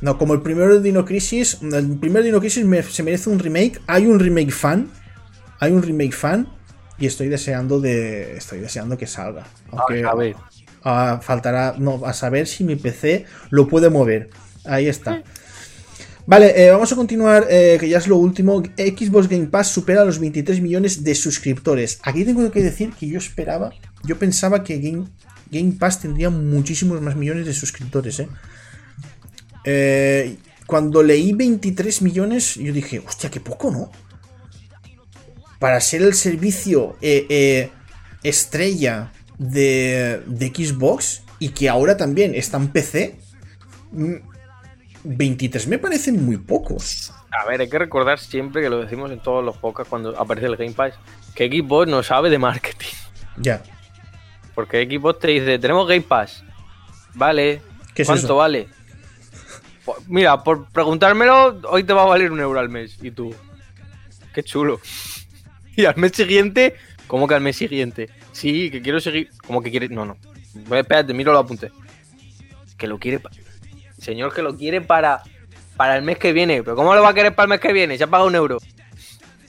[0.00, 3.38] No, como el primero de Dino Crisis, el primer Dino Crisis me- se merece un
[3.38, 3.80] remake.
[3.86, 4.90] Hay un remake fan.
[5.58, 6.48] Hay un remake fan.
[6.98, 8.36] Y estoy deseando de.
[8.36, 9.44] Estoy deseando que salga.
[9.70, 10.36] Aunque, a ver.
[10.84, 11.74] Ah, faltará.
[11.78, 14.30] No, a saber si mi PC lo puede mover.
[14.64, 15.22] Ahí está.
[16.26, 18.60] Vale, eh, vamos a continuar, eh, que ya es lo último.
[18.76, 22.00] Xbox Game Pass supera los 23 millones de suscriptores.
[22.02, 23.70] Aquí tengo que decir que yo esperaba,
[24.02, 25.06] yo pensaba que Game,
[25.52, 28.18] Game Pass tendría muchísimos más millones de suscriptores.
[28.18, 28.28] ¿eh?
[29.64, 30.36] Eh,
[30.66, 33.92] cuando leí 23 millones, yo dije, hostia, qué poco, ¿no?
[35.60, 36.96] Para ser el servicio
[38.24, 43.14] estrella de, de Xbox y que ahora también está en PC,
[43.92, 44.35] mm,
[45.06, 47.12] 23 me parecen muy pocos.
[47.30, 50.46] A ver, hay que recordar siempre que lo decimos en todos los podcasts cuando aparece
[50.46, 50.94] el Game Pass,
[51.34, 52.94] que Xbox no sabe de marketing.
[53.36, 53.62] Ya.
[54.54, 56.42] Porque Xbox te dice, tenemos Game Pass.
[57.14, 57.60] Vale.
[57.94, 58.36] ¿Qué es ¿Cuánto eso?
[58.36, 58.68] vale?
[59.84, 62.98] Pues, mira, por preguntármelo, hoy te va a valer un euro al mes.
[63.02, 63.34] Y tú,
[64.34, 64.80] qué chulo.
[65.78, 66.74] Y al mes siguiente,
[67.06, 68.08] ¿cómo que al mes siguiente?
[68.32, 69.28] Sí, que quiero seguir.
[69.46, 69.90] ¿Cómo que quiere?
[69.90, 70.16] No, no.
[70.74, 71.70] Espérate, miro lo apunté.
[72.78, 73.20] Que lo quiere.
[73.98, 75.22] Señor, que lo quiere para,
[75.76, 76.62] para el mes que viene.
[76.62, 77.96] ¿Pero cómo lo va a querer para el mes que viene?
[77.98, 78.58] Se ha pagado un euro.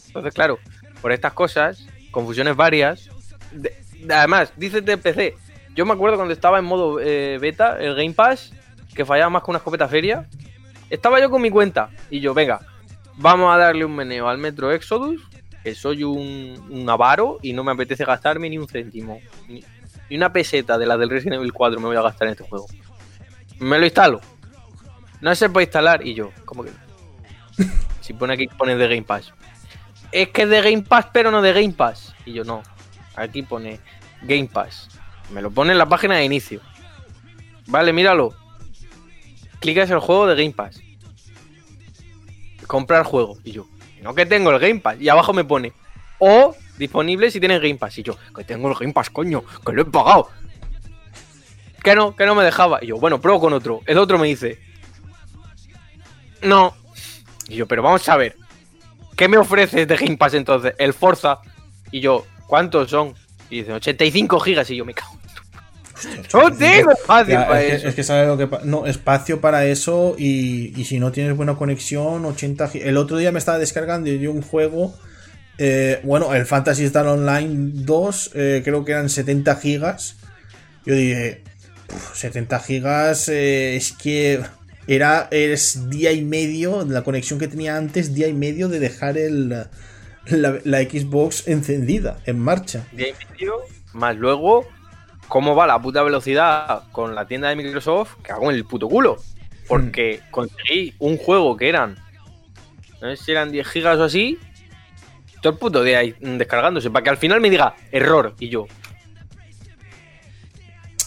[0.07, 0.59] Entonces, claro,
[1.01, 3.09] por estas cosas, confusiones varias.
[3.51, 5.35] de- de- además, dices de PC.
[5.75, 8.51] Yo me acuerdo cuando estaba en modo eh, beta, el Game Pass,
[8.95, 10.27] que fallaba más que una escopeta feria.
[10.89, 11.89] Estaba yo con mi cuenta.
[12.09, 12.61] Y yo, venga,
[13.17, 15.21] vamos a darle un meneo al Metro Exodus,
[15.63, 19.19] que soy un, un avaro y no me apetece gastarme ni un céntimo.
[19.47, 19.63] Ni,
[20.09, 22.43] ni una peseta de la del Resident Evil 4 me voy a gastar en este
[22.43, 22.65] juego.
[23.59, 24.21] Me lo instalo.
[25.21, 26.05] No se puede instalar.
[26.05, 27.65] Y yo, ¿cómo que no?
[28.01, 29.33] Si pone aquí, pone de Game Pass.
[30.11, 32.15] Es que es de Game Pass, pero no de Game Pass.
[32.25, 32.63] Y yo, no.
[33.15, 33.81] Aquí pone
[34.21, 34.87] Game Pass.
[35.31, 36.61] Me lo pone en la página de inicio.
[37.65, 38.33] Vale, míralo.
[39.59, 40.81] Clicas el juego de Game Pass.
[42.65, 43.37] comprar juego.
[43.43, 43.67] Y yo,
[44.01, 45.01] no que tengo el Game Pass.
[45.01, 45.73] Y abajo me pone,
[46.19, 47.97] o disponible si tienes Game Pass.
[47.97, 50.29] Y yo, que tengo el Game Pass, coño, que lo he pagado.
[51.83, 52.79] Que no, que no me dejaba.
[52.81, 53.81] Y yo, bueno, pruebo con otro.
[53.85, 54.59] El otro me dice,
[56.41, 56.75] no.
[57.49, 58.35] Y yo, pero vamos a ver,
[59.15, 60.73] ¿qué me ofreces de Game Pass entonces?
[60.77, 61.39] El Forza.
[61.91, 63.13] Y yo, ¿cuántos son?
[63.49, 64.69] Y dice, 85 gigas.
[64.69, 65.17] Y yo, me cago.
[66.33, 67.87] No tengo espacio Ya, para es, que, eso.
[67.87, 71.35] es que sabes lo que pa- No, espacio para eso y, y si no tienes
[71.35, 74.93] buena conexión, 80 gi- El otro día me estaba descargando yo un juego.
[75.57, 80.17] eh, bueno, el Fantasy Star Online 2, eh, creo que eran 70 gigas.
[80.85, 81.43] Yo dije,
[81.91, 84.41] "Uf, 70 gigas eh, es que
[84.87, 89.17] era es día y medio, la conexión que tenía antes, día y medio de dejar
[89.17, 92.87] el, la, la Xbox encendida, en marcha.
[92.91, 93.55] Día y medio,
[93.93, 94.65] más luego,
[95.27, 98.15] ¿cómo va la puta velocidad con la tienda de Microsoft?
[98.23, 99.17] Que hago en el puto culo.
[99.67, 101.97] Porque conseguí un juego que eran,
[103.01, 104.39] no sé si eran 10 gigas o así,
[105.41, 108.35] todo el puto día ahí mm, descargándose, para que al final me diga error.
[108.39, 108.67] Y yo.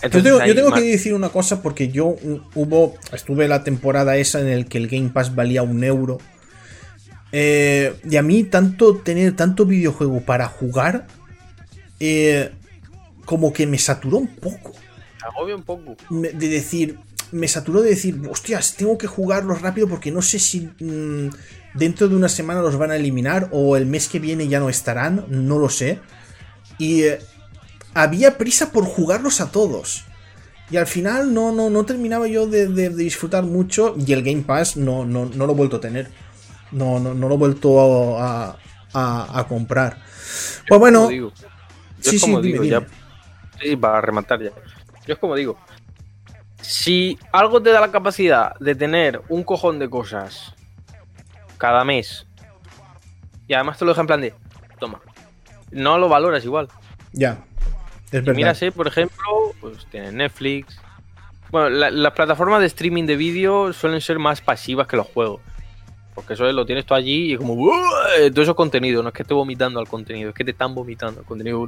[0.02, 2.16] Yo tengo, yo tengo que decir una cosa porque yo
[2.54, 6.18] hubo, estuve la temporada esa en el que el Game Pass valía un euro.
[7.32, 11.06] Eh, y a mí tanto tener tanto videojuego para jugar,
[12.00, 12.50] eh,
[13.24, 14.72] como que me saturó un poco.
[14.72, 15.96] me agobia un poco.
[16.10, 16.96] Me- De decir,
[17.30, 21.28] me saturó de decir, hostias, tengo que jugarlos rápido porque no sé si mm,
[21.74, 24.68] dentro de una semana los van a eliminar o el mes que viene ya no
[24.68, 26.00] estarán, no lo sé.
[26.78, 27.18] Y eh,
[27.94, 30.04] había prisa por jugarlos a todos.
[30.70, 34.22] Y al final no, no, no terminaba yo de, de- de disfrutar mucho y el
[34.22, 36.10] Game Pass no, no, no lo he vuelto a tener.
[36.70, 38.56] No, no, no lo he vuelto a,
[38.94, 39.98] a- a comprar.
[40.68, 41.32] Pues bueno, digo.
[42.00, 42.86] Yo sí, sí, como dime, digo, dime.
[42.86, 43.60] ya.
[43.60, 44.50] Sí, para rematar ya.
[45.06, 45.58] Yo es como digo.
[46.62, 50.54] Si algo te da la capacidad de tener un cojón de cosas
[51.58, 52.26] cada mes
[53.48, 54.34] y además te lo deja en plan de
[54.78, 55.00] toma,
[55.72, 56.68] no lo valoras igual.
[57.12, 57.44] ya.
[58.12, 59.16] Es Y mírase, por ejemplo,
[59.60, 60.76] pues tiene Netflix.
[61.50, 65.40] Bueno, la- las plataformas de streaming de vídeo suelen ser más pasivas que los juegos.
[66.14, 67.76] Porque eso es, lo tienes tú allí y es como "Uah",
[68.32, 70.74] todo eso es contenido, no es que esté vomitando al contenido, es que te están
[70.74, 71.66] vomitando el contenido.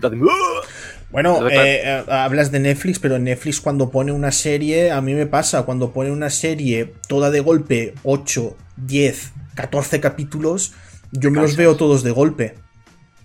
[1.11, 5.15] Bueno, Entonces, eh, eh, hablas de Netflix, pero Netflix cuando pone una serie, a mí
[5.15, 10.73] me pasa, cuando pone una serie toda de golpe, 8, 10, 14 capítulos,
[11.13, 12.55] yo me los veo todos de golpe.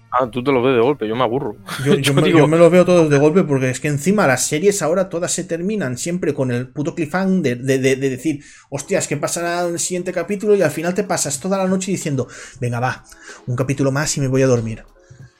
[0.09, 1.57] Ah, tú te lo ves de golpe, yo me aburro.
[1.85, 3.87] Yo, yo Yo me, digo- yo me los veo todos de golpe porque es que
[3.89, 8.09] encima las series ahora todas se terminan siempre con el puto cliffhanger de, de- de
[8.09, 10.55] decir, hostias, ¿qué pasará en el siguiente capítulo?
[10.55, 12.27] Y al final te pasas toda la noche diciendo,
[12.61, 13.03] venga, va,
[13.47, 14.83] un capítulo más y me voy a dormir.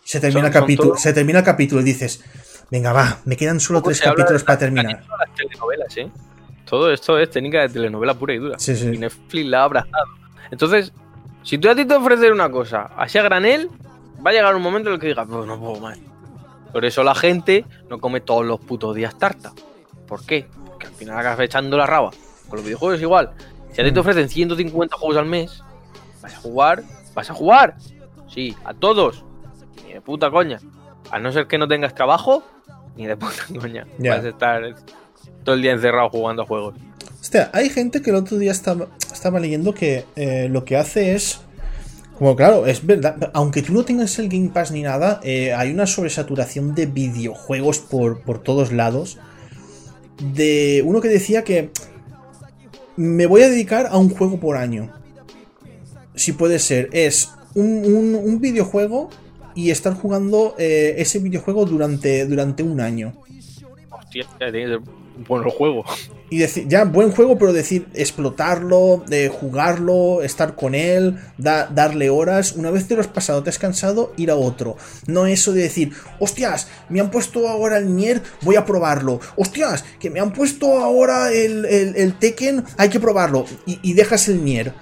[0.03, 2.23] Se termina, el capítulo, se termina el capítulo y dices,
[2.71, 4.85] venga, va, me quedan solo tres capítulos para terminar.
[5.19, 6.09] las telenovelas, ¿eh?
[6.65, 8.59] Todo esto es técnica de telenovela pura y dura.
[8.59, 8.87] Sí, sí.
[8.93, 10.05] Y Netflix la ha abrazado.
[10.51, 10.91] Entonces,
[11.43, 13.69] si tú a ti te ofrecen una cosa así a granel,
[14.25, 15.97] va a llegar un momento en el que digas, pues no puedo más.
[16.71, 19.53] Por eso la gente no come todos los putos días tarta.
[20.07, 20.47] ¿Por qué?
[20.65, 22.11] Porque al final acabas echando la raba.
[22.49, 23.31] Con los videojuegos es igual.
[23.73, 24.01] Si a ti te Mm.
[24.01, 25.63] ofrecen 150 juegos al mes,
[26.21, 26.83] vas a jugar,
[27.13, 27.75] vas a jugar.
[28.33, 29.23] Sí, a todos.
[29.85, 30.59] Ni de puta coña.
[31.11, 32.43] A no ser que no tengas trabajo,
[32.95, 33.85] ni de puta coña.
[33.99, 34.75] Vas a estar
[35.43, 36.75] todo el día encerrado jugando a juegos.
[37.21, 41.15] Hostia, hay gente que el otro día estaba, estaba leyendo que eh, lo que hace
[41.15, 41.41] es.
[42.17, 45.71] Como claro, es verdad, aunque tú no tengas el Game Pass ni nada, eh, hay
[45.71, 49.19] una sobresaturación de videojuegos por, por todos lados.
[50.33, 51.69] De uno que decía que
[52.95, 54.91] me voy a dedicar a un juego por año.
[56.15, 59.09] Si puede ser, es un, un- videojuego
[59.53, 63.13] y estar jugando eh, ese videojuego durante, durante un año.
[63.91, 64.25] Hostia,
[65.17, 65.85] ya tiene que ser un buen juego.
[66.29, 72.09] Y decir, ya, buen juego, pero decir, explotarlo, de jugarlo, estar con él, da- darle
[72.09, 72.51] horas.
[72.53, 74.75] Una vez te lo has pasado, te has cansado, ir a otro.
[75.07, 79.19] No eso de decir, hostias, me han puesto ahora el Nier, voy a probarlo.
[79.37, 83.45] Hostias, que me han puesto ahora el, el- el Tekken, hay que probarlo.
[83.65, 84.73] Y, y dejas el Nier.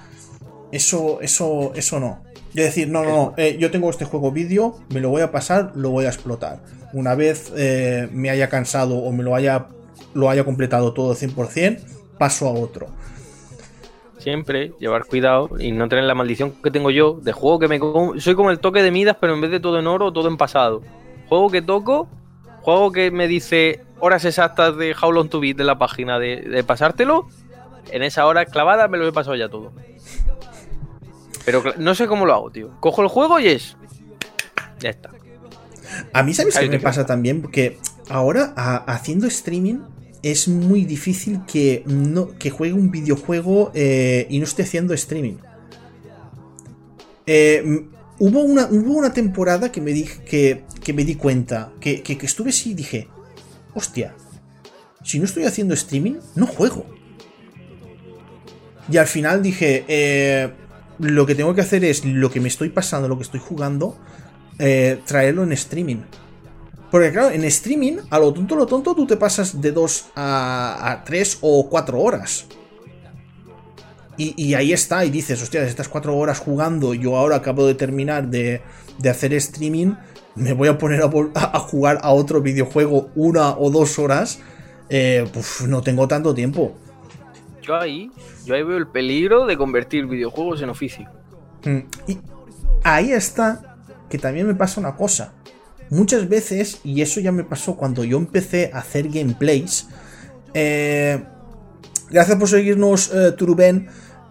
[0.72, 2.24] Eso, eso, eso no.
[2.54, 5.32] De decir, no, no, no, eh, yo tengo este juego vídeo, me lo voy a
[5.32, 6.62] pasar, lo voy a explotar.
[6.94, 9.68] Una vez eh, me haya cansado o me lo haya,
[10.14, 11.80] lo haya completado todo 100%,
[12.18, 12.88] paso a otro.
[14.18, 17.80] Siempre llevar cuidado y no tener la maldición que tengo yo de juego que me.
[18.20, 20.38] Soy como el toque de Midas, pero en vez de todo en oro, todo en
[20.38, 20.82] pasado.
[21.30, 22.08] Juego que toco,
[22.62, 26.42] juego que me dice horas exactas de How Long to Beat de la página de,
[26.42, 27.28] de pasártelo.
[27.92, 29.72] En esa hora clavada me lo he pasado ya todo.
[31.46, 32.72] Pero no sé cómo lo hago, tío.
[32.80, 33.78] Cojo el juego y es.
[34.80, 35.12] Ya está.
[36.12, 37.42] A mí, ¿sabes qué me pasa también?
[37.42, 37.78] Porque
[38.10, 38.54] ahora,
[38.88, 39.80] haciendo streaming,
[40.26, 45.36] es muy difícil que, no, que juegue un videojuego eh, y no esté haciendo streaming.
[47.28, 47.86] Eh,
[48.18, 52.18] hubo, una, hubo una temporada que me, di, que, que me di cuenta, que, que,
[52.26, 53.08] estuve así y dije,
[53.76, 54.16] hostia,
[55.04, 56.88] si no estoy haciendo streaming, no juego.
[58.92, 60.52] Y al final dije, eh,
[60.98, 64.00] lo que tengo que hacer es lo que me estoy pasando, lo que estoy jugando,
[65.06, 65.98] traerlo en streaming.
[66.92, 71.04] Porque claro, en streaming, a lo tonto, lo tonto, tú te pasas de 2 a,
[71.06, 72.46] 3 o 4 horas.
[74.18, 78.30] Y, ahí está, y dices, hostia, estas 4 horas jugando, yo ahora acabo de terminar
[78.30, 78.62] de,
[78.98, 79.96] de hacer streaming,
[80.36, 84.40] me voy a poner a, a, jugar a otro videojuego una o dos horas,
[84.90, 86.78] eh, pues no tengo tanto tiempo.
[87.62, 88.10] Yo ahí,
[88.46, 91.10] yo ahí veo el peligro de convertir videojuegos en oficio.
[91.66, 92.20] Mm, y
[92.84, 93.76] ahí está
[94.10, 95.34] que también me pasa una cosa.
[95.90, 99.88] Muchas veces, y eso ya me pasó cuando yo empecé a hacer gameplays.
[100.54, 101.24] Eh,
[102.10, 103.88] gracias por seguirnos, eh, Turuben.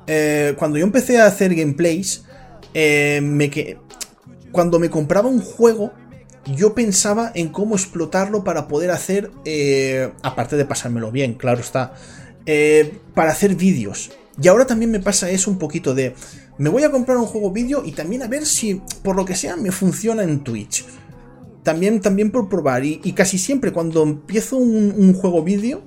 [0.06, 2.24] Eh, cuando yo empecé a hacer gameplays,
[2.74, 3.78] me que,
[4.51, 5.93] cuando me compraba un juego,
[6.56, 9.31] yo pensaba en cómo explotarlo para poder hacer,
[10.22, 11.94] aparte de pasármelo bien, claro está,
[13.14, 14.10] para hacer vídeos.
[14.43, 16.14] Y ahora también me pasa eso un poquito de,
[16.59, 19.36] me voy a comprar un juego vídeo y también a ver si, por lo que
[19.36, 20.85] sea, me funciona en Twitch.
[21.65, 22.85] También, también por probar.
[22.85, 25.82] Y, casi siempre cuando empiezo un, juego vídeo,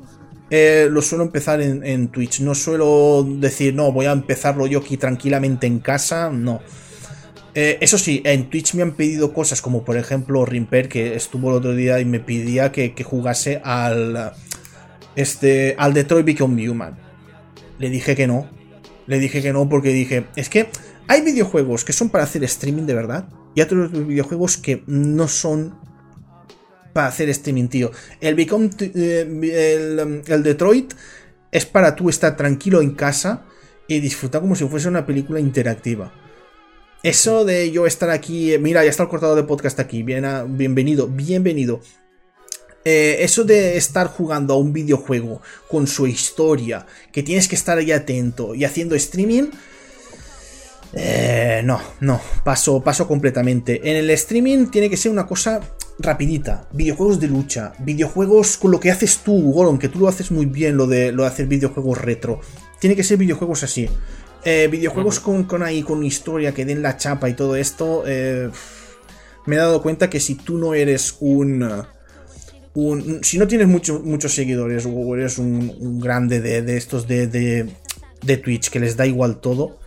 [0.49, 2.41] eh, lo suelo empezar en, Twitch.
[2.41, 6.31] No suelo decir, no, voy a empezarlo yo aquí tranquilamente en casa.
[6.31, 6.61] No.
[7.53, 11.49] Eh, eso sí, en Twitch me han pedido cosas como por ejemplo Rimper, que estuvo
[11.49, 14.33] el otro día y me pedía que, que jugase al,
[15.15, 16.97] este, al Detroit Become Human.
[17.77, 18.49] Le dije que no.
[19.05, 20.69] Le dije que no porque dije, es que
[21.07, 25.73] hay videojuegos que son para hacer streaming de verdad y otros videojuegos que no son
[26.93, 27.89] para hacer streaming, tío.
[28.21, 30.93] El Become, eh, el, Detroit
[31.51, 33.45] es para tú estar tranquilo en casa
[33.87, 36.13] y disfrutar como si fuese una película interactiva.
[37.01, 40.23] Eso de yo estar aquí, eh, mira, ya está el cortador de podcast aquí, Bien,
[40.55, 41.81] bienvenido, bienvenido.
[42.85, 47.79] Eh, eso de estar jugando a un videojuego con su historia, que tienes que estar
[47.79, 49.49] ahí atento y haciendo streaming,
[50.93, 53.89] eh, no, no, paso, paso completamente.
[53.89, 55.59] En el streaming tiene que ser una cosa
[55.99, 56.67] rapidita.
[56.71, 60.45] Videojuegos de lucha, videojuegos con lo que haces tú, Goron, que tú lo haces muy
[60.45, 62.39] bien, lo de, lo de hacer videojuegos retro.
[62.79, 63.89] Tiene que ser videojuegos así.
[64.45, 68.03] Eh, videojuegos con, con, ahí, con historia, que den la chapa y todo esto.
[68.05, 68.49] Eh,
[69.45, 71.83] me he dado cuenta que si tú no eres un...
[73.23, 77.67] si no tienes muchos seguidores o eres un, grande de, estos de, de,
[78.21, 79.79] de Twitch que les da igual todo,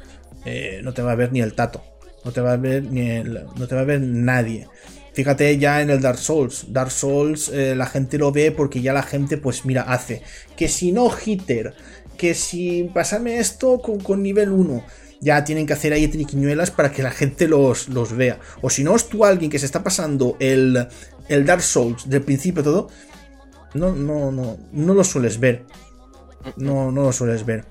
[0.44, 1.82] eh, no te va a ver ni el tato.
[2.24, 4.66] No te va a ver ni no te va a ver nadie.
[5.12, 6.66] Fíjate ya en el Dark Souls.
[6.68, 10.22] Dark Souls eh, la gente lo ve porque ya la gente, pues mira, hace.
[10.56, 11.74] Que si no hitter,
[12.16, 14.84] que si pasarme esto con, nivel 1,
[15.20, 18.38] ya tienen que hacer ahí triquiñuelas para que la gente los, los vea.
[18.62, 20.86] O si no es tú alguien que se está pasando el,
[21.28, 22.88] el Dark Souls del principio todo,
[23.74, 25.64] no, no, no, no lo sueles ver.
[26.56, 27.64] No, no lo sueles ver.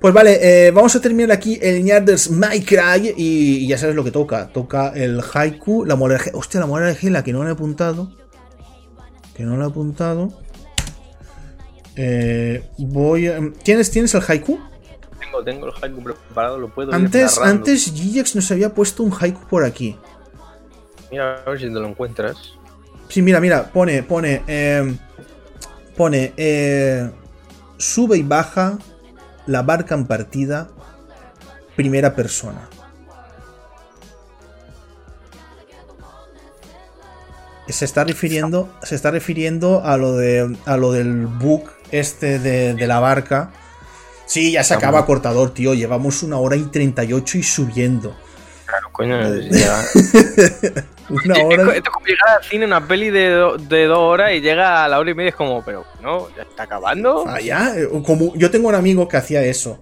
[0.00, 4.04] Pues vale, eh, vamos a terminar aquí el Nyarders My Cry y, ya sabes lo
[4.04, 4.48] que toca.
[4.48, 6.30] Toca el haiku, la moraleja.
[6.34, 8.12] Hostia, la moraleja, la que no le he apuntado.
[9.34, 10.32] Que no le he apuntado.
[11.96, 13.40] Eh, voy a...
[13.62, 14.60] ¿Tienes, ¿Tienes el haiku?
[15.18, 19.46] Tengo, tengo el haiku preparado, lo puedo Antes, antes Gigex nos había puesto un haiku
[19.48, 19.96] por aquí.
[21.10, 22.36] Mira, a ver si te lo encuentras.
[23.08, 24.94] Sí, mira, mira, pone, pone, eh,
[25.96, 27.10] pone, eh,
[27.78, 28.78] sube y baja
[29.46, 30.68] la barca en partida,
[31.76, 32.68] primera persona.
[37.68, 42.86] Se está refiriendo, se está refiriendo a lo de a lo del bug este de,
[42.86, 43.50] la barca.
[44.26, 45.74] Sí, ya se acaba cortador, tío.
[45.74, 48.16] Llevamos una hora y 38 y subiendo.
[48.66, 49.18] Claro, coño.
[51.08, 51.62] una hora.
[51.62, 54.98] Esto es como llegar al cine una peli de, dos horas y llega a la
[54.98, 57.24] hora y media es como, pero no, ya está acabando.
[57.26, 57.74] Ah, ya.
[58.04, 59.78] Como, yo tengo un amigo que hacía eso.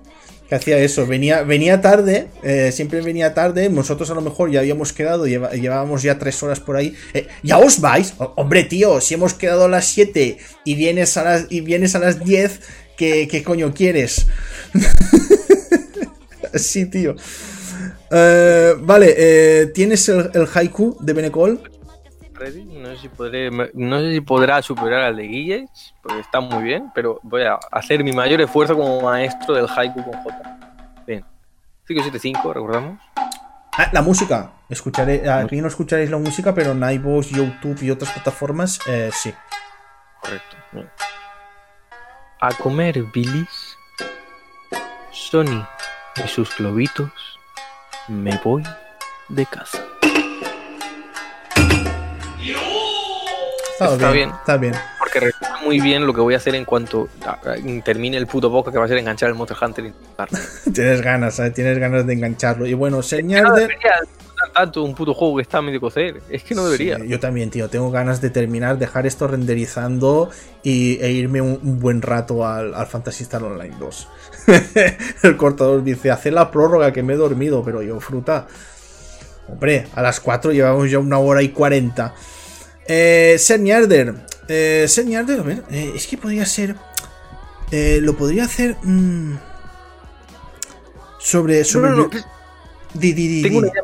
[0.48, 1.06] Que hacía eso.
[1.06, 3.70] Venía, venía tarde, eh, siempre venía tarde.
[3.70, 6.94] Nosotros a lo mejor ya habíamos quedado, llevábamos ya tres horas por ahí.
[7.14, 8.14] Eh, ¿Ya os vais?
[8.36, 11.98] hombre, tío, si hemos quedado a las 7 y vienes a las, y vienes a
[11.98, 12.60] las 10,
[12.96, 14.26] ¿qué, qué coño quieres?
[16.54, 17.16] sí, tío.
[18.16, 21.60] Eh, vale, eh, ¿tienes el, haiku de Benecol?
[22.38, 25.66] No sé, si podré, no sé si podrá superar al de Guille,
[26.00, 30.04] porque está muy bien, pero voy a hacer mi mayor esfuerzo como maestro del haiku
[30.04, 30.58] con J.
[31.06, 31.24] Bien.
[31.88, 33.00] 575, recordamos.
[33.72, 34.52] Ah, la música.
[34.68, 39.34] Escucharé, aquí no escucharéis la música, pero en iVoox, YouTube y otras plataformas, eh, sí.
[40.20, 40.56] Correcto.
[42.40, 43.76] A comer bilis.
[45.10, 45.66] Sony
[46.24, 47.33] y sus globitos
[48.08, 48.62] me voy
[49.28, 49.82] de casa.
[53.72, 54.30] Está, Está bien, bien.
[54.38, 54.74] Está bien.
[54.98, 58.26] Porque recuerdo muy bien lo que voy a hacer en cuanto a- a- termine el
[58.26, 59.92] puto boca que va a ser enganchar el Monster Hunter y.
[60.72, 61.54] Tienes ganas, ¿sabes?
[61.54, 62.66] Tienes ganas de engancharlo.
[62.66, 63.68] Y bueno, No señal de.
[64.52, 66.22] Tanto un puto juego que está a medio cocer.
[66.28, 66.98] Es que no debería.
[66.98, 67.68] Sí, yo también, tío.
[67.70, 70.30] Tengo ganas de terminar, dejar esto renderizando
[70.62, 74.08] y, e irme un, un buen rato al, al Fantasy Star Online 2.
[75.22, 78.46] el cortador dice: Hace la prórroga que me he dormido, pero yo, fruta.
[79.48, 82.14] Hombre, a las 4 llevamos ya una hora y 40.
[82.86, 84.14] Eh, Serniarder.
[84.48, 86.76] Eh, Serniarder, a ver, eh, es que podría ser.
[87.70, 88.76] eh, lo podría hacer.
[88.82, 89.34] mm,
[91.18, 91.58] sobre.
[91.60, 92.10] No, sobre no, no,
[92.94, 93.82] Di, di, di, Tengo una idea.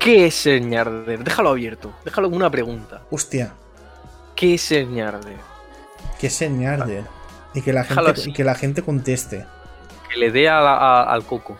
[0.00, 1.22] ¿Qué es el ñarder?
[1.22, 1.92] Déjalo abierto.
[2.04, 3.02] Déjalo una pregunta.
[3.10, 3.52] Hostia.
[4.34, 5.36] ¿Qué es el ñarder?
[6.18, 7.04] que es Ñarder.
[7.54, 9.46] Y que la gente, y que la gente conteste.
[10.10, 11.56] Que le dé a la- a- al coco.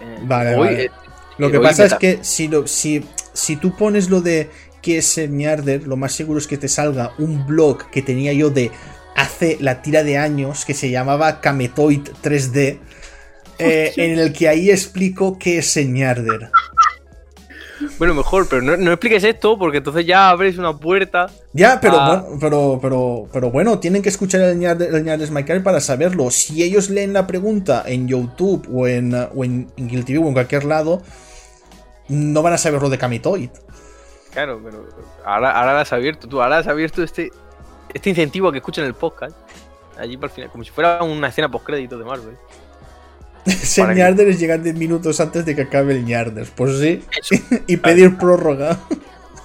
[0.00, 0.84] Eh, Vale, hoy, vale.
[0.84, 0.90] eh,
[1.38, 3.04] Lo que hoy pasa es que si, lo, si,
[3.34, 4.50] si tú pones lo de
[4.82, 8.48] que es Ñarder, lo más seguro es que te salga un blog que tenía yo
[8.50, 8.70] de
[9.14, 12.78] hace la tira de años que se llamaba Kametoid 3D.
[13.60, 16.50] Eh, en el que ahí explico qué es Ñarder.
[17.98, 21.30] Bueno, mejor, pero no, no expliques esto porque entonces ya abres una puerta.
[21.52, 25.60] Ya, pero, bueno, pero, pero, pero bueno, tienen que escuchar el Ñarder, el Ñarder Smile
[25.60, 26.30] para saberlo.
[26.30, 30.34] Si ellos leen la pregunta en YouTube o en, o en Guilty View o en
[30.34, 31.02] cualquier lado,
[32.08, 33.50] no van a saber lo de Kametoid.
[34.32, 34.86] Claro, pero
[35.24, 36.42] ahora, ahora la has abierto tú.
[36.42, 37.30] Ahora has abierto este,
[37.92, 39.36] este incentivo a que escuchen el podcast.
[39.98, 42.36] Allí para el final, como si fuera una escena postcrédito de Marvel.
[43.46, 46.48] Ser Para que- Ñarder es llegar 10 minutos antes de que acabe el Ñarder.
[46.54, 47.04] Pues sí.
[47.66, 48.78] Y pedir prórroga.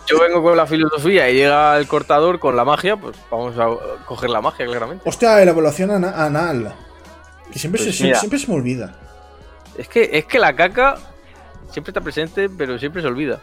[0.08, 4.04] Yo vengo con la filosofía y llega el cortador con la magia, pues vamos a
[4.06, 5.08] coger la magia, claramente.
[5.10, 6.76] Hostia, la evaluación ana- anal.
[7.52, 8.20] Que siempre, Pues se, mira.
[8.20, 8.94] siempre se me olvida.
[9.78, 10.98] Es que, es que la caca
[11.72, 13.42] siempre está presente, pero siempre se olvida.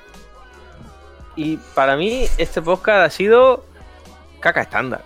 [1.35, 3.65] Y para mí, este podcast ha sido
[4.39, 5.03] caca estándar.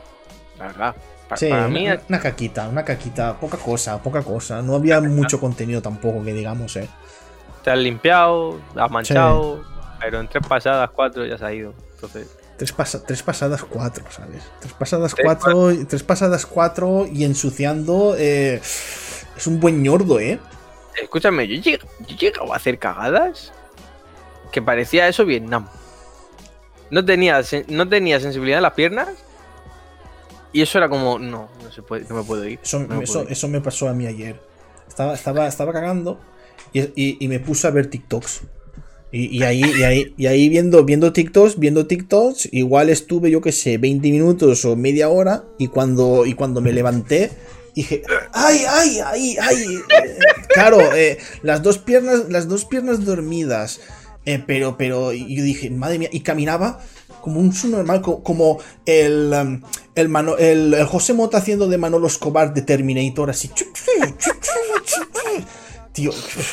[0.59, 0.97] La verdad.
[1.29, 3.39] Pa- Sí, para una, mí, una caquita, una caquita.
[3.39, 4.63] Poca cosa, poca cosa.
[4.63, 6.89] No había mucho contenido tampoco, que digamos, eh.
[7.65, 9.65] te has limpiado, has manchado,
[10.01, 11.75] pero en tres pasadas, cuatro ya se ha ido.
[11.95, 14.43] Entonces, Tres, pasa- tres pasadas cuatro, ¿sabes?
[14.61, 18.15] Tres pasadas Tres cuatro, tres pasadas cuatro y ensuciando.
[18.17, 18.55] eh,
[19.37, 20.39] es un buen ñordo, ¿eh?
[21.03, 23.53] escúchame, yo he, lleg- yo he llegado a hacer cagadas
[24.53, 25.69] que parecía eso Vietnam.
[26.91, 29.09] No tenía, no tenía sensibilidad en las piernas
[30.53, 32.59] y eso era como, no, no se puede, no me puedo ir.
[32.63, 33.33] Eso, no me eso, puedo ir.
[33.33, 34.41] eso me pasó a mí ayer.
[34.89, 36.19] Estaba, estaba, estaba cagando
[36.73, 38.43] y, y- y me puse a ver TikToks.
[39.13, 43.41] Y, y ahí, y ahí, y ahí viendo, viendo TikToks, viendo TikToks, igual estuve, yo
[43.41, 45.45] qué sé, 20 minutos o media hora.
[45.59, 47.31] Y cuando, y cuando me levanté,
[47.75, 48.03] dije,
[48.33, 49.65] ¡ay, ay, ay, ay!
[49.77, 50.19] Eh,
[50.53, 53.81] claro, eh, las dos piernas, las dos piernas dormidas.
[54.25, 56.81] Eh, pero, pero, y yo dije, madre mía, y caminaba
[57.23, 59.63] como un subnormal, co- como el, um,
[59.97, 63.51] el, Mano- el, el José Mota haciendo de Manolo Escobar de Terminator, así.
[65.93, 66.11] Tío,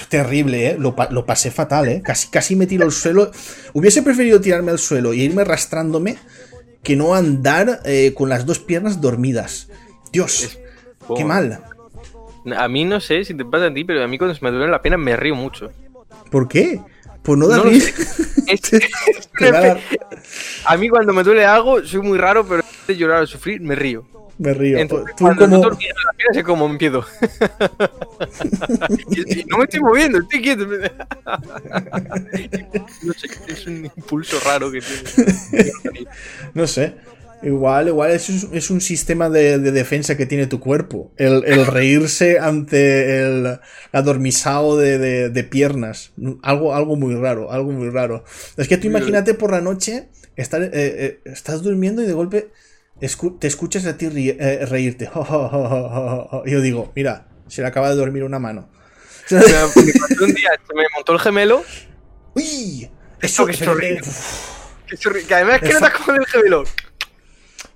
[0.08, 0.76] terrible, ¿eh?
[0.80, 2.02] Lo, pa- lo pasé fatal, ¿eh?
[2.04, 3.30] Casi, casi me tiro al suelo.
[3.74, 6.16] Hubiese preferido tirarme al suelo e irme arrastrándome
[6.82, 9.68] que no andar eh, con las dos piernas dormidas.
[10.14, 10.58] Dios,
[11.18, 11.62] qué mal.
[12.56, 14.52] A mí no sé si te pasa a ti, pero a mí cuando se me
[14.52, 15.72] duele la pierna me río mucho.
[16.32, 16.80] ¿Por qué?
[17.22, 17.92] Por no No risa.
[18.48, 19.78] Es- Te va
[20.66, 23.76] a mí cuando me duele algo, soy muy raro, pero de llorar o sufrir, me
[23.76, 24.06] río.
[24.40, 24.78] Me río.
[24.80, 25.78] Entonces, Tú cuando como...
[26.34, 27.06] es como me empiezo.
[29.12, 30.66] y, y no me estoy moviendo, estoy quieto.
[33.04, 35.72] no sé, es un impulso raro que tiene.
[36.54, 36.96] No sé.
[37.44, 41.12] Igual, igual es, un- es un sistema de, de defensa que tiene tu cuerpo.
[41.18, 43.60] El, el reírse ante el
[44.78, 46.14] de, de- de piernas.
[46.42, 48.24] Algo, algo muy raro, algo muy raro.
[48.56, 50.08] Es que tú imagínate por la noche,
[50.38, 52.48] estar, eh, eh, estás durmiendo y de golpe
[53.02, 55.10] escu- te escuchas a ti eh, reírte.
[56.46, 58.70] Y yo digo, mira, se le acaba de dormir una mano.
[59.32, 61.64] Me un día se me montó el gemelo.
[62.36, 62.90] ¡Uy!
[63.22, 64.02] Eso que es horrible.
[65.28, 66.64] Que, además es que no te has comido el gemelo.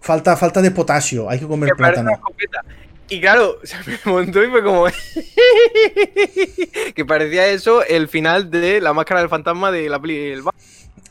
[0.01, 2.11] Falta, falta de potasio, hay que comer Que plátano.
[3.09, 4.85] Y claro, se me montó y fue como.
[6.95, 10.31] que parecía eso el final de la máscara del fantasma de la peli.
[10.31, 10.41] El...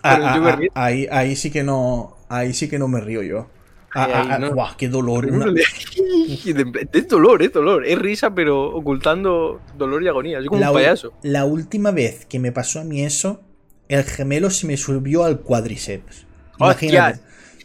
[0.03, 2.17] Ah, ah, ah, ahí, ahí sí que no.
[2.29, 3.49] Ahí sí que no me río yo.
[3.99, 4.77] Ah, Ahí, ah, ah, no.
[4.77, 5.27] qué dolor.
[5.33, 5.47] una-
[6.93, 7.87] Es dolor, es dolor.
[7.87, 10.39] Es risa, pero ocultando dolor y agonía.
[10.39, 11.13] Soy como la, un payaso.
[11.23, 13.41] la última vez que me pasó a mí eso,
[13.89, 16.27] el gemelo se me subió al cuádriceps.
[16.59, 17.21] Imagínate.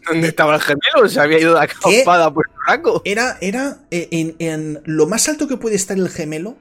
[0.08, 1.08] ¿dónde estaba el gemelo?
[1.10, 3.02] Se había ido de acampada por el raco.
[3.06, 6.56] Era, era eh, en, en lo más alto que puede estar el gemelo,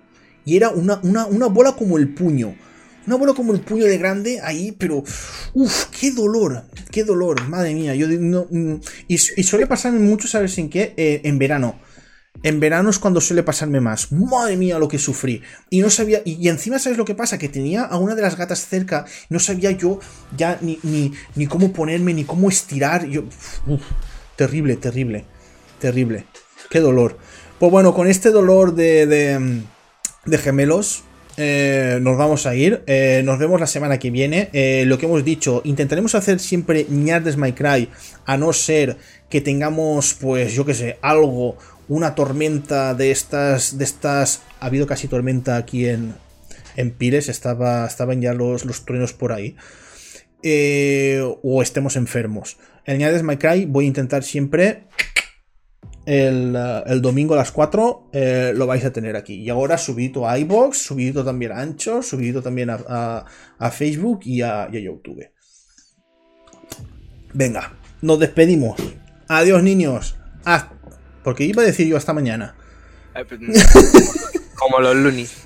[0.45, 2.55] y era una, una, una bola como el puño.
[3.11, 5.03] Una bola como el puño de grande ahí, pero.
[5.53, 6.63] Uf, qué dolor,
[6.93, 7.93] qué dolor, madre mía.
[7.97, 8.75] Yo no, mm,
[9.09, 10.95] y, y, suele pasarme mucho, ¿sabes en qué?
[10.97, 11.81] Eh, en verano.
[12.45, 14.13] En verano es cuando suele pasarme más.
[14.13, 15.43] Madre mía lo que sufrí.
[15.71, 16.23] Y no sabía.
[16.25, 17.37] Y, encima, ¿sabes lo que pasa?
[17.37, 19.07] Que tenía a una de las gatas cerca.
[19.29, 19.99] No sabía yo
[20.37, 23.07] ya ni, ni, ni cómo ponerme, ni cómo estirar.
[23.07, 23.25] Yo.
[24.37, 25.25] Terrible, terrible.
[25.81, 26.27] Terrible.
[26.71, 27.19] Qué dolor.
[27.59, 29.63] Pues bueno, con este dolor de, de,
[30.27, 31.03] de gemelos.
[31.37, 32.83] Eh, nos vamos a ir.
[32.87, 34.51] Eh, nos vemos la semana que viene.
[34.53, 37.89] Eh, lo que hemos dicho, intentaremos hacer siempre ñardes My Cry,
[38.27, 38.97] a no ser
[39.29, 41.57] que tengamos, pues, yo que sé, algo,
[41.89, 44.43] una tormenta de estas, de estas.
[44.61, 46.15] Ha habido casi tormenta aquí en,
[46.77, 49.57] en Pires, estaba, estaban ya los, los truenos por ahí.
[51.43, 52.59] o estemos enfermos.
[52.85, 54.85] El ñardes My Cry voy a intentar siempre
[56.11, 59.35] el, domingo a las 4 eh, lo vais a tener aquí.
[59.35, 63.25] Y ahora subido a iBox, subido también a Ancho, subido también a,
[63.71, 65.31] Facebook y a, YouTube.
[67.33, 67.73] Venga,
[68.03, 68.81] nos despedimos.
[69.29, 70.17] Adiós, niños.
[70.45, 70.71] Ah,
[71.23, 72.57] porque iba a decir yo hasta mañana.
[73.13, 73.41] Pues,
[74.57, 75.45] como los lunis.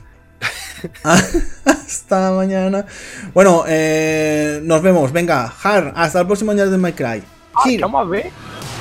[1.64, 2.86] hasta mañana.
[3.34, 5.12] Bueno, eh, nos vemos.
[5.12, 7.22] Venga, Har, hasta el próximo año de My Cry.
[7.54, 8.73] Ah, a.